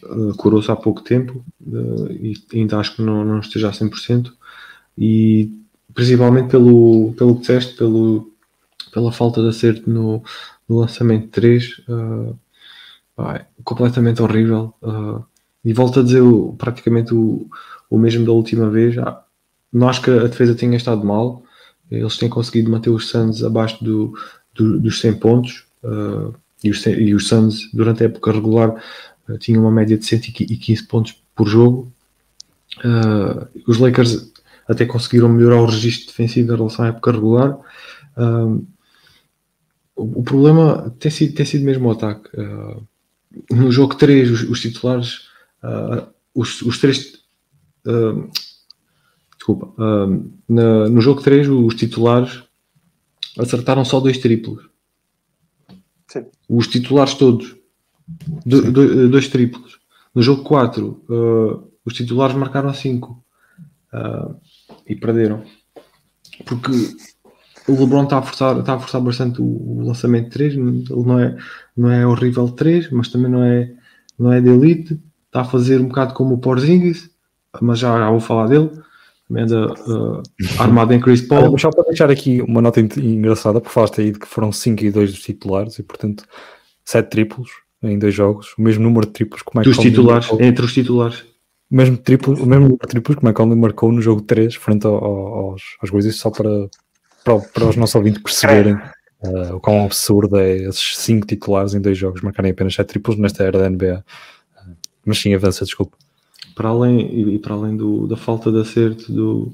[0.03, 1.43] uh, curou-se há pouco tempo
[2.09, 4.31] e ainda acho que não, não esteja a 100%
[4.97, 5.51] e
[5.93, 8.31] principalmente pelo, pelo que pelo,
[8.91, 10.23] pela falta de acerto no,
[10.67, 12.37] no lançamento 3, uh,
[13.15, 14.73] pá, completamente horrível.
[15.63, 16.23] E volto a dizer
[16.57, 17.49] praticamente o,
[17.89, 18.97] o mesmo da última vez.
[18.97, 19.23] Ah,
[19.71, 21.43] não acho que a defesa tenha estado mal.
[21.91, 24.13] Eles têm conseguido manter os Suns abaixo do,
[24.53, 25.65] do, dos 100 pontos.
[25.83, 26.33] Uh,
[26.63, 28.75] e, os, e os Suns, durante a época regular,
[29.27, 31.91] uh, tinham uma média de 115 pontos por jogo.
[32.77, 34.31] Uh, os Lakers
[34.67, 37.57] até conseguiram melhorar o registro defensivo em relação à época regular.
[39.95, 42.29] O, problema tem sido, tem sido mesmo o ataque.
[43.49, 45.27] No jogo 3, os, os titulares,
[46.35, 47.19] os, os três.
[49.39, 49.73] Desculpa.
[50.47, 52.43] Na, no jogo 3, os titulares
[53.37, 54.69] acertaram só dois triplos.
[56.07, 56.25] Sim.
[56.47, 57.55] Os titulares todos.
[58.45, 59.79] Do, do, dois triplos.
[60.13, 61.05] No jogo 4,
[61.85, 63.23] os titulares marcaram 5.
[63.91, 64.35] Uh,
[64.87, 65.43] e perderam.
[66.45, 66.71] Porque
[67.67, 71.19] o LeBron está a forçar, está a forçar bastante o, o lançamento 3, ele não
[71.19, 71.37] é,
[71.77, 73.71] não é horrível 3, mas também não é,
[74.17, 77.09] não é de elite, está a fazer um bocado como o Porzingis,
[77.61, 78.71] mas já, já vou falar dele,
[79.37, 80.23] anda uh,
[80.57, 81.51] armado em Chris Paul.
[81.51, 84.83] Mas só para deixar aqui uma nota engraçada, porque falaste aí de que foram 5
[84.83, 86.23] e 2 dos titulares e portanto
[86.85, 87.49] 7 triplos
[87.81, 90.73] em dois jogos, o mesmo número de triplos que o Michael Dos titulares, entre os
[90.73, 91.23] titulares
[91.69, 95.61] mesmo triplo, o mesmo triplo que o McConley marcou no jogo 3 frente ao, aos,
[95.79, 96.67] aos Grizzlies, só para,
[97.23, 101.81] para, para, os nossos ouvintes perceberem uh, o quão absurdo é esses 5 titulares em
[101.81, 104.03] dois jogos marcarem apenas 7 triplos nesta era da NBA.
[104.57, 104.75] Uh,
[105.05, 105.95] mas sim, avança, desculpa.
[106.59, 109.53] Para além, e para além do, da falta de acerto do,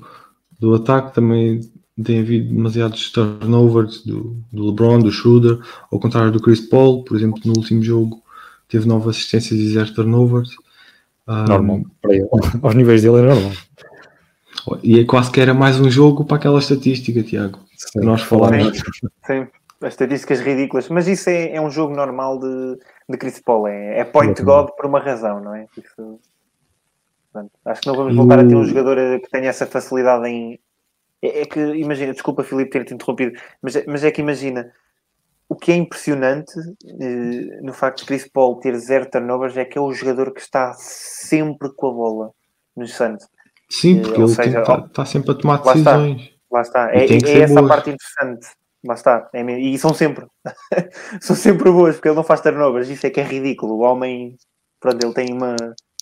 [0.60, 1.62] do ataque, também
[2.04, 5.60] tem havido demasiados turnovers do, do LeBron, do Schroeder,
[5.92, 8.24] ao contrário do Chris Paul, por exemplo, no último jogo
[8.68, 10.50] teve 9 assistências e 0 turnovers.
[11.28, 12.28] Normal, para ele.
[12.64, 13.52] Aos níveis dele é normal.
[14.82, 17.60] E é quase que era mais um jogo para aquela estatística, Tiago.
[17.78, 18.80] Sim, nós falamos.
[18.80, 18.84] Sim,
[19.28, 19.48] sim,
[19.80, 20.90] as estatísticas ridículas.
[20.90, 23.68] Mas isso é, é um jogo normal de, de Chris Paul.
[23.68, 25.68] É, é point God por uma razão, não é?
[25.78, 26.20] Isso,
[27.36, 30.60] portanto, acho que não vamos voltar a ter um jogador que tenha essa facilidade em.
[31.22, 34.72] É, é que, imagina, desculpa, Filipe, ter-te interrompido, mas, mas é que imagina,
[35.50, 36.54] o que é impressionante
[36.88, 40.42] eh, no facto de Chris Paul ter zero turnovers é que é o jogador que
[40.42, 42.32] está sempre com a bola
[42.76, 43.28] no Santos.
[43.70, 46.32] Sim, porque ele está tá sempre a tomar decisões.
[46.52, 46.96] Lá está, lá está.
[46.96, 47.66] é, é essa boas.
[47.66, 48.48] a parte interessante.
[48.86, 49.30] Lá está.
[49.34, 50.28] É, e são sempre.
[51.20, 52.90] são sempre boas, porque ele não faz turnovers.
[52.90, 53.76] Isso é que é ridículo.
[53.76, 54.38] O homem,
[54.80, 55.56] pronto, ele tem uma,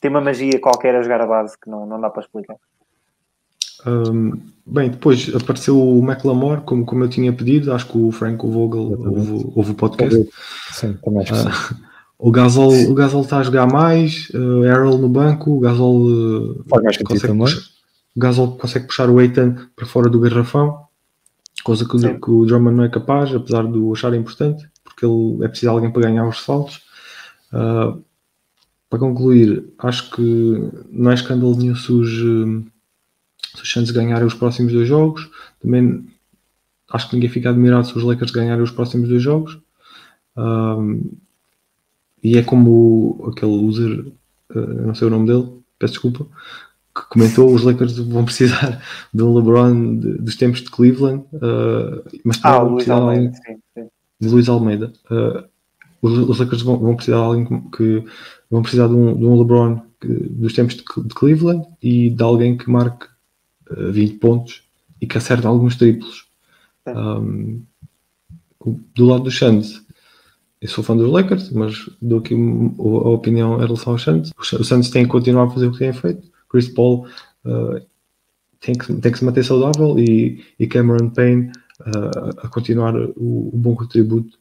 [0.03, 2.57] tem uma magia qualquer a jogar a base que não, não dá para explicar.
[3.85, 8.49] Um, bem, depois apareceu o McLemore, como, como eu tinha pedido, acho que o Franco
[8.49, 10.29] Vogel ouve, ouve o podcast.
[10.71, 11.47] Sim, também acho que sim.
[11.73, 11.77] Uh,
[12.19, 16.63] o Gasol, o Gasol está a jogar mais, uh, Errol no banco, o Gasol uh,
[16.69, 17.59] consegue puxar,
[18.15, 20.83] o Gasol consegue puxar o Eitan para fora do garrafão,
[21.63, 22.19] coisa que, o- Sim.
[22.19, 25.71] que o Drummond não é capaz, apesar de o achar importante, porque ele é preciso
[25.71, 26.81] de alguém para ganhar os saltos.
[27.53, 28.01] Uh,
[28.93, 32.63] para concluir, acho que não é escândalo nenhum se os, uh,
[33.55, 35.27] se os Suns ganharem os próximos dois jogos.
[35.59, 36.05] Também
[36.91, 39.57] acho que ninguém fica admirado se os Lakers ganharem os próximos dois jogos.
[40.37, 41.11] Um,
[42.23, 44.05] e é como aquele user,
[44.53, 46.27] eu não sei o nome dele, peço desculpa,
[46.95, 48.79] que comentou os Lakers vão precisar
[49.11, 53.31] de um LeBron de- dos tempos de Cleveland, uh, mas Ah, o alguém- Almeida,
[54.21, 54.93] de Luís Almeida.
[55.09, 55.43] Uh,
[55.99, 58.03] os, os Lakers vão, vão precisar de alguém que-
[58.53, 62.23] vão precisar de um, de um LeBron que- dos tempos de, de Cleveland e de
[62.23, 63.07] alguém que marque
[63.71, 64.63] uh, 20 pontos
[65.01, 66.27] e que acerte alguns triplos.
[66.87, 66.95] Sim.
[66.95, 67.63] Um,
[68.93, 69.83] do lado dos Suns,
[70.61, 74.31] eu sou fã dos Lakers, mas dou aqui a opinião em relação aos Suns.
[74.37, 76.31] Os os Suns têm que continuar a fazer o que têm feito.
[76.47, 77.07] Chris Paul
[77.45, 77.83] uh,
[78.59, 81.51] tem, que, tem que se manter saudável e, e Cameron Payne
[81.81, 84.37] uh, a continuar o, o bom contributo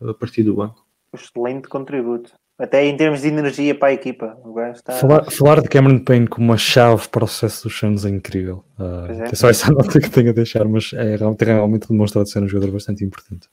[0.00, 0.86] a partir do banco.
[1.14, 2.32] Excelente contributo.
[2.58, 4.34] Até em termos de energia para a equipa.
[4.74, 4.92] Está...
[4.94, 8.64] Falar, falar de Cameron Payne como uma chave para o sucesso dos Suns é incrível.
[8.78, 9.28] Uh, é.
[9.30, 12.42] é só essa nota que tenho a deixar, mas é, realmente- tem realmente demonstrado ser
[12.42, 13.48] um jogador bastante importante.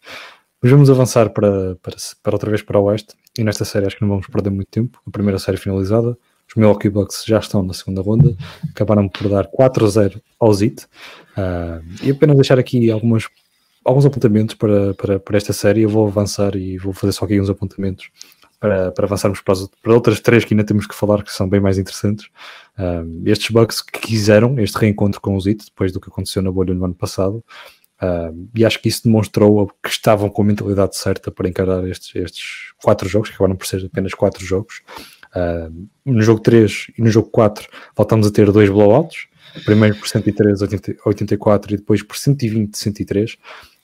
[0.62, 3.14] Mas vamos avançar para, para, para outra vez para o Oeste.
[3.38, 5.02] E nesta série acho que não vamos perder muito tempo.
[5.06, 6.18] A primeira série finalizada.
[6.48, 8.34] Os Milwaukee Bucks já estão na segunda ronda.
[8.70, 10.86] Acabaram por dar 4-0 ao Zit.
[11.38, 13.28] Uh, e apenas deixar aqui algumas,
[13.84, 15.82] alguns apontamentos para, para, para esta série.
[15.82, 18.10] Eu vou avançar e vou fazer só aqui uns apontamentos
[18.64, 21.50] para, para avançarmos para, as- para outras três que ainda temos que falar que são
[21.50, 22.30] bem mais interessantes.
[22.80, 26.50] Um, estes Bucks que quiseram este reencontro com o Zito depois do que aconteceu na
[26.50, 27.44] bolha no ano passado.
[28.02, 32.16] Um, e acho que isso demonstrou que estavam com a mentalidade certa para encarar estes,
[32.16, 34.82] estes quatro jogos, que acabaram por ser apenas quatro jogos.
[35.36, 39.28] Um, no jogo 3 e no jogo 4 voltamos a ter dois blowouts,
[39.66, 43.36] primeiro por 103 a 80 84 e depois por 120 103.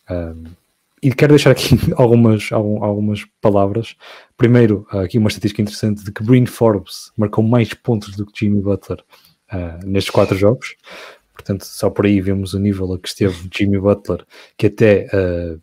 [0.09, 0.43] Um,
[1.02, 3.95] e quero deixar aqui algumas, algum- algumas palavras.
[4.38, 8.62] Primeiro, aqui uma estatística interessante de que Bryn Forbes marcou mais pontos do que Jimmy
[8.62, 9.04] Butler
[9.52, 10.76] ah, nestes quatro jogos.
[11.34, 14.26] Portanto, só por aí vemos o nível a que esteve Jimmy Butler,
[14.58, 15.58] que até ah,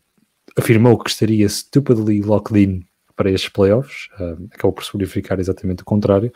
[0.58, 2.82] afirmou que estaria stupidly locked in
[3.14, 4.08] para estes playoffs.
[4.18, 6.32] Ah, acabou por se verificar exatamente o contrário.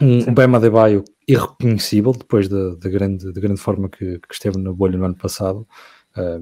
[0.00, 0.34] Um Sim.
[0.34, 4.98] Bam Adebayo irreconhecível depois da, da grande, da grande forma que, que esteve na bolha
[4.98, 5.66] no ano passado.
[6.14, 6.38] Ah,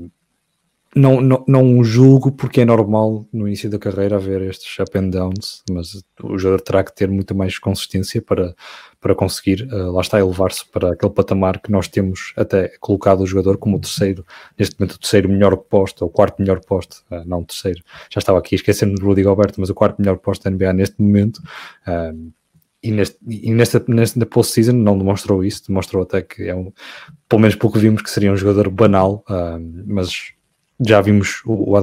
[0.95, 5.11] não, não, não julgo porque é normal no início da carreira haver estes up and
[5.11, 8.55] downs, mas o jogador terá que ter muita mais consistência para,
[9.01, 13.27] para conseguir, uh, lá está, elevar-se para aquele patamar que nós temos até colocado o
[13.27, 14.25] jogador como o terceiro,
[14.59, 17.83] neste momento o terceiro melhor posto, ou o quarto melhor posto, uh, não o terceiro,
[18.11, 21.01] já estava aqui esquecendo de Rudy Gobert, mas o quarto melhor posto da NBA neste
[21.01, 21.43] momento.
[21.87, 22.31] Um,
[22.83, 26.71] e, neste, e nesta, nesta post-season não demonstrou isso, demonstrou até que é um,
[27.27, 30.34] pelo menos pouco vimos que seria um jogador banal, um, mas
[30.81, 31.83] já vimos o, o a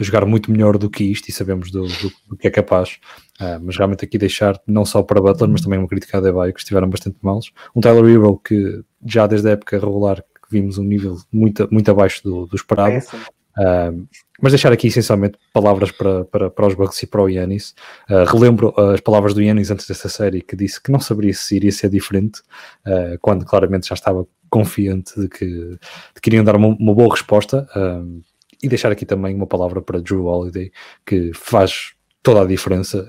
[0.00, 2.98] jogar muito melhor do que isto e sabemos do, do, do que é capaz.
[3.40, 6.52] Uh, mas realmente aqui deixar não só para Butler, mas também uma crítica a Adebayo
[6.52, 7.52] que estiveram bastante maus.
[7.74, 12.22] Um Tyler Hero que já desde a época regular vimos um nível muito, muito abaixo
[12.22, 12.92] do, do esperado.
[12.92, 13.22] Péssimo.
[13.58, 14.06] Uh,
[14.40, 17.74] mas deixar aqui essencialmente palavras para, para, para os Bucks e para o Yannis.
[18.08, 21.56] Uh, relembro as palavras do Yannis antes desta série que disse que não saberia se
[21.56, 22.40] iria ser diferente,
[22.86, 27.12] uh, quando claramente já estava confiante de que, de que iriam dar uma, uma boa
[27.12, 27.68] resposta.
[27.76, 28.22] Um,
[28.62, 30.72] e deixar aqui também uma palavra para Drew Holiday,
[31.06, 31.92] que faz
[32.28, 33.08] toda a diferença.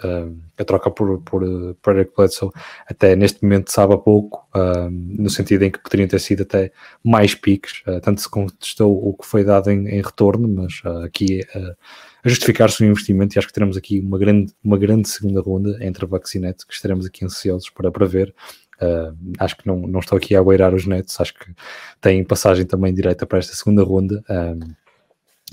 [0.57, 1.43] A troca por, por,
[1.81, 2.51] por Eric Bledsoe
[2.87, 4.47] até neste momento sabe a pouco,
[4.89, 6.71] no sentido em que poderiam ter sido até
[7.03, 11.03] mais piques, uh, tanto se contestou o que foi dado em, em retorno, mas uh,
[11.03, 11.75] aqui uh,
[12.23, 15.77] a justificar-se o investimento e acho que teremos aqui uma grande, uma grande segunda ronda
[15.81, 18.33] entre a e Nets, que estaremos aqui ansiosos para, para ver.
[18.81, 21.53] Uh, acho que não, não estou aqui a agueirar os Nets, acho que
[21.99, 24.23] têm passagem também direta para esta segunda ronda.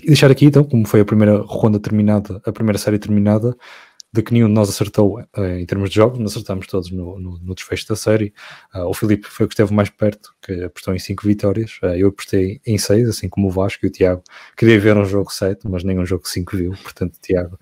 [0.03, 3.57] E deixar aqui então, como foi a primeira ronda terminada, a primeira série terminada,
[4.16, 7.18] de que nenhum de nós acertou uh, em termos de jogos, não acertamos todos no,
[7.18, 8.32] no, no desfecho da série.
[8.74, 11.78] Uh, o Filipe foi o que esteve mais perto, que apostou em 5 vitórias.
[11.82, 14.22] Uh, eu apostei em 6, assim como o Vasco e o Tiago.
[14.57, 16.72] Queria ver um jogo 7, mas nem um jogo 5 viu.
[16.82, 17.59] Portanto, Tiago,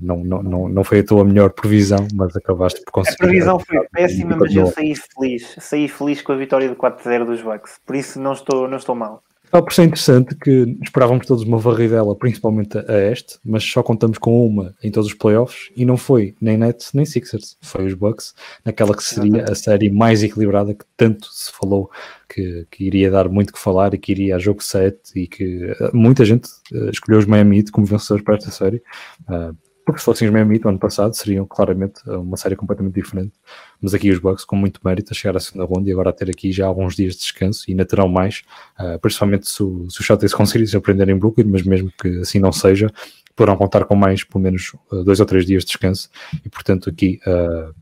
[0.00, 3.22] não, não, não, não foi a tua melhor previsão, mas acabaste por conseguir.
[3.22, 5.54] A previsão foi péssima, mas eu saí feliz.
[5.60, 7.78] Saí feliz com a vitória de 4-0 dos Bucks.
[7.86, 9.22] Por isso não estou, não estou mal.
[9.48, 14.18] Acaba por ser interessante que esperávamos todos uma varridela, principalmente a este, mas só contamos
[14.18, 17.94] com uma em todos os playoffs e não foi nem Nets nem Sixers, foi os
[17.94, 21.90] Bucks, naquela que seria a série mais equilibrada que tanto se falou
[22.28, 25.64] que, que iria dar muito que falar e que iria a jogo 7 e que
[25.64, 28.82] eh, muita gente uh, escolheu os Miami Heat como vencedores para esta série.
[29.28, 29.56] Uh,
[29.88, 33.32] porque se fossem os Miami no ano passado seriam claramente uma série completamente diferente.
[33.80, 36.12] Mas aqui os Bucks com muito mérito a chegar à segunda ronda e agora a
[36.12, 38.42] ter aqui já alguns dias de descanso e ainda terão mais,
[38.78, 42.38] uh, principalmente se, o, se os Celtics conseguirem surpreender em Brooklyn, mas mesmo que assim
[42.38, 42.92] não seja,
[43.34, 46.10] poderão contar com mais pelo menos uh, dois ou três dias de descanso
[46.44, 47.74] e portanto aqui uh,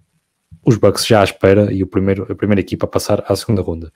[0.64, 3.62] os Bucks já à espera e o primeiro, a primeira equipa a passar à segunda
[3.62, 3.92] ronda.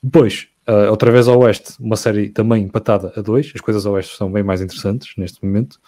[0.00, 3.50] Depois, Uh, outra vez ao Oeste, uma série também empatada a dois.
[3.52, 5.80] As coisas ao Oeste são bem mais interessantes neste momento.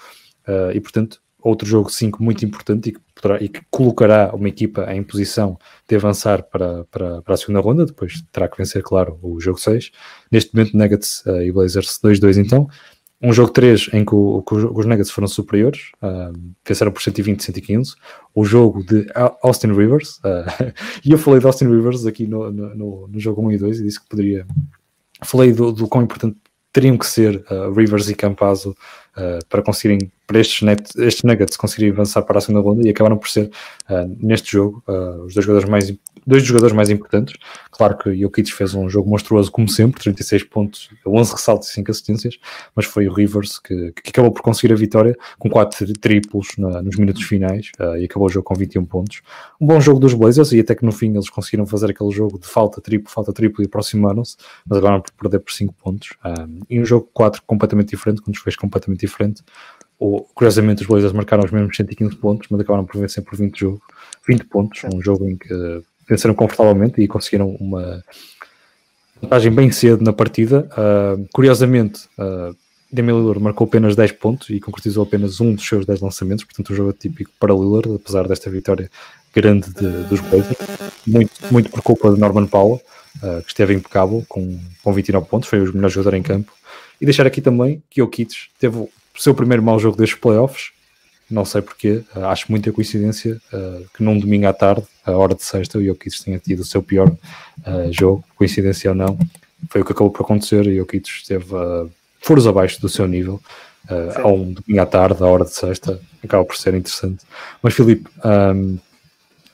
[0.47, 4.49] Uh, e portanto, outro jogo 5 muito importante e que, poderá, e que colocará uma
[4.49, 8.83] equipa em posição de avançar para, para, para a segunda ronda, depois terá que vencer,
[8.83, 9.91] claro, o jogo 6.
[10.31, 12.69] Neste momento, Nuggets uh, e Blazers 2-2 então.
[13.25, 16.37] Um jogo 3 em que, o, que os Nuggets foram superiores, uh,
[16.67, 17.95] venceram por 120-115.
[18.35, 19.07] O jogo de
[19.43, 20.73] Austin Rivers, uh,
[21.05, 23.83] e eu falei de Austin Rivers aqui no, no, no, jogo 1 e 2 e
[23.85, 24.47] disse que poderia.
[25.25, 26.37] Falei do, do quão importante
[26.73, 31.57] teriam que ser uh, Rivers e Campazzo uh, para conseguirem, para estes, net, estes Nuggets
[31.57, 33.51] conseguirem avançar para a segunda ronda e acabaram por ser,
[33.91, 35.93] uh, neste jogo, uh, os dois jogadores mais
[36.27, 37.35] dois jogadores mais importantes.
[37.71, 41.91] Claro que Jokic fez um jogo monstruoso, como sempre, 36 pontos, 11 ressaltos e 5
[41.91, 42.39] assistências,
[42.75, 46.83] mas foi o Rivers que, que acabou por conseguir a vitória com 4 triplos na,
[46.83, 49.23] nos minutos finais uh, e acabou o jogo com 21 pontos.
[49.61, 52.39] Um bom jogo dos Blazers e até que no fim eles conseguiram fazer aquele jogo
[52.39, 56.11] de falta triplo, falta triplo e aproximaram-se, mas acabaram por perder por 5 pontos.
[56.69, 59.43] E um jogo 4 completamente diferente, com um desfecho completamente diferente.
[60.05, 63.57] O, curiosamente, os Blazers marcaram os mesmos 115 pontos, mas acabaram por vencer por 20,
[63.57, 63.81] jogo,
[64.27, 64.83] 20 pontos.
[64.93, 68.03] Um jogo em que uh, venceram confortavelmente e conseguiram uma
[69.23, 70.69] vantagem bem cedo na partida.
[70.73, 72.53] Uh, curiosamente, uh,
[72.93, 76.73] Damian Lillard marcou apenas 10 pontos e concretizou apenas um dos seus 10 lançamentos, portanto,
[76.73, 78.91] um jogo típico para Lillard, apesar desta vitória
[79.33, 80.59] grande de, dos Blazers,
[81.07, 82.83] muito, muito por culpa de Norman Powell,
[83.23, 86.53] uh, que esteve impecável com, com 29 pontos, foi o melhor jogador em campo.
[87.01, 88.89] E deixar aqui também que o Kits teve o
[89.21, 90.71] seu primeiro mau jogo destes playoffs.
[91.31, 95.35] Não sei porquê, uh, acho muita coincidência uh, que num domingo à tarde, a hora
[95.35, 99.19] de sexta, o Jokic tenha tido o seu pior uh, jogo, coincidência ou não.
[99.71, 100.67] Foi o que acabou por acontecer.
[100.67, 101.91] O Jokic esteve uh,
[102.21, 103.41] furos abaixo do seu nível.
[103.91, 107.25] Uh, a um domingo à tarde, à hora de sexta, acaba por ser interessante.
[107.63, 108.79] Mas, Filipe, um,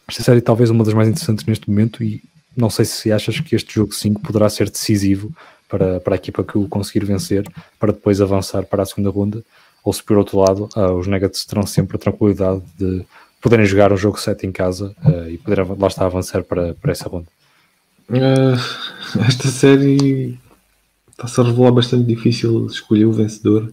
[0.08, 2.22] esta série talvez uma das mais interessantes neste momento e
[2.56, 5.32] não sei se achas que este jogo 5 poderá ser decisivo
[5.68, 7.46] para, para a equipa que o conseguir vencer,
[7.78, 9.44] para depois avançar para a segunda ronda,
[9.84, 13.04] ou se por outro lado uh, os Nuggets terão sempre a tranquilidade de
[13.40, 16.74] poderem jogar um jogo 7 em casa uh, e poder lá estar a avançar para,
[16.74, 17.26] para essa ronda.
[18.08, 18.58] Uh,
[19.26, 20.38] esta série
[21.10, 23.72] está-se a revelar bastante difícil escolher o vencedor.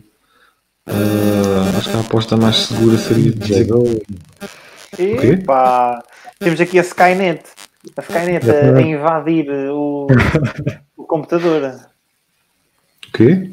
[0.87, 3.67] Uh, acho que a aposta mais segura seria dizer.
[4.97, 6.03] Epa,
[6.39, 7.43] temos aqui a Skynet.
[7.97, 10.07] A Skynet a, a invadir o,
[11.15, 11.79] o computador.
[13.07, 13.51] O quê?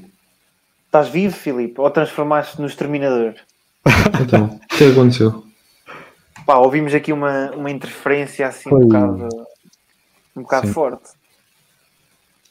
[0.86, 1.80] Estás vivo, Filipe?
[1.80, 3.34] Ou transformaste no exterminador?
[4.20, 5.44] Então, o que aconteceu?
[6.44, 8.80] Pá, ouvimos aqui uma, uma interferência assim Foi...
[8.80, 9.28] um bocado,
[10.36, 11.10] um bocado forte.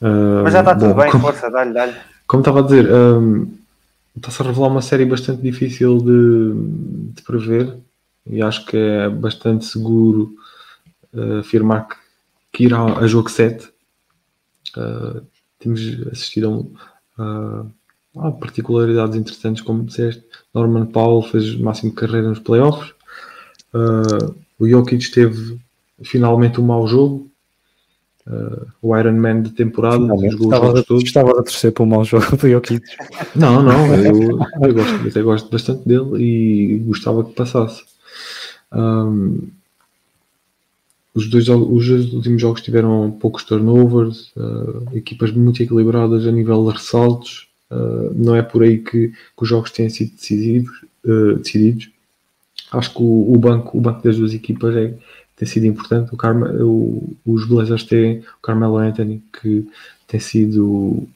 [0.02, 1.96] Uh, Mas já está tudo bom, bem, como, força, dá-lhe, dá-lhe.
[2.26, 3.54] Como estava a dizer, um,
[4.16, 7.78] está-se a revelar uma série bastante difícil de, de prever
[8.26, 10.34] e acho que é bastante seguro
[11.14, 11.96] uh, afirmar que,
[12.54, 13.72] que irá a jogo 7.
[14.78, 15.22] Uh,
[15.60, 16.72] temos assistido
[17.18, 17.66] a,
[18.18, 20.24] a, particularidades interessantes, como disseste.
[20.54, 22.94] Norman Powell fez o máximo de carreira nos playoffs.
[23.74, 25.60] Uh, o Jokic teve
[26.04, 27.30] finalmente um mau jogo.
[28.28, 31.04] Uh, o Iron Man de temporada estava, a, todos.
[31.04, 32.84] estava a torcer para um mau jogo do Jokic.
[33.36, 37.84] Não, não, eu, eu, gosto, eu até gosto bastante dele e gostava que passasse.
[38.72, 39.50] Um,
[41.14, 46.78] os, dois, os últimos jogos tiveram poucos turnovers, uh, equipas muito equilibradas a nível de
[46.78, 47.48] ressaltos.
[47.70, 50.72] Uh, não é por aí que, que os jogos têm sido decisivos,
[51.06, 51.90] uh, decididos.
[52.72, 54.94] Acho que o, o, banco, o banco das duas equipas é,
[55.36, 56.14] tem sido importante.
[56.14, 59.68] O Carme, o, os Blazers têm o Carmelo Anthony, que
[60.08, 61.08] tem sido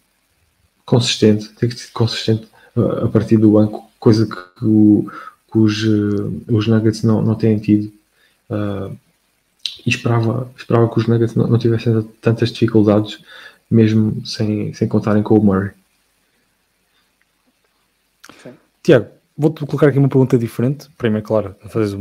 [0.86, 5.10] consistente, tem sido consistente a, a partir do banco, coisa que, o,
[5.52, 5.84] que os,
[6.50, 7.92] os Nuggets não, não têm tido.
[8.50, 8.96] Uh,
[9.86, 13.20] e esperava, esperava que os Nuggets não, não tivessem tantas dificuldades,
[13.70, 15.72] mesmo sem, sem contarem com o Murray.
[18.82, 19.08] Tiago,
[19.38, 20.88] vou-te colocar aqui uma pergunta diferente.
[20.98, 21.98] Primeiro, claro, fazes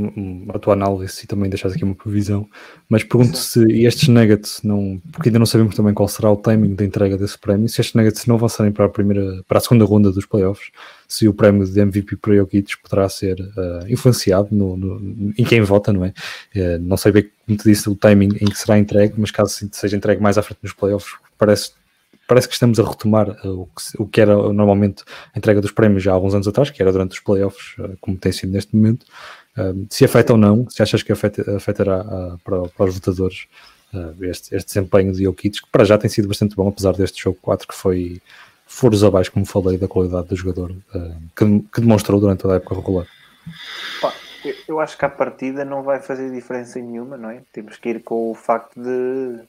[0.49, 2.49] a tua análise e também deixas aqui uma previsão.
[2.89, 3.68] Mas pergunto Sim.
[3.68, 5.01] se estes Nuggets não.
[5.11, 7.68] Porque ainda não sabemos também qual será o timing da entrega desse prémio.
[7.68, 10.70] Se estes Nuggets não avançarem para a primeira, para a segunda ronda dos playoffs,
[11.09, 15.61] se o prémio de MVP para Jokic poderá ser uh, influenciado no, no, em quem
[15.61, 16.14] vota, não é?
[16.55, 19.68] Uh, não sei bem, como te disse, o timing em que será entregue, mas caso
[19.72, 21.72] seja entregue mais à frente nos playoffs, parece
[22.26, 25.04] parece que estamos a retomar uh, o, que, o, que, era normalmente
[25.34, 27.96] a entrega dos prémios já há alguns anos atrás, que era durante os playoffs, uh,
[28.00, 29.04] como tem sido neste momento.
[29.56, 32.04] Uh, se afeta ou não, se achas que afeta, afetará
[32.42, 33.46] para, para, os votadores
[34.22, 37.38] este, este, desempenho de Jokic, que para já tem sido bastante bom, apesar deste jogo
[37.40, 38.20] 4 que foi
[38.66, 40.74] furos abaixo, como falei, da qualidade do jogador
[41.36, 43.06] que, que, demonstrou durante toda a época regular.
[44.66, 47.42] Eu acho que a partida não vai fazer diferença nenhuma, não é?
[47.52, 49.44] Temos que ir com o facto de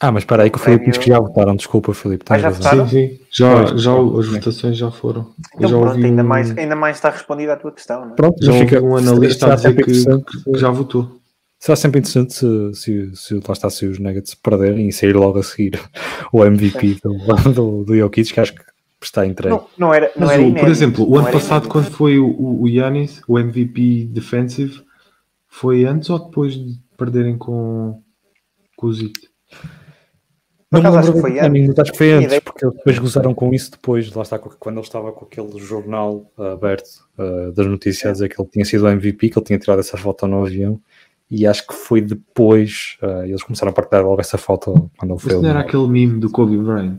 [0.00, 2.24] ah, mas espera aí que o Filipe disse que já votaram, desculpa, Filipe.
[2.28, 2.86] Ah, já votaram?
[2.86, 3.20] Sim, sim.
[3.30, 5.32] Já, já as votações já foram.
[5.54, 6.26] Então, já pronto, ainda, um...
[6.26, 8.04] mais, ainda mais está respondida a tua questão.
[8.04, 8.14] Não é?
[8.14, 11.20] Pronto, já fica um analista a dizer que, que, já votou.
[11.58, 15.38] Será sempre interessante se, se, se lá está se os Nuggets perderem e sair logo
[15.38, 15.80] a seguir
[16.30, 18.62] o MVP do, do, do Jokic, que acho que
[19.02, 19.56] está entregue.
[19.56, 21.68] Não, não era, não Mas, era o, por exemplo, o ano passado, inédito.
[21.70, 24.82] quando foi o, o Yanis, o MVP defensive,
[25.48, 28.02] foi antes ou depois de perderem com,
[28.76, 28.92] com o
[30.70, 31.78] Não me lembro foi antes.
[31.78, 34.86] acho que foi antes, porque eles depois gozaram com isso depois, lá está, quando ele
[34.86, 38.84] estava com aquele jornal uh, aberto uh, das notícias a dizer que ele tinha sido
[38.84, 40.80] o MVP, que ele tinha tirado essa foto no avião,
[41.30, 45.20] e acho que foi depois, uh, eles começaram a partilhar logo essa foto quando ele
[45.20, 45.34] foi.
[45.34, 46.98] Mas não era aquele meme do Kobe Bryant?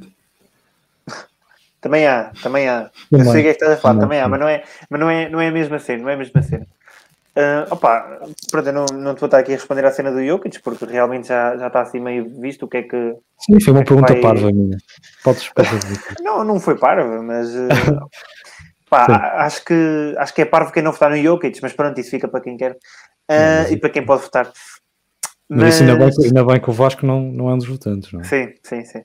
[1.82, 2.90] Também há, também há.
[3.12, 5.00] Eu sei o que é que estás a falar, também há, mas não é, mas
[5.00, 6.68] não é, não é a mesma cena, não é a mesma cena.
[7.38, 8.20] Uh, opa,
[8.50, 11.28] pronto, não, não te vou estar aqui a responder à cena do Jokic, porque realmente
[11.28, 13.16] já, já está assim meio visto o que é que.
[13.38, 14.22] Sim, foi uma é pergunta vai...
[14.24, 14.76] parva minha.
[15.24, 15.52] Podes
[16.20, 17.54] Não, não foi parva, mas.
[17.54, 17.68] Uh,
[18.90, 22.10] pá, acho, que, acho que é parvo quem não votar no Jokic, mas pronto, isso
[22.10, 24.52] fica para quem quer uh, e para quem pode votar.
[25.48, 25.82] Mas, mas...
[25.82, 28.24] Ainda, bem, ainda bem que o Vasco não, não é um dos votantes, não é?
[28.24, 29.04] Sim, sim, sim.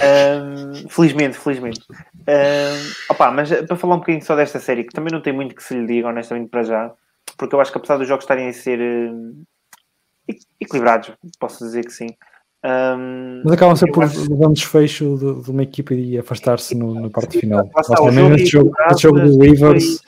[0.00, 1.80] Um, felizmente, felizmente.
[1.90, 5.56] Um, opa, mas para falar um bocadinho só desta série, que também não tem muito
[5.56, 6.92] que se lhe diga, honestamente, para já
[7.36, 11.92] porque eu acho que apesar dos jogos estarem a ser uh, equilibrados, posso dizer que
[11.92, 12.08] sim.
[12.64, 14.32] Um, mas acabam ser por acho...
[14.32, 17.68] um desfecho de, de, uma equipa e afastar-se na parte final.
[17.78, 20.00] Está, o jogo, este jogo, este jogo do Rivers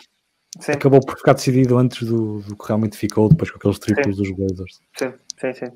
[0.60, 0.74] foi...
[0.74, 4.22] acabou por ficar decidido antes do, do, que realmente ficou, depois com aqueles triplos sim.
[4.22, 4.80] dos Blazers.
[4.96, 5.66] Sim, sim, sim.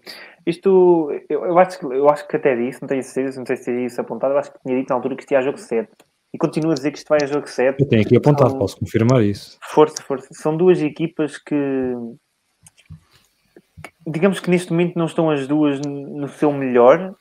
[0.46, 3.64] Isto, eu, eu, acho, eu acho que até disse, não tenho certeza, não sei se
[3.66, 5.58] teria isso apontado, eu acho que tinha dito na altura que isto ia a jogo
[5.58, 5.86] 7
[6.32, 7.80] e continuo a dizer que isto vai a jogo 7.
[7.80, 8.58] Eu tenho aqui apontado, São...
[8.58, 9.58] posso confirmar isso.
[9.62, 10.28] Força, força.
[10.32, 11.94] São duas equipas que,
[14.06, 17.14] digamos que neste momento não estão as duas no seu melhor,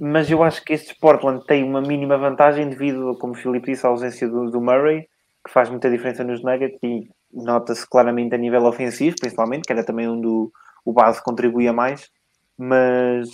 [0.00, 3.86] mas eu acho que este Portland tem uma mínima vantagem devido, como o Filipe disse,
[3.86, 5.08] à ausência do, do Murray,
[5.44, 9.84] que faz muita diferença nos Nuggets e nota-se claramente a nível ofensivo, principalmente, que era
[9.84, 10.52] também onde o,
[10.84, 12.10] o base contribuía mais,
[12.56, 13.28] mas,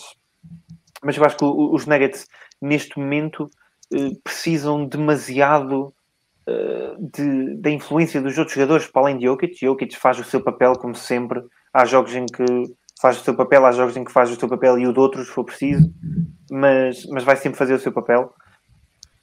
[1.02, 2.26] mas eu acho que os Nuggets
[2.62, 3.50] neste momento
[4.22, 5.92] precisam demasiado
[6.48, 9.58] uh, de, da influência dos outros jogadores para além de Jokic.
[9.60, 11.42] Jokic faz o seu papel, como sempre.
[11.72, 12.44] Há jogos em que
[13.00, 14.98] faz o seu papel, há jogos em que faz o seu papel e o de
[14.98, 15.88] outros, se for preciso,
[16.50, 18.32] mas, mas vai sempre fazer o seu papel.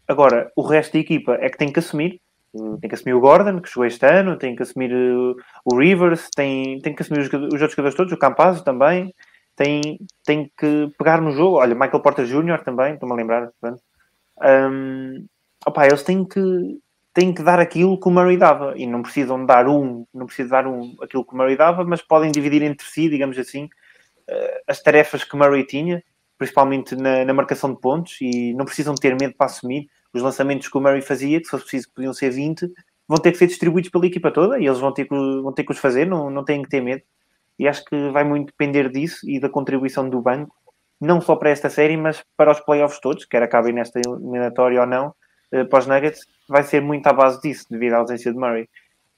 [0.07, 2.21] Agora, o resto da equipa é que tem que assumir.
[2.79, 5.35] Tem que assumir o Gordon, que jogou este ano, tem que assumir uh,
[5.65, 9.13] o Rivers, tem, tem que assumir os, os outros jogadores todos, o Campazzo também,
[9.57, 11.57] tem, tem que pegar no jogo.
[11.57, 12.63] Olha, Michael Porter Jr.
[12.63, 13.49] também, estou-me a lembrar.
[13.59, 13.81] Pronto.
[14.41, 15.25] Um,
[15.65, 16.79] opa, eles têm que,
[17.13, 18.73] têm que dar aquilo que o Murray dava.
[18.77, 22.01] E não precisam dar um, não precisam dar um aquilo que o Murray dava, mas
[22.01, 26.03] podem dividir entre si, digamos assim, uh, as tarefas que Murray tinha,
[26.37, 29.87] principalmente na, na, marcação de pontos, e não precisam ter medo para assumir.
[30.13, 32.71] Os lançamentos que o Murray fazia, que se fosse preciso podiam ser 20,
[33.07, 35.63] vão ter que ser distribuídos pela equipa toda e eles vão ter que, vão ter
[35.63, 37.03] que os fazer, não, não têm que ter medo.
[37.59, 40.55] E acho que vai muito depender disso e da contribuição do banco
[40.99, 44.87] não só para esta série, mas para os playoffs todos, quer acabem nesta eliminatória ou
[44.87, 45.13] não,
[45.51, 48.69] eh, para os Nuggets, vai ser muito à base disso, devido à ausência de Murray.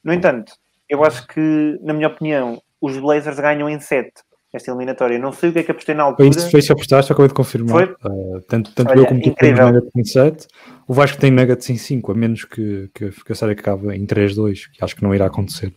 [0.04, 0.54] No entanto,
[0.90, 4.12] eu acho que, na minha opinião, os Blazers ganham em 7
[4.54, 5.20] esta eliminatória.
[5.20, 6.32] Não sei o que é que apostei na altura.
[6.32, 7.90] Foi isso, foi isso apostaste, acabei de confirmar.
[8.04, 10.48] Uh, tanto tanto Olha, eu como tu temos Nuggets em 7.
[10.88, 14.06] O Vasco tem Nuggets em 5, a menos que, que, que a série acabe em
[14.06, 15.74] 3-2, que acho que não irá acontecer.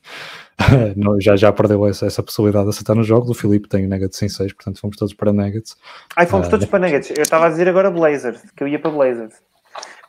[1.21, 3.29] já, já perdeu essa, essa possibilidade de acertar nos jogos.
[3.31, 5.77] O Filipe tem o Nuggets em 6, portanto fomos todos para Nuggets.
[6.14, 7.11] Ai, fomos uh, todos para Nuggets.
[7.11, 9.35] Eu estava a dizer agora Blazers, que eu ia para Blazers.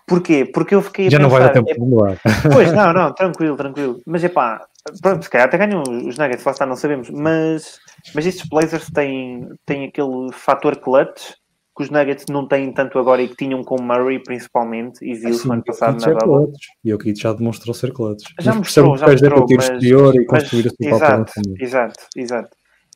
[0.08, 0.46] Porquê?
[0.46, 1.74] Porque eu fiquei a Já pensar, não vai dar tempo é...
[1.74, 2.18] de mudar.
[2.52, 4.00] Pois, não, não, tranquilo, tranquilo.
[4.06, 4.66] Mas é pá,
[5.02, 7.10] pronto, se calhar até ganham os Nuggets, lá está, não sabemos.
[7.10, 7.80] Mas,
[8.14, 11.32] mas estes Blazers têm, têm aquele fator clutch
[11.78, 15.42] que os Nuggets não têm tanto agora e que tinham com Murray principalmente, e viu-se
[15.42, 16.46] Assim, ano passado na é bubble.
[16.48, 16.66] clutch.
[16.84, 18.24] E o Kit já demonstrou ser clutch.
[18.42, 22.06] Já Mas mostrou, já mostrou, mas- exterior e mas- construir a sua própria exato, exato,
[22.18, 22.50] exato.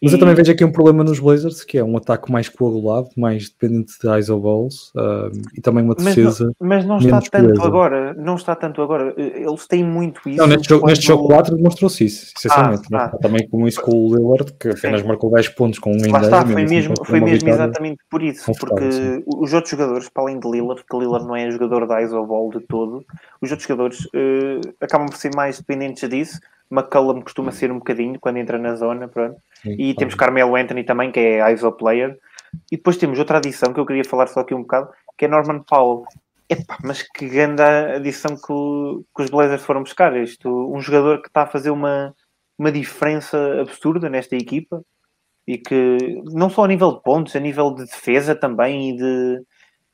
[0.05, 3.09] Mas eu também vejo aqui um problema nos Blazers, que é um ataque mais coagulado,
[3.17, 6.51] mais dependente de ISO balls ah, e também uma Mas defesa.
[6.59, 7.65] Mas não está tanto coesa.
[7.65, 9.15] agora, não está tanto agora.
[9.17, 10.37] Eles têm muito isso.
[10.37, 12.83] Não, neste jogo, neste jogo 4 demonstrou-se isso, essencialmente.
[12.93, 13.11] Ah, né?
[13.13, 13.17] ah.
[13.17, 15.07] Também como isso com o Lillard, que apenas Sim.
[15.07, 16.23] marcou 10 pontos com um em Lá 10.
[16.23, 19.23] está, foi assim mesmo, conseguiu foi mesmo exatamente por isso, porque sim.
[19.25, 22.59] os outros jogadores, para além de Lillard, que Lillard não é jogador da Isoball de
[22.61, 23.03] todo,
[23.41, 26.39] os outros jogadores eh, acabam por ser mais dependentes disso.
[26.71, 29.37] McCullum costuma ser um bocadinho quando entra na zona, pronto.
[29.71, 30.15] E temos.
[30.15, 32.17] Carmelo Anthony também, que é ISO player.
[32.71, 35.27] E depois temos outra adição que eu queria falar só aqui um bocado, que é
[35.27, 36.05] Norman Powell.
[36.49, 40.15] Epá, mas que grande adição que, o- que os Blazers foram buscar.
[40.15, 42.13] Isto, um jogador que está a fazer uma,
[42.57, 44.81] uma diferença absurda nesta equipa
[45.47, 49.41] e que não só a nível de pontos, a nível de defesa também e de,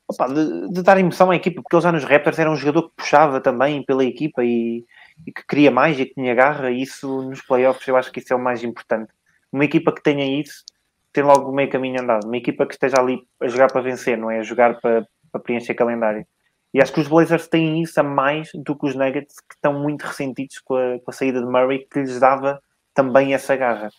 [0.08, 2.88] opa, de, de dar emoção à equipa, porque ele já nos Raptors era um jogador
[2.90, 4.84] que puxava também pela equipa e,
[5.26, 8.20] e que queria mais e que tinha garra, e isso nos playoffs eu acho que
[8.20, 9.10] isso é o mais importante.
[9.52, 10.64] Uma equipa que tenha isso
[11.12, 12.26] tem logo meio caminho andado.
[12.26, 15.40] Uma equipa que esteja ali a jogar para vencer, não é a jogar para, para
[15.40, 16.26] preencher calendário.
[16.72, 19.78] E acho que os Blazers têm isso a mais do que os Nuggets, que estão
[19.78, 22.62] muito ressentidos com a, com a saída de Murray, que lhes dava
[22.94, 23.90] também essa garra.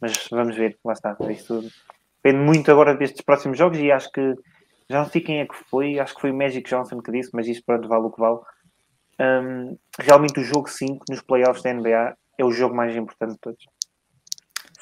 [0.00, 1.16] Mas vamos ver, lá está.
[1.28, 1.68] Isso
[2.22, 4.34] depende muito agora destes próximos jogos e acho que
[4.88, 7.30] já não sei quem é que foi, acho que foi o Magic Johnson que disse,
[7.32, 8.38] mas isto pronto, vale o que vale.
[9.20, 13.38] Hum, realmente o jogo 5 nos playoffs da NBA é o jogo mais importante de
[13.38, 13.64] todos.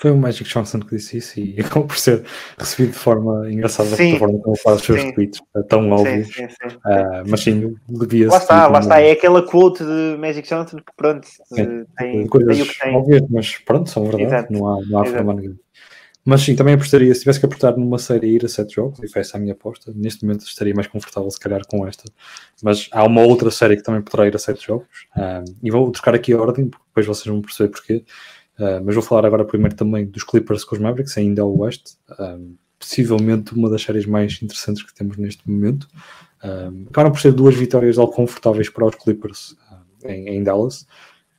[0.03, 2.25] Foi o Magic Johnson que disse isso e acabou por ser
[2.59, 4.15] recebido de forma engraçada Sim.
[4.15, 5.13] da forma como faz os seus Sim.
[5.13, 6.25] tweets, é tão Sim, óbvio.
[6.25, 6.77] sim, sim.
[6.85, 9.01] Ah, mas sim, devia Lá está, lá está.
[9.01, 11.29] É aquela quote de Magic Johnson que pronto,
[11.97, 12.97] tem, coisas tem o que tem.
[12.97, 14.53] óbvias, mas pronto, são verdade, Exato.
[14.53, 15.57] não há, não há forma nenhuma.
[16.25, 18.99] Mas sim, também apostaria, se tivesse que apertar numa série e ir a sete jogos,
[19.05, 22.05] e foi essa a minha aposta, neste momento estaria mais confortável se calhar com esta.
[22.61, 24.87] Mas há uma outra série que também poderá ir a sete jogos,
[25.17, 28.05] ah, e vou trocar aqui a ordem, porque depois vocês vão perceber porquê.
[28.59, 31.95] Ah, mas vou falar agora primeiro também dos Clippers com os Mavericks, ainda ao Oeste.
[32.11, 32.39] Ah,
[32.79, 35.87] possivelmente uma das séries mais interessantes que temos neste momento.
[36.43, 40.87] Ah, acabaram por ser duas vitórias algo confortáveis para os Clippers ah, em, em Dallas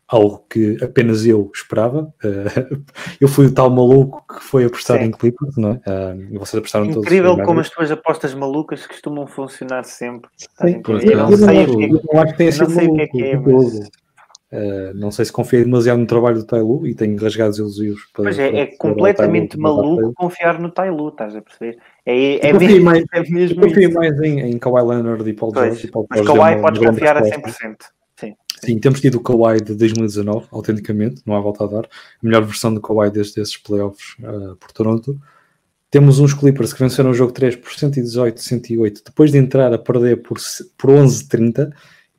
[0.05, 2.14] algo que apenas eu esperava.
[2.24, 2.84] Uh,
[3.20, 5.05] eu fui o tal maluco que foi apostar Sim.
[5.05, 5.74] em Clippers, não é?
[6.14, 7.05] Uh, e vocês apostaram todos.
[7.05, 10.30] Incrível como as tuas apostas malucas costumam funcionar sempre.
[10.38, 12.49] Sim, eu Eu não não- sei eu o que é Eu não acho que tenha
[12.51, 13.89] não sido sei o que é que é, mas-
[14.56, 18.26] Uh, não sei se confiei demasiado no trabalho do Tailu e tenho rasgados elogios para.
[18.26, 21.80] Pois é, para- é completamente Tailu, maluco confiar no Tailu, estás a perceber?
[22.06, 23.97] É, é, mesmo, mais- é mesmo confio isso.
[23.97, 25.88] mais em, em Kawhi Leonard e Paul Pois, George.
[25.88, 27.68] E Paul mas George Kawhi uma- podes confiar a resposta.
[27.68, 27.76] 100%.
[28.20, 28.36] Sim.
[28.64, 31.86] Sim, temos tido o Kawhi de 2019, autenticamente, não há volta a dar.
[31.86, 31.89] A
[32.22, 35.18] melhor versão do Kawhi desde esses playoffs uh, por Toronto.
[35.89, 40.22] Temos uns Clippers que venceram o jogo 3 por 118-108, depois de entrar a perder
[40.22, 40.38] por,
[40.78, 41.72] por 11-30.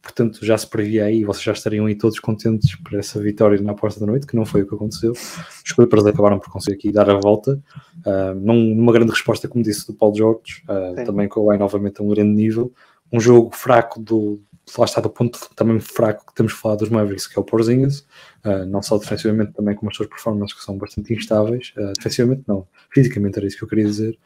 [0.05, 3.73] Portanto, já se previa aí, vocês já estariam aí todos contentes por essa vitória na
[3.73, 5.13] aposta da noite, que não foi o que aconteceu.
[5.13, 7.59] Os Clippers acabaram por conseguir aqui dar a volta,
[8.07, 11.05] uh, num- numa grande resposta, como disse, do Paul George, uh, Sim.
[11.05, 12.71] também com o Kawhi novamente a um grande nível.
[13.11, 14.43] Um jogo fraco do,
[14.77, 18.01] lá está do ponto também fraco que temos falado dos Mavericks, que é o Porzingis,
[18.45, 21.73] uh, não só defensivamente, também com as suas performances que são bastante instáveis.
[21.79, 24.19] Uh, defensivamente, não, fisicamente era isso que eu queria dizer.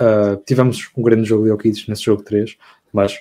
[0.00, 2.56] Uh, tivemos um grande jogo de Jokic nesse jogo 3,
[2.92, 3.14] mas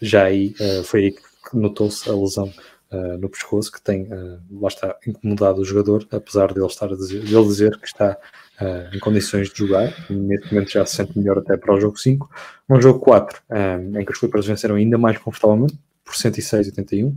[0.00, 2.52] já aí foi aí que notou-se a lesão
[2.90, 6.86] uh, no pescoço, que tem, uh, lá está, incomodado o jogador, apesar de ele estar
[6.86, 8.16] a dizer, de ele dizer que está
[8.60, 11.98] uh, em condições de jogar, neste momento já se sente melhor até para o jogo
[11.98, 12.30] 5.
[12.68, 17.14] Um jogo 4, um, em que os Clippers venceram ainda mais confortavelmente, por 106-81.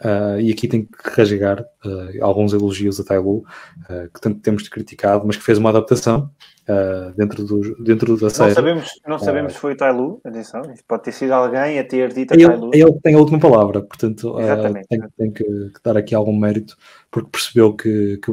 [0.00, 3.38] Uh, e aqui tem que rasgar uh, alguns elogios a Tailu,
[3.88, 6.30] uh, que tanto temos criticado, mas que fez uma adaptação
[6.68, 8.54] uh, dentro, do, dentro da Não série.
[8.54, 12.32] sabemos, não sabemos se foi o Tailu, atenção, pode ter sido alguém a ter dito
[12.32, 12.70] a Ele, Tailu.
[12.72, 16.76] ele tem a última palavra, portanto uh, tem, tem que, que dar aqui algum mérito,
[17.10, 18.32] porque percebeu que, que,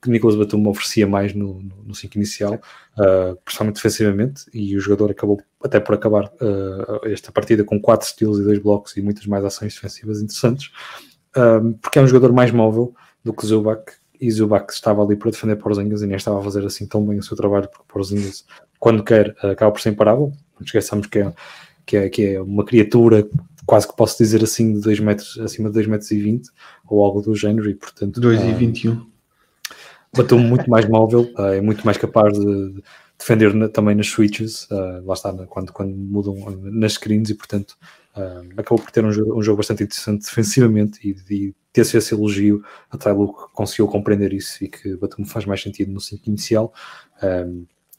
[0.00, 5.10] que Nicolas Batum oferecia mais no, no 5 inicial, uh, principalmente defensivamente, e o jogador
[5.10, 9.26] acabou até por acabar uh, esta partida com 4 steals e 2 blocos e muitas
[9.26, 10.70] mais ações defensivas interessantes,
[11.80, 12.94] porque é um jogador mais móvel
[13.24, 13.92] do que Zubac,
[14.22, 17.18] e Zubac estava ali para defender Porzingis e nem estava a fazer assim tão bem
[17.18, 18.44] o seu trabalho, porque Porzingis,
[18.78, 21.32] quando quer, uh, acaba por ser imparável, não esqueçamos que é,
[21.84, 23.28] que é, que é uma criatura
[23.66, 26.48] quase que posso dizer assim de 2 metros, acima de 2 metros e 20
[26.88, 29.06] ou algo do género e portanto 2 ah, e 21.
[30.16, 32.82] bateu muito mais móvel, ah, é muito mais capaz de, de
[33.18, 37.34] defender na- também nas switches, ah, lá está, na- quando, quando mudam nas screens e
[37.34, 37.76] portanto
[38.14, 42.14] ah, acabou por ter um jogo, um jogo bastante interessante defensivamente e, e ter-se esse
[42.14, 46.22] elogio a Tyloo que conseguiu compreender isso e que Batum faz mais sentido no 5
[46.28, 46.72] inicial.
[47.20, 47.46] Ah,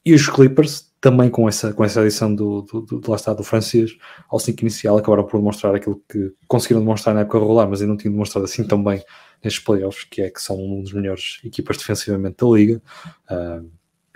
[0.05, 3.97] e os Clippers também com essa, com essa adição do, do, do, do, do francês
[4.29, 7.91] ao 5 inicial, acabaram por demonstrar aquilo que conseguiram demonstrar na época regular, mas ainda
[7.91, 9.03] não tinham demonstrado assim tão bem
[9.43, 12.81] nestes playoffs, que é que são um dos melhores equipas defensivamente da liga.
[13.29, 13.69] Uh,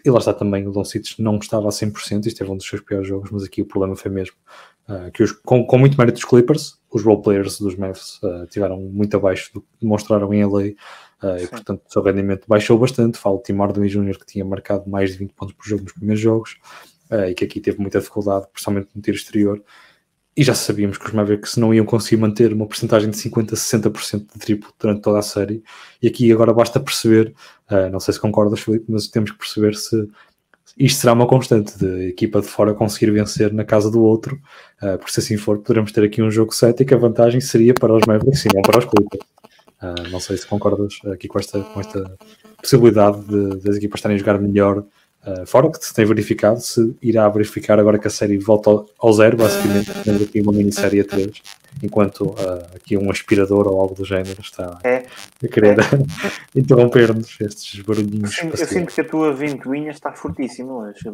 [0.06, 2.82] e lá está também, o Doncic não estava a 100%, isto é um dos seus
[2.82, 4.36] piores jogos, mas aqui o problema foi mesmo
[4.88, 8.48] uh, que os, com, com, muito mérito dos Clippers, os role players dos Mavs uh,
[8.48, 12.78] tiveram muito abaixo do que demonstraram em LA, uh, e portanto o seu rendimento baixou
[12.78, 13.18] bastante.
[13.18, 14.18] Falo de Tim Hardaway Jr.
[14.18, 16.58] que tinha marcado mais de 20 pontos por jogo nos primeiros jogos,
[17.30, 19.64] e que aqui teve muita dificuldade, principalmente no tiro exterior.
[20.36, 23.56] E já sabíamos que os Mavericks não iam conseguir manter uma porcentagem de 50% a
[23.56, 25.64] 60% de triplo durante toda a série.
[26.00, 27.34] E aqui agora basta perceber,
[27.92, 30.08] não sei se concordas, Felipe, mas temos que perceber se
[30.78, 34.40] isto será uma constante de equipa de fora conseguir vencer na casa do outro,
[34.82, 37.42] uh, porque se assim for, poderemos ter aqui um jogo 7 e que a vantagem
[37.42, 39.24] seria para os Mavericks e não para os Clippers.
[39.82, 42.18] Uh, não sei se concordas aqui com esta, com esta
[42.62, 44.84] possibilidade de, das equipas estarem a jogar melhor
[45.28, 48.86] uh, fora, que se tem verificado, se irá verificar agora que a série volta ao,
[49.00, 51.42] ao zero, basicamente, tendo aqui uma minissérie a 3
[51.84, 55.06] enquanto uh, aqui um aspirador ou algo do género está é.
[55.44, 55.84] a querer é.
[56.60, 58.38] interromper-nos estes barulhinhos.
[58.40, 61.12] Eu, eu sinto que a tua ventoinha está fortíssima hoje,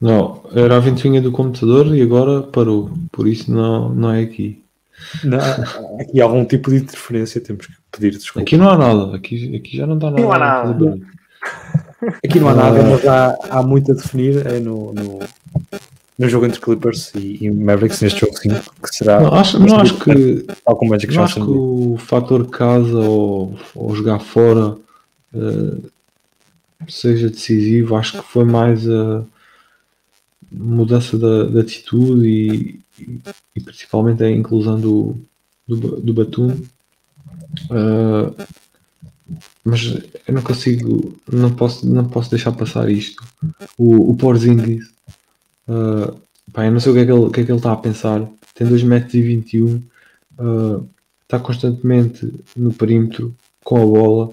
[0.00, 4.62] Não, era a ventoinha do computador e agora parou, por isso não, não é aqui.
[5.22, 5.38] Não,
[6.00, 8.40] aqui há algum tipo de interferência, temos que pedir desculpa.
[8.40, 10.22] Aqui não há nada, aqui, aqui já não está nada.
[10.22, 10.98] Não há nada.
[12.24, 15.18] Aqui não há nada, mas há, há muito a definir é no, no,
[16.18, 19.20] no jogo entre Clippers e, e Mavericks neste jogo 5, que será.
[19.20, 20.46] Não, acho, não acho que,
[21.14, 24.76] não acho que o fator casa ou, ou jogar fora
[25.34, 25.90] uh,
[26.88, 27.96] seja decisivo.
[27.96, 29.24] Acho que foi mais a
[30.52, 33.20] mudança da, da atitude e, e,
[33.56, 35.16] e, principalmente a inclusão do,
[35.66, 36.56] do, do Batum.
[37.70, 38.34] Uh,
[39.68, 39.84] mas
[40.26, 43.22] eu não consigo, não posso, não posso deixar passar isto.
[43.76, 44.92] O, o Porzingis
[45.68, 46.18] Uh,
[46.50, 47.76] pá, eu não sei o que é que ele, que é que ele está a
[47.76, 48.26] pensar.
[48.54, 49.82] Tem 2,21m,
[50.38, 50.88] uh,
[51.22, 54.30] está constantemente no perímetro com a bola,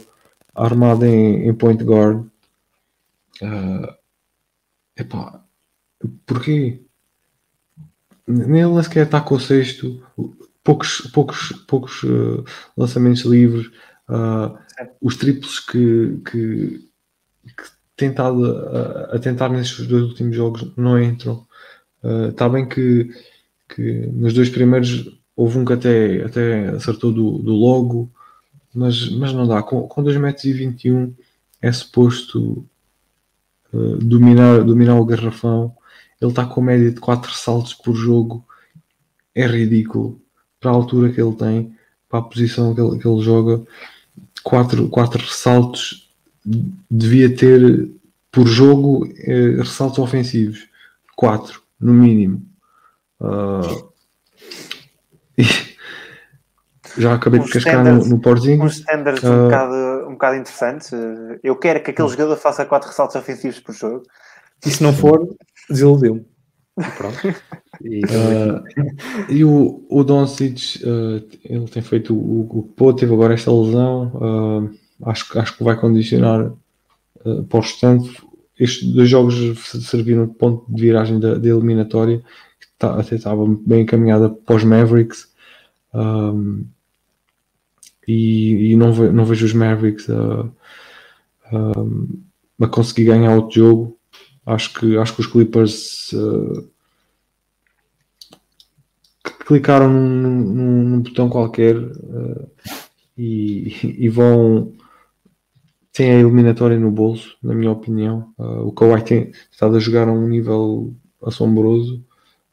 [0.55, 2.25] armado em, em point guard.
[3.41, 3.93] Uh,
[4.97, 5.43] epá,
[6.25, 6.79] porquê?
[8.25, 10.01] Nem ele sequer está com o sexto,
[10.63, 12.43] poucos, poucos, poucos uh,
[12.77, 13.69] lançamentos livres,
[14.09, 14.57] uh,
[15.01, 16.89] os triplos que, que,
[17.45, 17.63] que
[17.95, 21.45] tentado a, a, tentar nestes dois últimos jogos não entram.
[22.29, 23.09] Está uh, bem que,
[23.69, 28.11] que nos dois primeiros houve um que até, até acertou do, do logo,
[28.73, 29.61] mas, mas não dá.
[29.63, 31.13] Com, com 2,21m
[31.61, 32.65] é suposto
[33.73, 35.75] uh, dominar, dominar o garrafão.
[36.21, 38.45] Ele está com média de 4 saltos por jogo.
[39.33, 40.21] É ridículo.
[40.59, 41.75] Para a altura que ele tem,
[42.09, 43.65] para a posição que ele, que ele joga,
[44.45, 46.07] 4, 4 ressaltos
[46.89, 47.89] devia ter
[48.31, 50.69] por jogo eh, ressaltos ofensivos.
[51.15, 52.45] 4 no mínimo.
[53.19, 53.89] Uh,
[56.97, 58.63] já acabei de cascar no, no Porzinho.
[58.63, 59.75] uns standards uh, um, bocado,
[60.07, 60.91] um bocado interessantes
[61.43, 64.03] eu quero que aquele jogador faça 4 ressaltos ofensivos por jogo.
[64.63, 65.27] E se não for
[65.69, 66.25] desiludiu-me
[66.97, 67.41] Pronto.
[67.81, 73.33] E, uh, e o, o Doncic, uh, ele tem feito o, o Pô, teve agora
[73.33, 74.11] esta lesão.
[74.15, 76.51] Uh, acho, acho que vai condicionar
[77.25, 78.21] uh, para o restante.
[78.59, 79.35] Estes dois jogos
[79.85, 82.19] serviram de ponto de viragem da, da eliminatória,
[82.59, 85.27] que tá, até estava bem encaminhada para os Mavericks.
[85.93, 86.65] Um,
[88.07, 90.49] e, e não, ve, não, vejo os Mavericks a,
[91.51, 93.94] a, a, conseguir ganhar outro jogo.
[94.45, 96.69] Acho que, acho que os Clippers uh,
[99.45, 102.49] clicaram num, num, num, botão qualquer uh,
[103.17, 104.71] e, e, vão
[105.91, 108.33] tem a eliminatória no bolso, na minha opinião.
[108.37, 110.93] Uh, o Kawhi tem estado a jogar a um nível
[111.23, 112.03] assombroso,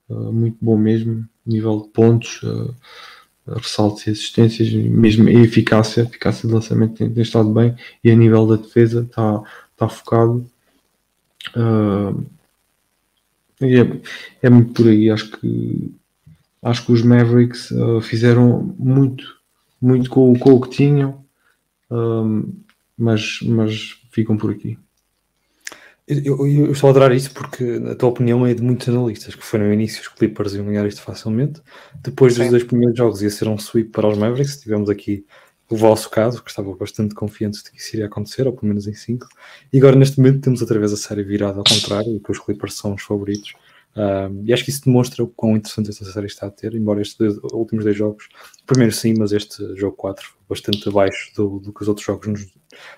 [0.08, 2.42] muito bom mesmo, nível de pontos,
[3.46, 7.74] ressaltos e assistências, mesmo a eficácia, a eficácia de lançamento tem, tem, estado bem
[8.04, 9.42] e a nível da defesa está,
[9.72, 10.46] está focado.
[11.56, 12.24] Uh,
[13.60, 14.00] e é,
[14.42, 15.94] é, muito por aí, acho que
[16.62, 17.70] acho que os Mavericks
[18.02, 19.24] fizeram muito,
[19.80, 21.22] muito com, com o que tinham
[23.02, 24.78] mas, mas ficam por aqui.
[26.06, 29.34] Eu, eu, eu, estou a adorar isso porque a tua opinião é de muitos analistas
[29.34, 31.60] que foi no início os Clippers iam ganhar isto facilmente.
[32.02, 32.50] Depois dos Sim.
[32.50, 34.60] dois primeiros jogos ia ser um sweep para os Mavericks.
[34.60, 35.24] Tivemos aqui
[35.72, 38.86] o vosso caso, que estava bastante confiante de que isso iria acontecer, ou pelo menos
[38.86, 39.26] em 5.
[39.72, 42.38] E agora neste momento temos outra vez a série virada ao contrário, e que os
[42.38, 43.54] Clippers são os favoritos.
[43.94, 47.02] Um, e acho que isso demonstra o quão interessante esta série está a ter, embora
[47.02, 48.28] estes dois, últimos dois jogos,
[48.66, 52.46] primeiro sim, mas este jogo 4 bastante abaixo do, do que os outros jogos nos,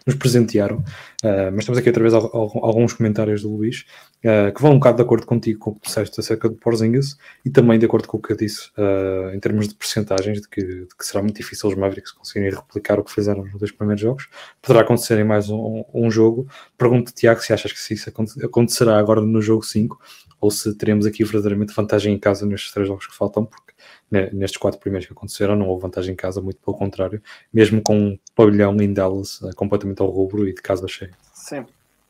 [0.07, 0.79] nos presentearam.
[1.23, 3.85] Uh, mas temos aqui outra vez alguns comentários do Luís
[4.25, 7.17] uh, que vão um bocado de acordo contigo com o que disseste acerca do Porzingis
[7.45, 10.49] e também de acordo com o que eu disse uh, em termos de percentagens de
[10.49, 13.73] que, de que, será muito difícil os Mavericks conseguirem replicar o que fizeram nos dois
[13.73, 14.29] primeiros jogos.
[14.61, 16.47] Poderá acontecer em mais um, um jogo.
[16.77, 18.13] Pergunto, Tiago, se achas que isso
[18.43, 19.99] acontecerá agora no jogo 5
[20.41, 23.73] ou se teremos aqui verdadeiramente vantagem em casa nestes três jogos que faltam, porque
[24.11, 27.23] nestes quatro primeiros que aconteceram não houve vantagem em casa, muito pelo contrário,
[27.53, 31.13] mesmo com um pavilhão em Dallas uh, completamente ao rubro e de casa cheia.
[31.33, 31.65] Sim,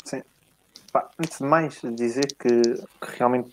[0.05, 0.23] sim.
[0.93, 2.63] Pá, antes de mais, dizer que,
[3.01, 3.51] que, realmente,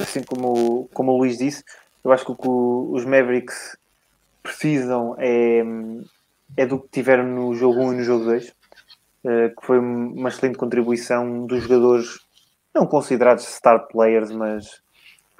[0.00, 1.64] assim como, como o Luís disse,
[2.04, 3.76] eu acho que o que os Mavericks
[4.42, 5.62] precisam é,
[6.56, 8.52] é do que tiveram no jogo 1 e no jogo 2, uh,
[9.58, 12.20] que foi uma excelente contribuição dos jogadores
[12.74, 14.80] não considerados star players, mas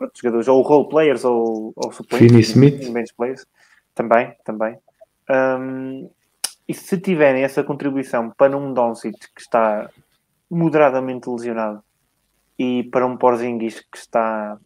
[0.01, 2.55] pronto, jogadores ou role players ou, ou suplentes,
[2.91, 3.47] bench players,
[3.95, 4.79] também, também.
[5.29, 6.11] Um,
[6.67, 9.91] e se tiverem essa contribuição para um Doncic que está
[10.51, 11.83] moderadamente lesionado
[12.59, 14.57] e para um Porzingis que está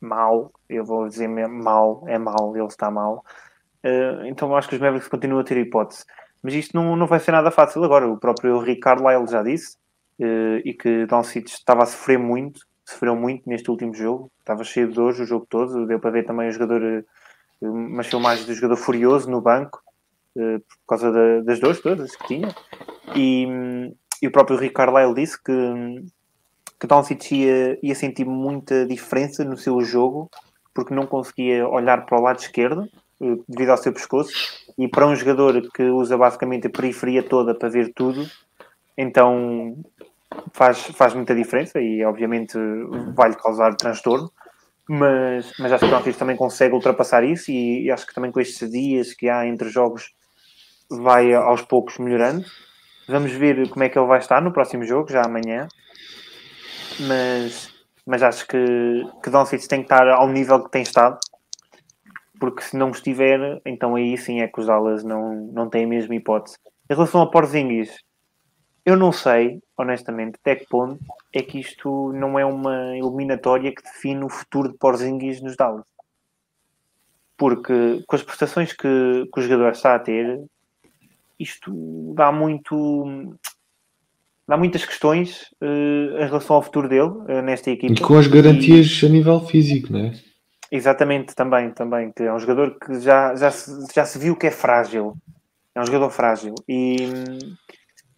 [0.00, 3.24] mal, eu vou dizer mal, é mal, ele está mal,
[3.84, 6.04] uh, então acho que os Mavericks continuam a ter hipótese.
[6.42, 8.06] Mas isto não, não vai ser nada fácil agora.
[8.06, 9.76] O próprio Ricardo Lyle já disse
[10.20, 14.88] uh, e que Doncic estava a sofrer muito, sofreu muito neste último jogo, estava cheio
[14.88, 16.80] de dores o jogo todo, deu para ver também o jogador,
[17.60, 19.82] uh, umas filmagens do jogador furioso no banco,
[20.36, 22.54] uh, por causa da, das dores todas que tinha,
[23.14, 23.92] e,
[24.22, 25.52] e o próprio Ricardo Lyle disse que,
[26.78, 30.30] que Doncic ia, ia sentir muita diferença no seu jogo,
[30.72, 32.88] porque não conseguia olhar para o lado esquerdo,
[33.48, 34.32] devido ao seu pescoço,
[34.78, 38.28] e para um jogador que usa basicamente a periferia toda para ver tudo,
[38.96, 39.76] então
[40.52, 42.58] faz, faz muita diferença e obviamente
[43.14, 44.30] vai-lhe causar transtorno,
[44.88, 48.30] mas, mas acho que o Antis também consegue ultrapassar isso e, e, acho que também
[48.30, 50.14] com estes dias que há entre jogos
[50.88, 52.44] vai aos poucos melhorando.
[53.08, 55.66] Vamos ver como é que ele vai estar no próximo jogo, já amanhã,
[57.00, 57.72] mas,
[58.06, 61.18] mas acho que, que Doncic tem que estar ao nível que tem estado,
[62.38, 65.88] porque se não estiver, então aí sim é que os alas não, não têm a
[65.88, 66.56] mesma hipótese.
[66.88, 67.96] Em relação a Porzingis,
[68.86, 71.00] eu não sei, honestamente, até que ponto
[71.32, 75.84] é que isto não é uma eliminatória que define o futuro de Porzingis nos Dallas.
[77.36, 80.40] Porque com as prestações que, que o jogador está a ter,
[81.38, 83.34] isto dá muito
[84.46, 87.92] dá muitas questões uh, em relação ao futuro dele uh, nesta equipa.
[87.92, 89.06] E com as garantias e...
[89.06, 90.12] a nível físico, não é?
[90.70, 94.46] Exatamente, também, também, que é um jogador que já, já, se, já se viu que
[94.46, 95.16] é frágil.
[95.74, 96.54] É um jogador frágil.
[96.68, 96.98] E,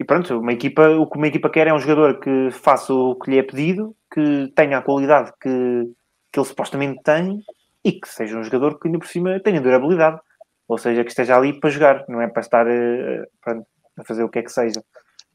[0.01, 3.16] e pronto, uma equipa, o que uma equipa quer é um jogador que faça o
[3.16, 5.91] que lhe é pedido, que tenha a qualidade que,
[6.33, 7.43] que ele supostamente tem
[7.85, 10.20] e que seja um jogador que ainda por cima tenha durabilidade.
[10.69, 13.66] Ou seja, que esteja ali para jogar, não é para estar uh, pronto,
[13.99, 14.85] a fazer o que é que seja.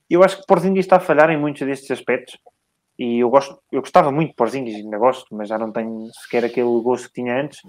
[0.09, 2.37] Eu acho que Porzingis está a falhar em muitos destes aspectos
[2.97, 6.45] e eu gosto, eu gostava muito de Porzingis, ainda gosto, mas já não tenho sequer
[6.45, 7.59] aquele gosto que tinha antes,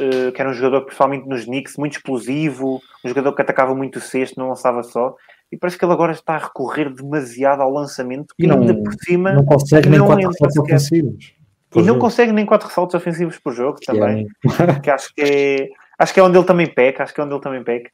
[0.00, 3.96] uh, que era um jogador, principalmente nos Knicks, muito explosivo, um jogador que atacava muito
[3.96, 5.14] o cesto, não lançava só,
[5.50, 8.94] e parece que ele agora está a recorrer demasiado ao lançamento e não, ainda por
[9.02, 11.34] cima não consegue nem quatro ressaltos ofensivos.
[11.74, 14.26] E não consegue nem quatro ressaltos ofensivos por jogo que também.
[14.44, 14.80] É.
[14.80, 15.68] que acho que é
[16.00, 17.90] acho que é onde ele também peca, acho que é onde ele também peca.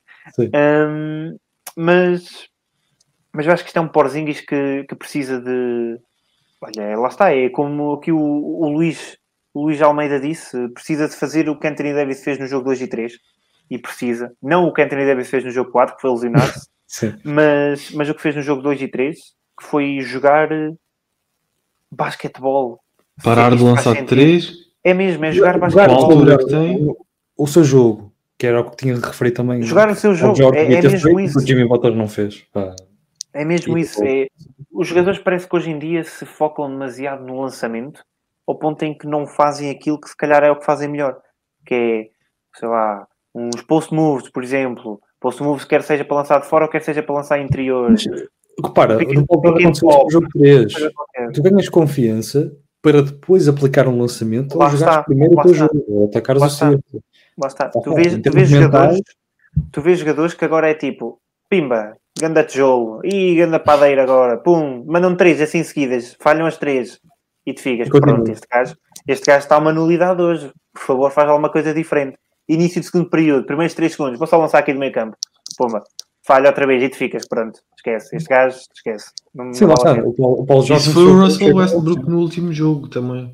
[0.54, 1.36] Um,
[1.76, 2.48] mas,
[3.32, 5.98] mas eu acho que isto é um Porzingis que, que precisa de.
[6.60, 9.18] Olha, lá está, é como aqui o, o Luís,
[9.52, 12.82] o Luís Almeida disse: precisa de fazer o que Anthony Davis fez no jogo 2
[12.82, 13.12] e 3.
[13.68, 14.32] E precisa.
[14.40, 16.68] Não o que Anthony Davis fez no jogo 4, que foi lesionar-se.
[17.24, 19.16] Mas, mas o que fez no jogo 2 e 3,
[19.58, 20.72] que foi jogar eh,
[21.90, 22.80] basquetebol.
[23.22, 24.52] Parar de lançar 3.
[24.84, 26.04] É mesmo, é jogar basquetebol.
[26.04, 26.96] altura que tem.
[27.36, 29.62] O seu jogo, que era o que tinha de referir também.
[29.62, 31.38] Jogar o seu jogo, é, é mesmo feito, isso.
[31.38, 32.42] O Jimmy Butler não fez.
[32.52, 32.74] Pá.
[33.32, 34.02] É mesmo e isso.
[34.02, 34.28] É,
[34.72, 38.02] os jogadores parece que hoje em dia se focam demasiado no lançamento,
[38.46, 41.18] ao ponto em que não fazem aquilo que se calhar é o que fazem melhor,
[41.66, 46.40] que é, sei lá, uns post moves, por exemplo, Post moves quer seja para lançar
[46.40, 47.90] de fora ou quer seja para lançar interior.
[47.90, 48.04] Mas,
[48.62, 50.72] repara, no jogo 3.
[51.32, 52.52] Tu ganhas confiança
[52.82, 57.02] para depois aplicar um lançamento ou jogar primeiro o teu jogo, ou atacares o certo.
[57.36, 57.68] Lá está.
[57.68, 59.00] Tu vês, tu, vês jogadores,
[59.72, 61.18] tu vês jogadores que agora é tipo,
[61.50, 67.00] pimba, ganda tijolo, e ganda padeira agora, pum, mandam três assim seguidas, falham as três
[67.44, 68.76] e te ficas, pronto, este gajo,
[69.06, 72.16] este gajo está uma nulidade hoje, por favor, faz alguma coisa diferente
[72.48, 75.16] início de segundo período, primeiros 3 segundos, vou só lançar aqui do meio campo.
[75.56, 75.82] Pumba,
[76.26, 78.16] falha outra vez e te ficas, pronto, esquece.
[78.16, 79.10] Este gajo, esquece.
[79.34, 79.92] Não, Sim, lá está.
[79.92, 83.32] O Paulo, o Paulo Isso foi o Russell Westbrook no último jogo também.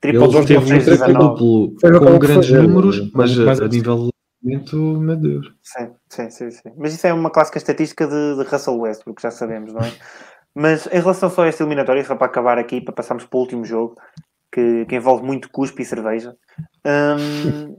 [0.00, 4.10] Triple ele teve um triplo com grandes números, mas a, a nível
[4.42, 5.46] momento, meu Deus.
[5.62, 6.72] Sim, sim, sim, sim.
[6.76, 9.92] Mas isso é uma clássica estatística de, de Russell Westbrook, já sabemos, não é?
[10.54, 13.40] Mas em relação só a esta eliminatória, só para acabar aqui, para passarmos para o
[13.40, 13.94] último jogo,
[14.52, 16.36] que, que envolve muito cuspe e cerveja.
[16.84, 17.78] Hum,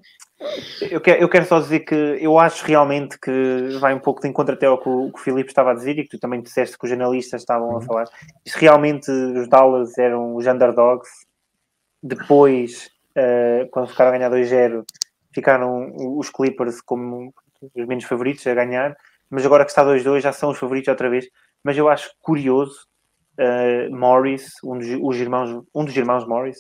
[0.81, 4.27] eu, quero, eu quero só dizer que eu acho realmente que vai um pouco de
[4.27, 6.41] encontro até ao que o, que o Filipe estava a dizer e que tu também
[6.41, 7.81] disseste que os jornalistas estavam a uhum.
[7.81, 8.05] falar.
[8.43, 11.09] Isto realmente os Dallas eram os underdogs.
[12.01, 14.83] Depois, uh, quando ficaram a ganhar 2-0,
[15.31, 18.97] ficaram os Clippers como os menos favoritos a ganhar.
[19.29, 21.27] Mas agora que está 2-2 já são os favoritos outra vez.
[21.63, 22.87] Mas eu acho curioso
[23.39, 26.59] uh, Morris, um dos, os irmãos, um dos irmãos Morris,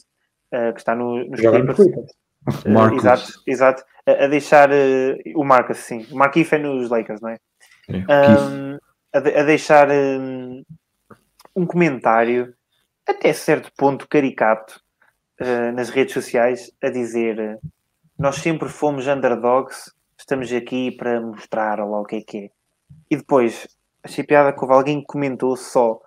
[0.53, 1.79] uh, que está no, nos Clippers.
[1.79, 3.83] Uh, exato, exato.
[4.05, 4.69] A, a deixar
[5.35, 6.05] o Marcus, sim.
[6.11, 7.37] O Marquinhos é nos Lakers, não é?
[7.89, 8.77] é um,
[9.13, 10.63] a, de, a, deixar um,
[11.55, 12.53] um, comentário,
[13.07, 14.81] até certo ponto caricato,
[15.73, 17.59] nas redes sociais, a dizer
[18.17, 22.49] nós sempre fomos underdogs, estamos aqui para mostrar lá o que é que é.
[23.09, 23.67] E depois,
[24.03, 25.99] achei piada que houve alguém que comentou só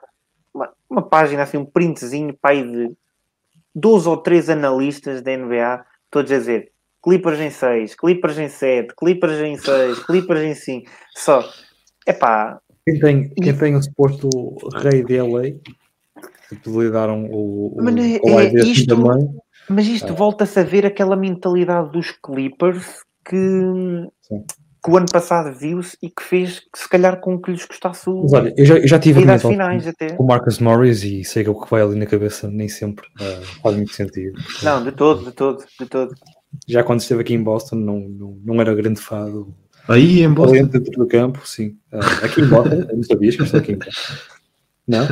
[0.57, 2.97] uma, uma página, assim, um printzinho, pai de
[3.75, 6.73] 12 ou 3 analistas da NBA, todos a dizer
[7.03, 10.91] Clippers em 6, Clippers em 7, Clippers em 6, Clippers em 5.
[11.15, 11.49] Só,
[12.07, 12.59] é pá.
[12.85, 14.29] Quem tem, quem tem o suposto
[14.77, 15.57] rei de LA,
[16.63, 19.29] possibilitaram o, o, mas é, o é, isto, também.
[19.69, 20.17] Mas isto ah.
[20.17, 23.37] volta-se a ver aquela mentalidade dos Clippers que.
[24.23, 24.45] Sim
[24.87, 28.09] que o ano passado viu-se e que fez que se calhar com que lhes gostasse
[28.09, 28.23] o.
[28.23, 30.15] Mas olha, eu já, eu já tive finais até.
[30.17, 33.45] o Marcus Morris e sei que o que vai ali na cabeça nem sempre uh,
[33.61, 34.41] faz muito sentido.
[34.63, 36.15] Não, de todo, de todo, de todo.
[36.69, 39.53] Já quando esteve aqui em Boston não, não, não era grande fado.
[39.89, 40.67] Aí em Boston?
[40.67, 41.77] Dentro do campo, sim.
[41.93, 44.13] Uh, aqui em Boston, não sabias que estou aqui em Boston.
[44.87, 45.09] Não?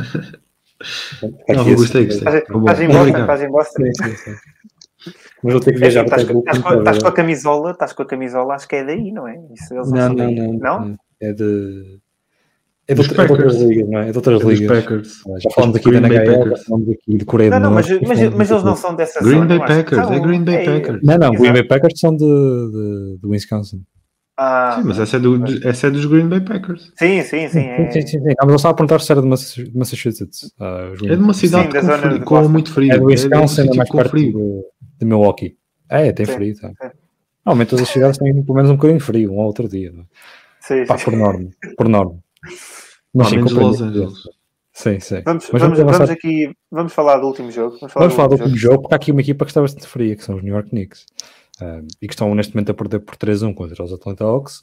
[1.49, 2.23] Não, gostei, gostei.
[2.23, 3.83] Faz em Boston, faz em Boston.
[3.83, 4.35] Sim, sim, sim.
[5.45, 7.93] Mas vou ter que viajar é, para estás, estás, com, estás com a camisola, estás
[7.93, 9.39] com a camisola, acho que é daí, não é?
[9.53, 11.99] Isso não, não, não, não, não, É de.
[12.87, 14.09] É de, é de outras ligas, não é?
[14.09, 14.67] É de outras é ligas.
[14.67, 15.23] Packers.
[15.37, 17.91] Já falamos aqui Green da NHL, já falamos aqui de Coreia do Norte.
[17.91, 21.03] Não, mas, mas, mas eles não são dessa Green Bay Packers, é Green Bay Packers.
[21.03, 23.83] Não, não, Green Bay Packers são de, de, de Wisconsin.
[24.37, 26.91] Ah, sim, mas essa é, do, essa é dos Green Bay Packers.
[26.97, 27.59] Sim, sim, sim.
[27.59, 27.89] É...
[27.91, 28.33] sim, sim, sim.
[28.37, 30.53] Ah, estava a perguntar se era de Massachusetts.
[30.59, 32.91] Uh, é de uma cidade sim, com, frio, com muito frio.
[32.91, 34.33] É de Wisconsin, é, é mais perto de,
[34.99, 35.57] de Milwaukee.
[35.89, 36.59] É, tem sim, frio.
[36.59, 36.71] Tá.
[37.45, 39.91] Normalmente todas as cidades têm pelo menos um bocadinho de frio, um ou outro dia.
[39.91, 40.05] Não é?
[40.59, 41.05] Sim, Pá, sim.
[41.05, 41.49] Por norma.
[41.77, 42.19] Por norma.
[43.13, 44.13] Mas sim, Los Angeles.
[44.73, 45.21] Sim, sim.
[45.23, 47.77] Vamos, Mas vamos, vamos, aqui, vamos falar do último jogo.
[47.79, 48.73] Vamos falar, vamos do, falar do, último jogo.
[48.73, 50.69] jogo, porque há aqui uma equipa que está bastante fria, que são os New York
[50.69, 51.05] Knicks.
[51.61, 54.61] Um, e que estão neste momento a perder por 3-1 contra os Atlanta Hawks.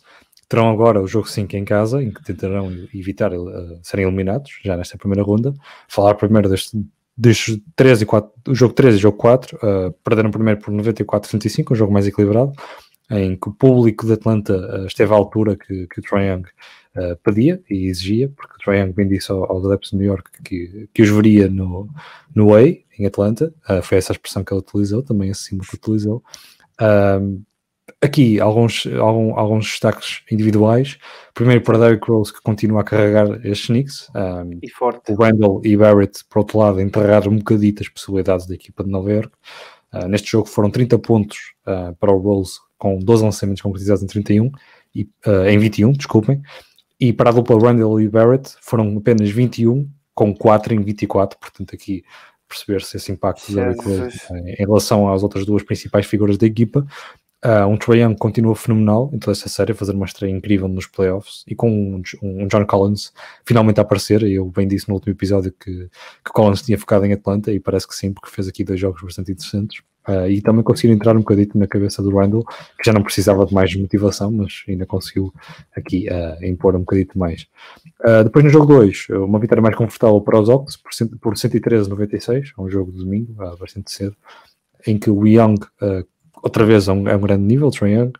[0.49, 4.77] Terão agora o jogo 5 em casa, em que tentarão evitar uh, serem eliminados, já
[4.77, 5.55] nesta primeira ronda.
[5.89, 6.77] Falar primeiro deste
[7.17, 10.73] destes 3 e 4, o jogo 3 e o jogo 4, uh, perderam primeiro por
[10.73, 12.53] 94-35, um jogo mais equilibrado,
[13.11, 16.45] em que o público de Atlanta uh, esteve à altura que, que o Trae Young
[16.97, 20.31] uh, pedia e exigia, porque o Trae Young bem disse aos adeptos de New York
[20.43, 21.89] que, que os veria no,
[22.35, 25.69] no Way, em Atlanta, uh, foi essa a expressão que ele utilizou, também esse símbolo
[25.69, 26.23] que utilizou.
[26.81, 27.43] Um,
[28.01, 30.99] aqui alguns, algum, alguns destaques individuais.
[31.35, 34.11] Primeiro para Derrick Rose, que continua a carregar estes Knicks.
[34.15, 35.13] Um, e forte.
[35.13, 38.91] O Randall e Barrett, por outro lado, enterraram um bocadito as possibilidades da equipa de
[38.91, 39.33] Nova York.
[39.93, 44.07] Uh, neste jogo foram 30 pontos uh, para o Rose, com 12 lançamentos concretizados em
[44.07, 44.51] 31,
[44.95, 46.43] e, uh, em 21, desculpem.
[46.99, 51.39] E para a dupla Randall e Barrett foram apenas 21, com 4 em 24.
[51.39, 52.05] Portanto, aqui
[52.53, 56.87] perceber-se esse impacto Rose em relação às outras duas principais figuras da equipa.
[57.45, 60.69] Uh, um Trae Young continua fenomenal em toda esta série, a fazer uma estreia incrível
[60.69, 63.13] nos playoffs e com um, um, John Collins
[63.45, 64.23] finalmente a aparecer.
[64.23, 65.89] Eu bem disse no último episódio que,
[66.25, 69.03] que Collins tinha focado em Atlanta e parece que sim, porque fez aqui dois jogos
[69.03, 69.83] bastante interessantes.
[70.09, 73.47] Uh, e também conseguiu entrar um bocadito na cabeça do Randall, que já não precisava
[73.47, 75.33] de mais motivação, mas ainda conseguiu
[75.77, 77.47] aqui uh, impor um bocadito mais.
[78.25, 82.69] depois no jogo 2, uma vitória mais confortável para os Ox por, por 113-96, um
[82.69, 84.17] jogo de domingo, bastante cedo,
[84.87, 85.61] em que o Young
[86.43, 88.13] outra vez é um, é um grande nível, Trae Young,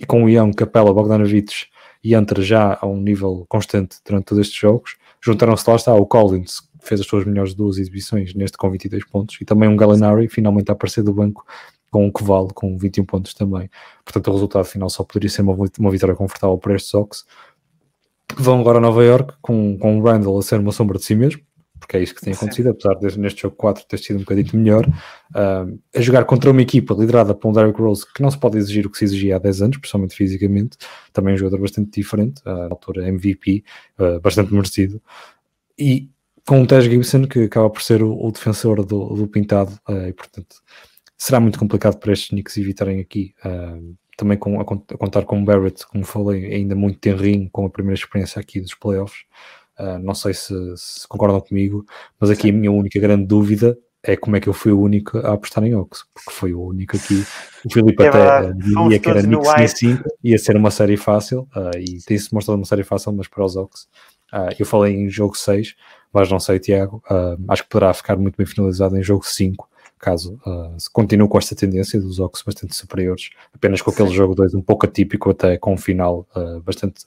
[0.00, 1.68] e com o Young, Capela, Bogdanovich
[2.02, 6.04] e Antra já a um nível constante durante todos estes jogos, juntaram-se lá está o
[6.04, 10.28] Collins, fez as suas melhores duas exibições neste com 22 pontos, e também um Gallinari,
[10.28, 11.44] finalmente a aparecer do banco
[11.90, 13.70] com um Koval com 21 pontos também.
[14.04, 17.24] Portanto, o resultado final só poderia ser uma, uma vitória confortável para estes Sox.
[18.36, 21.14] Vão agora a Nova York com, com o Randall a ser uma sombra de si
[21.14, 21.40] mesmo,
[21.78, 24.56] porque é isso que tem acontecido, apesar de neste jogo 4 ter sido um bocadinho
[24.56, 28.38] melhor, uh, a jogar contra uma equipa liderada por um Derrick Rose que não se
[28.38, 30.76] pode exigir o que se exigia há 10 anos, principalmente fisicamente,
[31.12, 33.62] também um jogador bastante diferente, uh, na altura MVP,
[34.00, 35.00] uh, bastante merecido,
[35.78, 36.08] e
[36.46, 40.08] com o Tej Gibson que acaba por ser o, o defensor do, do pintado, uh,
[40.08, 40.56] e portanto
[41.16, 43.34] será muito complicado para estes Knicks evitarem aqui
[44.16, 47.98] também com, a, contar com o Barrett, como falei, ainda muito tenrinho com a primeira
[47.98, 49.24] experiência aqui dos playoffs.
[49.78, 51.84] Uh, não sei se, se, concordam comigo,
[52.20, 52.50] mas aqui Sim.
[52.50, 55.64] a minha única grande dúvida é como é que eu fui o único a apostar
[55.64, 57.24] em Ox, porque foi o único aqui.
[57.64, 59.66] O Filipe é até diria que era Knicks em
[59.96, 63.44] 5, ia ser uma série fácil, uh, e tem-se mostrado uma série fácil, mas para
[63.44, 63.88] os Ox.
[64.32, 65.74] Uh, eu falei em jogo 6,
[66.14, 67.02] mas não sei, Tiago.
[67.10, 69.68] Uh, acho que poderá ficar muito bem finalizado em jogo 5,
[69.98, 74.14] caso uh, continue com esta tendência dos Ox bastante superiores, apenas com aquele Sim.
[74.14, 76.26] jogo 2 um pouco atípico, até com um final
[76.64, 77.04] bastante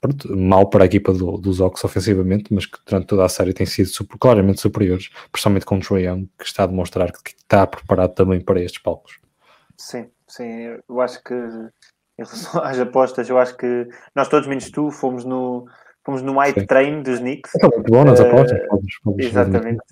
[0.00, 3.52] pronto, mal para a equipa do, dos Ox ofensivamente, mas que durante toda a série
[3.52, 7.22] tem sido super, claramente superiores, principalmente com o Trae Young, que está a demonstrar que,
[7.22, 9.18] que está preparado também para estes palcos.
[9.76, 14.70] Sim, sim, eu acho que em relação às apostas, eu acho que nós todos, menos
[14.70, 15.66] tu, fomos no,
[16.08, 17.54] fomos no hype train dos Knicks.
[17.56, 18.58] É muito bom nas apostas.
[19.04, 19.82] Uh, exatamente.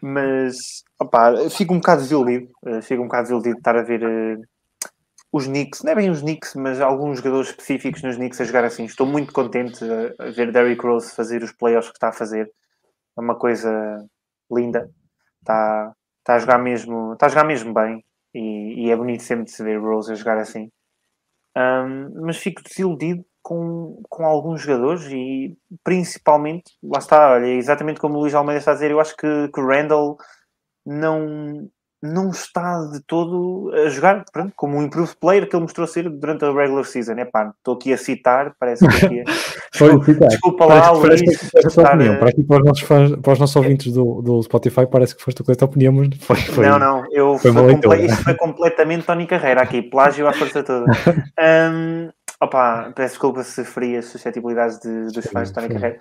[0.00, 4.02] Mas, opá, fico um bocado desiludido, uh, fico um bocado desiludido de estar a ver
[4.02, 4.40] uh,
[5.30, 8.64] os Knicks, não é bem os Knicks, mas alguns jogadores específicos nos Knicks a jogar
[8.64, 8.86] assim.
[8.86, 9.84] Estou muito contente
[10.18, 12.50] a, ver Derrick Rose fazer os playoffs que está a fazer.
[13.16, 13.70] É uma coisa
[14.50, 14.90] linda.
[15.40, 18.02] Está, está a jogar mesmo, está a jogar mesmo bem
[18.34, 20.70] e, e é bonito sempre de se ver Rose a jogar assim.
[21.56, 28.16] Um, mas fico desiludido com, com alguns jogadores e principalmente, lá está, olha, exatamente como
[28.16, 30.16] o Luís Almeida está a dizer, eu acho que, que o Randall
[30.86, 31.68] não,
[32.02, 36.10] não está de todo a jogar pronto, como um improved player que ele mostrou ser
[36.10, 37.12] durante a regular season.
[37.12, 39.24] É pá, estou aqui a citar, parece que aqui é...
[39.74, 41.50] Foi desculpa, desculpa lá, parece, Luís.
[41.50, 42.18] Que opinião.
[42.18, 45.50] Para, os nossos fãs, para os nossos ouvintes do, do Spotify, parece que foste tu
[45.50, 46.66] esta opinião, mas foi, foi.
[46.66, 50.84] Não, não, eu foi foi isto foi completamente Tony Carreira aqui, plágio à força toda.
[51.72, 52.10] um,
[52.42, 55.98] opa, peço desculpa se feri as suscetibilidades de, dos fãs de Tony Carreira.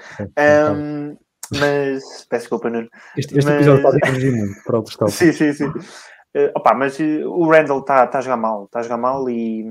[0.75, 1.15] Um,
[1.51, 2.89] mas peço desculpa, Nuno.
[3.15, 3.55] Este, este mas...
[3.55, 5.19] episódio pode corrigir muito para outros tópicos.
[5.19, 5.67] Sim, sim, sim.
[5.67, 9.29] Uh, opa, mas uh, o Randall está tá a jogar mal, está a jogar mal
[9.29, 9.65] e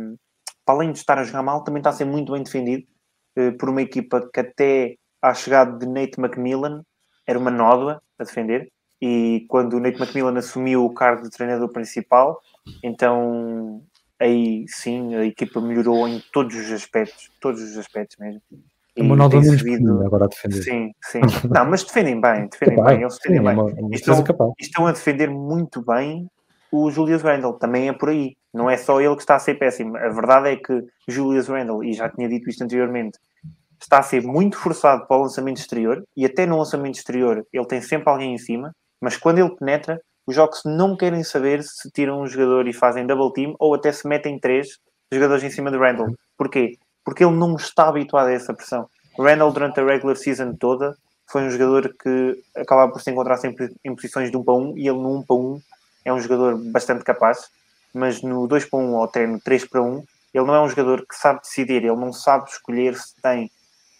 [0.65, 2.85] para além de estar a jogar mal, também está a ser muito bem defendido
[3.39, 6.83] uh, por uma equipa que até à chegada de Nate McMillan
[7.27, 8.69] era uma nódoa a defender
[9.01, 12.39] e quando o Nate McMillan assumiu o cargo de treinador principal,
[12.85, 13.83] então
[14.21, 18.41] aí sim a equipa melhorou em todos os aspectos, todos os aspectos mesmo.
[18.97, 20.05] É uma nova subido...
[20.05, 20.63] agora a defender.
[20.63, 21.21] Sim, sim.
[21.49, 23.53] Não, mas defendem bem, defendem bem, eles defendem sim, bem.
[23.53, 24.25] É uma, uma estão,
[24.59, 26.29] estão a defender muito bem
[26.73, 28.37] o Julius Randle, também é por aí.
[28.53, 29.97] Não é só ele que está a ser péssimo.
[29.97, 33.19] A verdade é que Julius Randle, e já tinha dito isto anteriormente,
[33.81, 37.67] está a ser muito forçado para o lançamento exterior, e até no lançamento exterior ele
[37.67, 41.91] tem sempre alguém em cima, mas quando ele penetra, os jogos não querem saber se
[41.91, 44.79] tiram um jogador e fazem double team, ou até se metem três
[45.13, 46.15] jogadores em cima de Randle.
[46.37, 46.79] Porquê?
[47.05, 48.89] porque ele não está habituado a essa pressão.
[49.19, 53.75] Randall, durante a regular season toda, foi um jogador que acabava por se encontrar sempre
[53.85, 55.61] em posições de 1 para 1 e ele no 1 para 1
[56.05, 57.49] é um jogador bastante capaz,
[57.93, 60.69] mas no 2 para 1 ou até no 3 para 1 ele não é um
[60.69, 63.51] jogador que sabe decidir, ele não sabe escolher se tem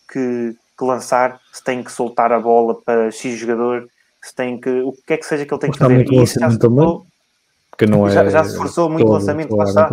[0.09, 3.89] que, que lançar, se tem que soltar a bola para X jogador,
[4.23, 4.71] se tem que.
[4.71, 6.13] o que é que seja que ele tem que fazer.
[6.13, 7.01] E isso já se também,
[7.71, 9.91] porque não é já, já se forçou muito o lançamento, lá está.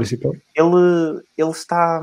[0.55, 2.01] Ele, ele está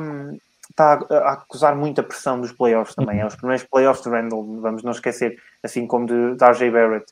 [0.70, 3.16] está a, acusar muita pressão dos playoffs também.
[3.16, 3.22] Uhum.
[3.22, 7.06] É os primeiros playoffs de Randall, vamos não esquecer, assim como de, de RJ Barrett.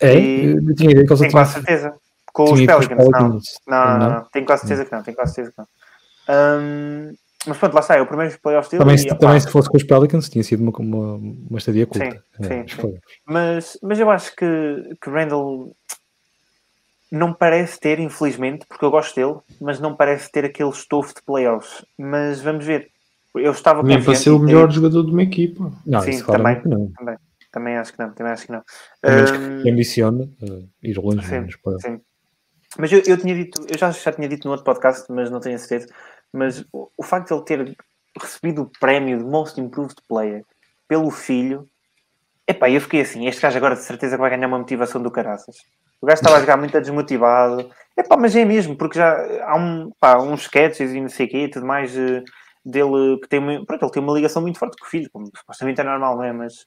[0.00, 1.94] É, e eu tinha ideia que Tenho quase certeza.
[2.32, 3.40] Com os Pelicans, não.
[3.66, 4.24] Não, não, não.
[4.32, 5.68] Tenho quase certeza que não, tenho quase certeza que não.
[6.60, 7.14] Um,
[7.48, 8.82] mas pronto, lá está, é o primeiro playoffs dele.
[8.82, 12.22] Também, e, também se fosse com os Pelicans tinha sido uma, uma, uma estadia curta.
[12.40, 12.98] Sim, é, sim, sim.
[13.26, 15.74] Mas, mas eu acho que, que Randall
[17.10, 21.22] não parece ter, infelizmente, porque eu gosto dele, mas não parece ter aquele estofo de
[21.22, 21.84] playoffs.
[21.98, 22.90] Mas vamos ver.
[23.34, 24.74] Eu estava Nem para ser o melhor ter...
[24.74, 25.72] jogador de uma equipa.
[25.86, 26.90] Não, Sim, também, não.
[26.92, 27.16] também.
[27.50, 28.10] Também acho que não.
[28.12, 28.62] Também acho que não.
[29.02, 29.62] Mas um...
[29.62, 31.26] que ambiciona uh, ir longe.
[31.26, 31.46] Sim,
[31.80, 32.00] sim.
[32.78, 35.40] Mas eu, eu tinha dito, eu já, já tinha dito no outro podcast, mas não
[35.40, 35.92] tenho a certeza.
[36.32, 37.76] Mas o, o facto de ele ter
[38.20, 40.44] recebido o prémio de Most Improved Player
[40.86, 41.68] pelo filho,
[42.46, 45.56] epá, eu fiquei assim, este gajo agora de certeza vai ganhar uma motivação do caraças.
[46.00, 47.70] O gajo estava a jogar muito desmotivado.
[47.96, 51.26] É pá, mas é mesmo, porque já há um, pá, uns sketches e não sei
[51.26, 52.22] o quê e tudo mais uh,
[52.64, 55.26] dele que tem uma, pronto, ele tem uma ligação muito forte com o filho, como
[55.26, 56.32] supostamente é normal, não é?
[56.32, 56.66] Mas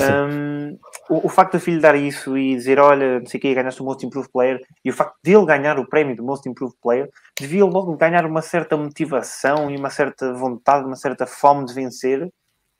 [0.00, 0.76] um,
[1.08, 3.82] o, o, facto do filho dar isso e dizer, olha, não sei o quê, ganhaste
[3.82, 7.10] o Most Improved Player, e o facto dele ganhar o prémio do Most Improved Player,
[7.38, 12.30] devia logo ganhar uma certa motivação e uma certa vontade, uma certa fome de vencer,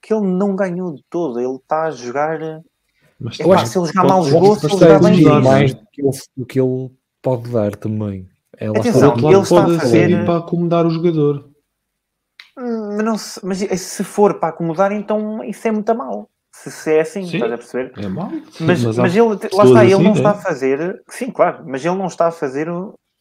[0.01, 1.39] que ele não ganhou de todo.
[1.39, 2.39] Ele está a jogar
[3.19, 5.87] mas eu acho que se ele jogar mal jogou, se ele jogar bem mais do
[5.91, 8.27] que, ele, do que ele pode dar também.
[8.59, 11.49] É, Atenção, está, ele está a fazer para acomodar o jogador.
[12.97, 16.27] Mas, não se, mas se for para acomodar, então isso é muito mal.
[16.51, 17.91] Se, se é assim, sim, estás a perceber?
[18.03, 18.31] É mal.
[18.59, 20.13] Mas, mas, mas ele, lá está, ele assim, não é?
[20.13, 21.03] está a fazer.
[21.07, 22.67] Sim, claro, mas ele não está a fazer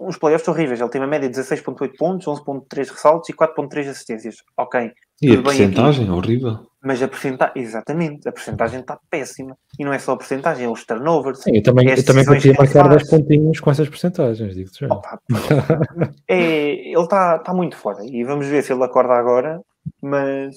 [0.00, 0.80] uns playoffs horríveis.
[0.80, 4.36] Ele tem uma média de 16.8 pontos, 11.3 ressaltos e 4.3 assistências.
[4.56, 4.90] Ok.
[5.20, 6.60] E a porcentagem é horrível.
[6.86, 9.58] Mas a porcentagem, exatamente, a porcentagem está péssima.
[9.76, 11.42] E não é só a porcentagem, é os turnovers.
[11.42, 14.86] Sim, eu também, é eu também conseguia marcar 10 pontinhos com essas porcentagens, digo já.
[14.86, 15.18] Opa,
[16.28, 18.06] é, ele está tá muito fora.
[18.06, 19.60] E vamos ver se ele acorda agora.
[20.00, 20.54] Mas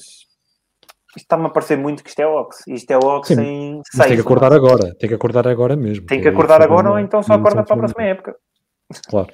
[1.18, 2.58] está-me a parecer muito que isto é Ox.
[2.68, 4.08] Isto é Ox Sim, em 6.
[4.08, 6.06] Tem que acordar agora, tem que acordar agora mesmo.
[6.06, 8.36] Tem que acordar agora ou então só acorda para a próxima época.
[9.10, 9.30] Claro.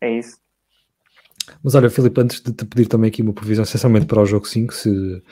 [0.00, 0.38] É isso.
[1.62, 4.48] Mas olha, Filipe, antes de te pedir também aqui uma previsão, essencialmente para o jogo
[4.48, 5.22] 5, se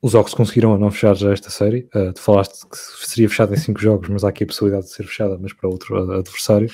[0.00, 2.76] os Ox conseguiram não fechar já esta série, uh, tu falaste que
[3.06, 5.68] seria fechada em 5 jogos, mas há aqui a possibilidade de ser fechada, mas para
[5.68, 6.70] outro adversário.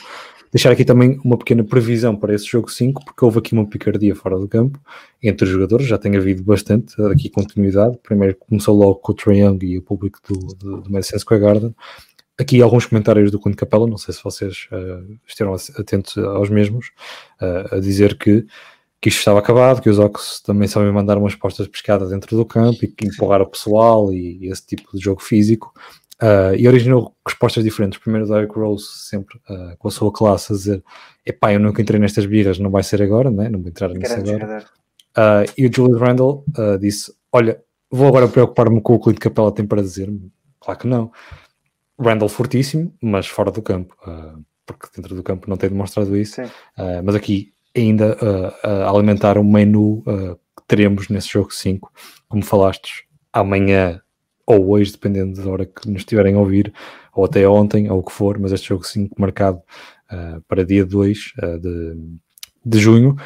[0.53, 4.15] Deixar aqui também uma pequena previsão para esse jogo 5, porque houve aqui uma picardia
[4.15, 4.79] fora do campo
[5.21, 7.99] entre os jogadores, já tem havido bastante aqui continuidade.
[8.03, 11.43] Primeiro começou logo com o Trae Young e o público do, do, do Madison Square
[11.43, 11.75] Garden,
[12.39, 16.93] aqui alguns comentários do Conde Capela, não sei se vocês uh, estiveram atentos aos mesmos,
[17.41, 18.47] uh, a dizer que,
[19.05, 22.35] que isto estava acabado, que os Ox também sabem mandar umas postas de pescada dentro
[22.39, 25.75] do campo e que empurrar o pessoal e, esse tipo de jogo físico.
[26.15, 27.99] Uh, e originou respostas diferentes.
[27.99, 30.83] Primeiro, Derek Rose, sempre uh, com a sua classe, a dizer:
[31.27, 33.51] Epá, eu nunca entrei nestas birras, não vai ser agora, né?
[33.51, 34.65] não vou entrar nisso agora.
[35.15, 36.43] Uh, e o Julius Randle
[36.81, 37.61] disse: Olha,
[37.91, 40.11] vou agora preocupar-me com o que o Capela tem para dizer.
[40.61, 41.13] Claro que não.
[42.01, 43.95] Randall fortíssimo, mas fora do campo,
[44.65, 46.41] porque dentro do campo não tem demonstrado isso.
[47.05, 50.03] Mas aqui ainda uh, alimentar um menu
[50.57, 51.93] que teremos nesse jogo 5,
[52.29, 53.03] como falastes,
[53.33, 54.01] amanhã
[54.47, 56.73] ou hoje, dependendo da hora que nos estiverem a ouvir,
[57.15, 59.61] ou até ontem, ou o que for, mas este jogo 5 marcado
[60.47, 61.97] para dia 2 de,
[62.65, 63.17] de junho.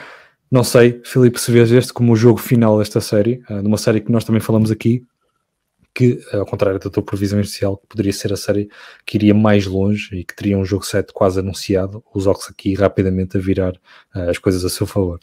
[0.50, 4.12] Não sei, Filipe, se vês este como o jogo final desta série, numa série que
[4.12, 5.04] nós também falamos aqui,
[5.98, 8.70] que, ao contrário da tua previsão inicial, que poderia ser a série
[9.04, 12.72] que iria mais longe e que teria um jogo 7 quase anunciado, os Ox aqui
[12.72, 13.72] rapidamente a virar
[14.14, 15.18] uh, as coisas a seu favor.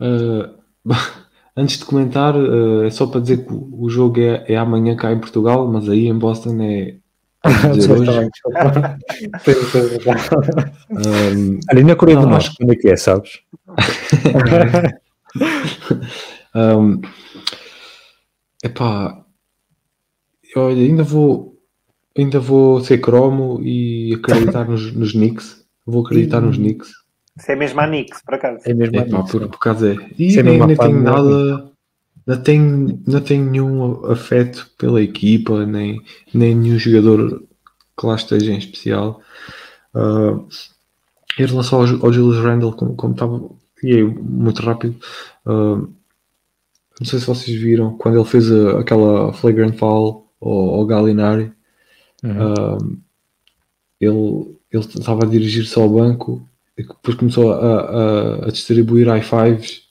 [0.00, 0.54] Uh,
[1.56, 5.10] antes de comentar, uh, é só para dizer que o jogo é, é, amanhã cá
[5.10, 6.94] em Portugal, mas aí em Boston é.
[11.34, 13.40] um, Ali na Coreia do Norte, como é que é, sabes?
[16.54, 17.00] um,
[18.62, 19.24] epá,
[20.56, 21.56] Olha, ainda vou,
[22.16, 25.64] ainda vou ser cromo e acreditar nos, nos Knicks.
[25.86, 26.90] Vou acreditar nos Knicks.
[27.38, 28.60] Isso é mesmo a Knicks, por acaso.
[28.64, 29.30] É mesmo a Knicks.
[29.30, 29.96] Por, por acaso é.
[30.18, 31.70] E é nem, nem tenho nada,
[32.26, 36.02] não tenho, não tenho nenhum afeto pela equipa, nem,
[36.34, 37.42] nem nenhum jogador
[37.98, 39.20] que lá esteja em especial.
[39.94, 40.46] Uh,
[41.38, 43.50] em relação ao, ao Julius Randle, como, como estava,
[43.82, 44.96] e muito rápido,
[45.46, 45.88] uh,
[47.00, 51.52] não sei se vocês viram quando ele fez a, aquela flagrant foul ao, ao Galinari.
[52.24, 52.98] Uhum.
[54.00, 59.22] ele, ele estava a dirigir-se ao banco e depois começou a, a, a distribuir high
[59.22, 59.82] fives,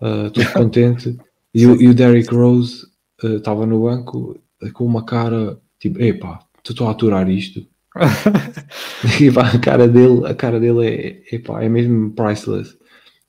[0.00, 1.16] uh, todo contente.
[1.54, 2.86] E o, e o Derrick Rose
[3.22, 4.38] uh, estava no banco
[4.74, 7.66] com uma cara tipo: Epá, estou a aturar isto.
[9.20, 12.76] e pá, a cara dele, a cara dele é, epá, é mesmo priceless.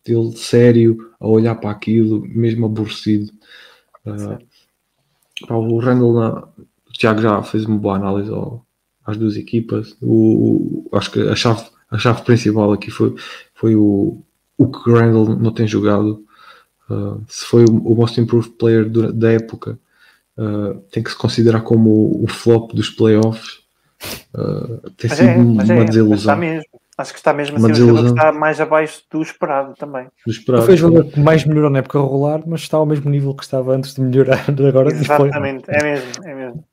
[0.06, 3.32] Ele sério, a olhar para aquilo, mesmo aborrecido.
[4.06, 4.38] Uh,
[5.50, 8.66] o Randall, na, o Tiago já fez uma boa análise ao,
[9.06, 9.96] às duas equipas.
[10.02, 13.16] O, acho que a chave, a chave principal aqui foi,
[13.56, 14.22] foi o,
[14.58, 16.24] o que o Randall não tem jogado.
[16.90, 19.80] Uh, se foi o, o most improved player do, da época,
[20.38, 23.60] uh, tem que se considerar como o, o flop dos playoffs.
[24.34, 26.40] Uh, tem mas sido é, uma é, desilusão.
[26.98, 30.08] Acho que está mesmo assim, o que está mais abaixo do esperado também.
[30.26, 30.66] Do esperado.
[30.66, 33.44] Foi o jogador que mais melhorou na época regular, mas está ao mesmo nível que
[33.44, 34.90] estava antes de melhorar agora.
[34.90, 36.64] Exatamente, é mesmo, é mesmo.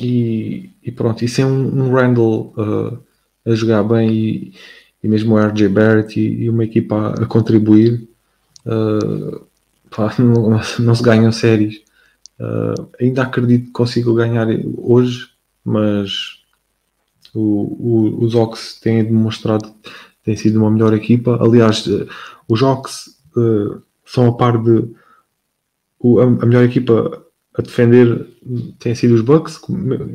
[0.00, 3.02] E, e pronto, e sem um, um Randall uh,
[3.44, 4.54] a jogar bem e,
[5.02, 8.08] e mesmo o RJ Barrett e, e uma equipa a, a contribuir,
[8.64, 9.44] uh,
[9.90, 11.82] pá, não, não, se ganham séries.
[12.38, 14.46] Uh, ainda acredito que consigo ganhar
[14.78, 15.26] hoje,
[15.64, 16.39] mas
[17.34, 19.72] o, o, os Ox têm demonstrado
[20.22, 21.38] têm sido uma melhor equipa.
[21.42, 22.06] Aliás, eh,
[22.48, 24.88] os Ox uh, são a par de
[25.98, 27.24] o, a, a, melhor equipa
[27.54, 28.26] a defender
[28.78, 29.60] tem sido os Bucks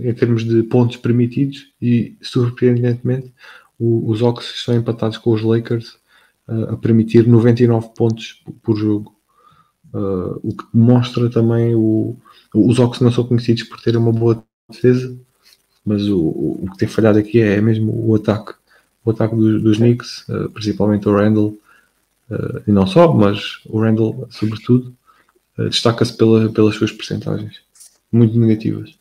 [0.04, 3.34] em termos de pontos permitidos e surpreendentemente
[3.78, 5.98] o, os Ox estão empatados com os Lakers
[6.48, 9.16] uh, a permitir 99 pontos por jogo.
[9.94, 12.18] Uh, o que demonstra também o,
[12.54, 15.18] os Ox não são conhecidos por terem uma boa defesa
[15.86, 18.53] mas o, o que tem falhado aqui é mesmo o ataque,
[19.03, 21.57] o ataque dos, dos Knicks, uh, principalmente o Randall,
[22.32, 24.95] uh, e não só, mas o Randall, sobretudo,
[25.60, 27.62] uh, destaca-se pela, pelas suas percentagens
[28.12, 28.98] muito negativas.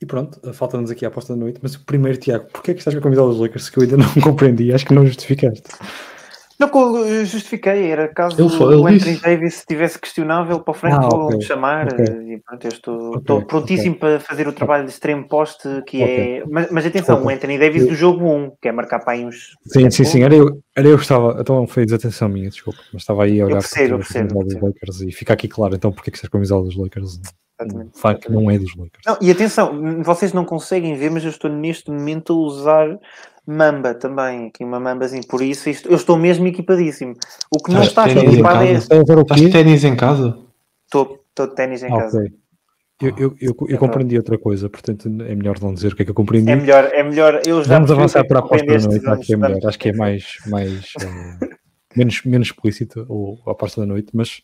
[0.00, 1.58] E pronto, falta-nos aqui a aposta da noite.
[1.62, 3.96] Mas o primeiro, Tiago, porquê é que estás a camisola dos Lakers que eu ainda
[3.96, 4.72] não compreendi?
[4.72, 5.70] Acho que não justificaste.
[6.58, 9.22] Não, justifiquei, era caso Ele foi- ele o Anthony disse.
[9.22, 12.04] Davis estivesse questionável para o Frank Ah, Vogel ok, me chamar ok.
[12.04, 15.68] eh, e pronto, eu estou, Ok, estou prontíssimo para fazer o trabalho de extremo poste
[15.86, 16.44] que é.
[16.48, 19.54] Mas, mas atenção, o Anthony Davis do jogo 1, que é marcar para aí uns.
[19.66, 20.22] Sim, sim, sim.
[20.22, 21.36] Era eu, era eu que estava.
[21.40, 22.80] Então foi desatenção minha, desculpa.
[22.92, 24.66] Mas estava aí a olhar percebo, eu percebo, percebo.
[24.66, 27.20] Lakers e fica aqui claro então porque é que estás com a camisola dos Lakers.
[27.60, 29.02] Exatamente, O funk não é dos Lakers.
[29.06, 32.98] Não, e atenção, vocês não conseguem ver, mas eu estou neste momento a usar
[33.46, 37.14] Mamba também, aqui uma Mambazinha, por isso isto, eu estou mesmo equipadíssimo.
[37.50, 38.72] O que não Estás está equipado é.
[38.72, 40.36] Estás de ténis em casa?
[40.84, 42.18] Estou, estou de ténis em Ah, casa.
[42.18, 42.32] ok.
[43.02, 46.02] Eu, eu, eu, eu É compreendi outra coisa, portanto é melhor não dizer o que
[46.02, 46.50] é que eu compreendi.
[46.50, 47.42] É melhor, é melhor.
[47.46, 49.78] Eu já Vamos avançar é para a aposta da noite, acho que é melhor, acho
[49.78, 51.48] que é mais, mais eh,
[51.94, 53.06] menos, menos explícito
[53.46, 54.40] a aposta da noite, mas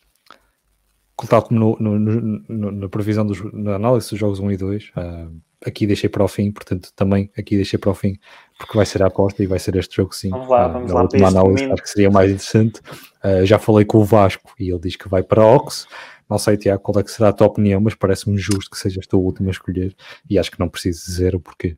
[1.29, 4.57] tal como no, no- no- no- na previsão dos, na análise dos jogos 1 e
[4.59, 5.29] 2, ah,
[5.65, 8.19] aqui deixei para o fim, portanto também aqui deixei para o fim,
[8.63, 10.31] porque vai ser a aposta e vai ser este jogo sim.
[10.31, 12.81] Vamos lá, Ah, vamos na lá última análise acho que seria mais interessante.
[13.21, 15.89] Ah, já falei com o Vasco e ele diz que vai para a Ox.
[16.31, 19.05] Não sei, Tiago, qual é que será a tua opinião, mas parece-me justo que sejas
[19.07, 19.95] tu o último a escolher
[20.31, 21.77] e acho que não preciso dizer o porquê.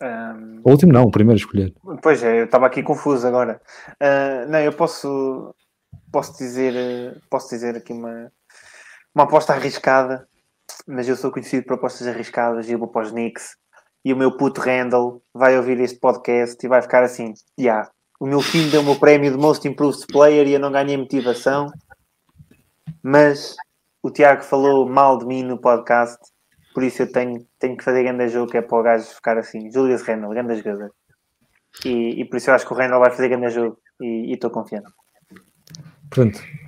[0.00, 1.72] Ahm, O último não, o primeiro a escolher.
[2.02, 3.60] Pois é, eu estava aqui confuso agora.
[4.00, 5.54] Ah, não, eu posso,
[6.12, 8.30] posso dizer, posso dizer aqui uma,
[9.14, 10.26] uma aposta arriscada,
[10.86, 13.56] mas eu sou conhecido por apostas arriscadas e eu vou para os Knicks.
[14.04, 17.88] E o meu puto Randall vai ouvir este podcast e vai ficar assim: "Ya,
[18.20, 21.70] o meu filho deu-me o prémio de Most Improved Player e eu não ganhei motivação,
[23.02, 23.56] mas
[24.02, 26.18] o Tiago falou mal de mim no podcast,
[26.74, 29.38] por isso eu tenho, tenho que fazer grande jogo, que é para o gajo ficar
[29.38, 30.90] assim: Julius Randall, grande jogador.
[31.84, 34.50] E, e por isso eu acho que o Randall vai fazer grande jogo e estou
[34.50, 34.86] confiante.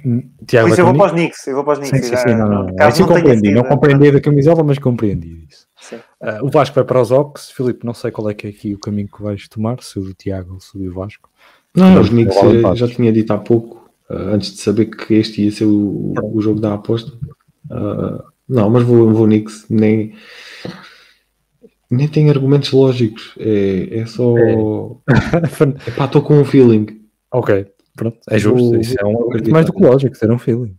[0.05, 2.09] Hum, Tiago Por isso eu vou para os Knicks, eu vou para os Sim, Knicks.
[2.09, 2.75] sim, já- sim, não, não, não.
[2.75, 5.66] não compreendi, não compreendi da camisola, mas compreendi isso.
[6.21, 8.75] Ah, o Vasco vai para os Ox, Filipe, não sei qual é que é aqui
[8.75, 11.29] o caminho que vais tomar, se o do Tiago ou se o do Vasco.
[11.75, 15.13] Não, Não, os vale eh, já tinha dito há pouco, eh, antes de saber que
[15.15, 17.13] este ia ser o, o jogo da aposta.
[17.71, 20.15] Ah, não, mas vou, vou Knicks, nem,
[21.91, 24.35] nem tem argumentos lógicos, é, é só.
[25.87, 26.87] Epá, estou com um feeling.
[27.31, 30.39] ok, pronto, é justo, Vou- isso é um argumento mais do que lógico, ter um
[30.39, 30.77] feeling.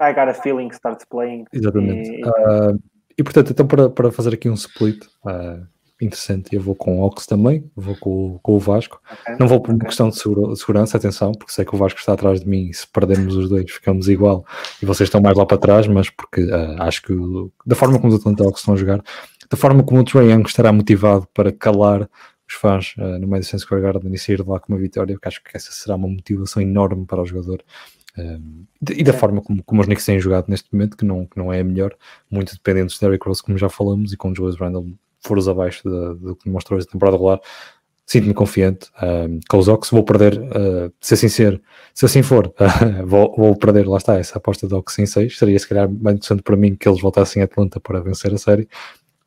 [0.00, 1.44] I got a feeling starts playing.
[1.52, 2.10] Exatamente.
[2.10, 2.74] E- Ah,
[3.18, 5.60] e portanto, então para, para fazer aqui um split ah,
[6.00, 9.00] interessante, eu vou com o Ox também, vou com, o- com o Vasco.
[9.10, 9.36] Ok.
[9.40, 9.86] Não vou por uma Ok.
[9.88, 12.74] questão de segura- segurança, atenção, porque sei que o Vasco está atrás de mim e
[12.74, 14.44] se perdermos os dois ficamos igual
[14.82, 17.98] e vocês estão mais lá para trás, mas porque ah, acho que o- da forma
[17.98, 19.02] como os Atlanta Hawks estão a jogar,
[19.50, 22.02] da forma como o Trae Young estará motivado para calar
[22.46, 25.28] os fãs ah, no Madison Square Garden e sair de lá com uma vitória, porque
[25.28, 27.64] acho que essa será uma motivação enorme para o jogador.
[28.96, 31.52] E da forma como, como os Knicks têm jogado neste momento, que não, que não
[31.52, 31.94] é a melhor,
[32.30, 34.86] muito dependentes de Derrick Rose, como já falamos, e com Julius Randle
[35.20, 37.40] foros abaixo do que mostrou esta temporada regular,
[38.06, 38.88] sinto-me confiante.
[39.02, 41.60] Um, com os Ox vou perder, uh, se assim ser,
[41.92, 42.54] se assim for,
[43.04, 45.36] vou, vou perder, lá está, essa aposta de Ox em 6.
[45.36, 48.38] Seria se calhar mais interessante para mim que eles voltassem a Atlanta para vencer a
[48.38, 48.68] série,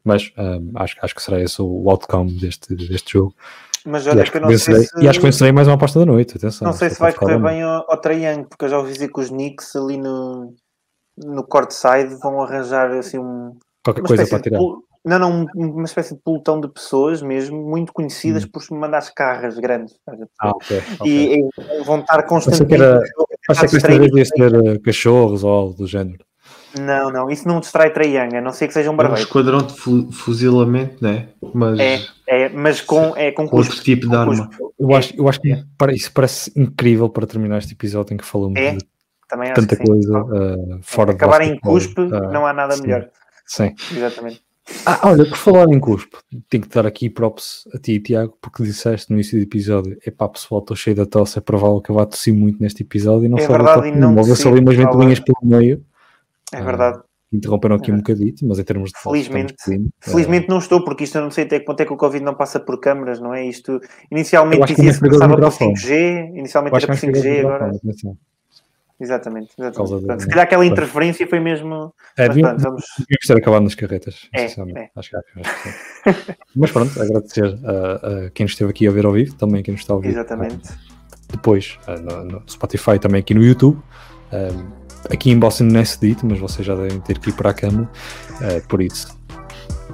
[0.03, 3.35] mas um, acho, acho que será esse o outcome deste, deste jogo.
[3.85, 5.51] Mas E olha acho, que que eu não sei vencerei, se, e acho que vencerei
[5.51, 6.37] mais uma aposta da noite.
[6.37, 7.61] Atenção, não sei se vai correr bem.
[7.63, 10.53] ao, Young, porque eu já ouvi dizer que os Knicks ali no,
[11.17, 14.59] no courtside vão arranjar assim um, Qualquer coisa para tirar.
[14.59, 18.97] não, não, um- uma espécie de pelotão de pessoas mesmo, muito conhecidas por se mandar
[18.99, 19.95] as carras grandes.
[20.39, 20.77] Ah, ok.
[20.99, 21.07] ok.
[21.11, 22.73] E, e vão estar que constantemente.
[22.83, 22.99] era-
[23.49, 26.23] Acho que esta distrair- vez ia ser uh, cachorros ou algo do género.
[26.77, 29.21] Não, não, isso não distrai Young, a não ser que seja um É um barbeiro.
[29.21, 31.29] esquadrão de fu- fuzilamento, né?
[31.53, 33.83] Mas É, é, mas com, é com com outro cuspo.
[33.85, 34.47] tipo de arma.
[34.47, 34.73] cuspo.
[34.79, 35.63] Eu É, acho, eu acho que
[35.93, 38.85] isso parece incrível para terminar este episódio em que falamos É, de
[39.27, 42.83] Também acho tanta coisa uh, fora de Acabar em cuspe, Uh, não há nada sim.
[42.83, 43.09] melhor.
[43.45, 43.73] Sim.
[43.95, 44.41] Exatamente.
[44.85, 46.15] Ah, olha, por falar em cuspe,
[46.47, 50.29] tenho que dar aqui props a ti, Tiago, porque disseste no início do episódio: epá,
[50.29, 53.29] pessoal, estou cheio da tosse, é provável que eu vá tossir muito neste episódio e
[53.29, 55.83] não É verdade, e não houve tossi, só ali umas ventoinhas pelo meio,
[56.53, 56.99] É Ah, verdade.
[57.31, 57.93] interromperam aqui É.
[57.93, 59.53] um bocadito, mas em termos de Felizmente.
[59.57, 59.89] estamos clean.
[60.01, 62.23] Felizmente não estou, porque isto eu não sei até que ponto é que o Covid
[62.23, 63.45] não passa por câmaras, não é?
[63.45, 63.79] Isto
[64.11, 65.73] inicialmente dizia-se que é passava por microfone.
[65.75, 65.91] 5G,
[66.31, 67.71] Eu inicialmente era por mais 5G, agora.
[69.01, 69.91] Exatamente, exatamente.
[69.93, 71.93] Portanto, se calhar aquela interferência foi mesmo.
[72.17, 72.83] É, Mas devíamos vamos.
[72.97, 74.45] devíamos ter acabado nas carretas, É, é.
[74.45, 76.35] Acho que, acho que.
[76.55, 79.71] Mas pronto, agradecer a, a quem nos esteve aqui a ver ao vivo, também quem
[79.71, 80.69] nos está a ouvir Exatamente.
[81.31, 83.79] depois ah, no, no Spotify, também aqui no YouTube.
[84.33, 84.49] Ah,
[85.11, 87.53] aqui em Boston não é cedito, mas vocês já devem ter que ir para a
[87.53, 87.89] cama,
[88.41, 89.17] ah, por isso.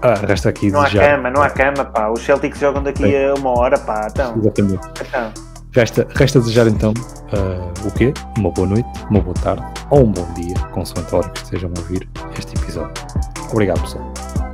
[0.01, 2.09] Ah, resta aqui Não há cama, não há cama, pá.
[2.09, 3.15] Os Celtics jogam daqui Sim.
[3.15, 4.07] a uma hora, pá.
[4.11, 4.87] Então, Exatamente.
[5.01, 5.31] então.
[5.71, 6.93] Resta, resta desejar então
[7.33, 8.13] ah, o quê?
[8.37, 11.71] Uma boa noite, uma boa tarde ou um bom dia, consoante a hora que estejam
[11.75, 12.07] a ouvir
[12.37, 12.93] este episódio.
[13.51, 14.44] Obrigado, pessoal.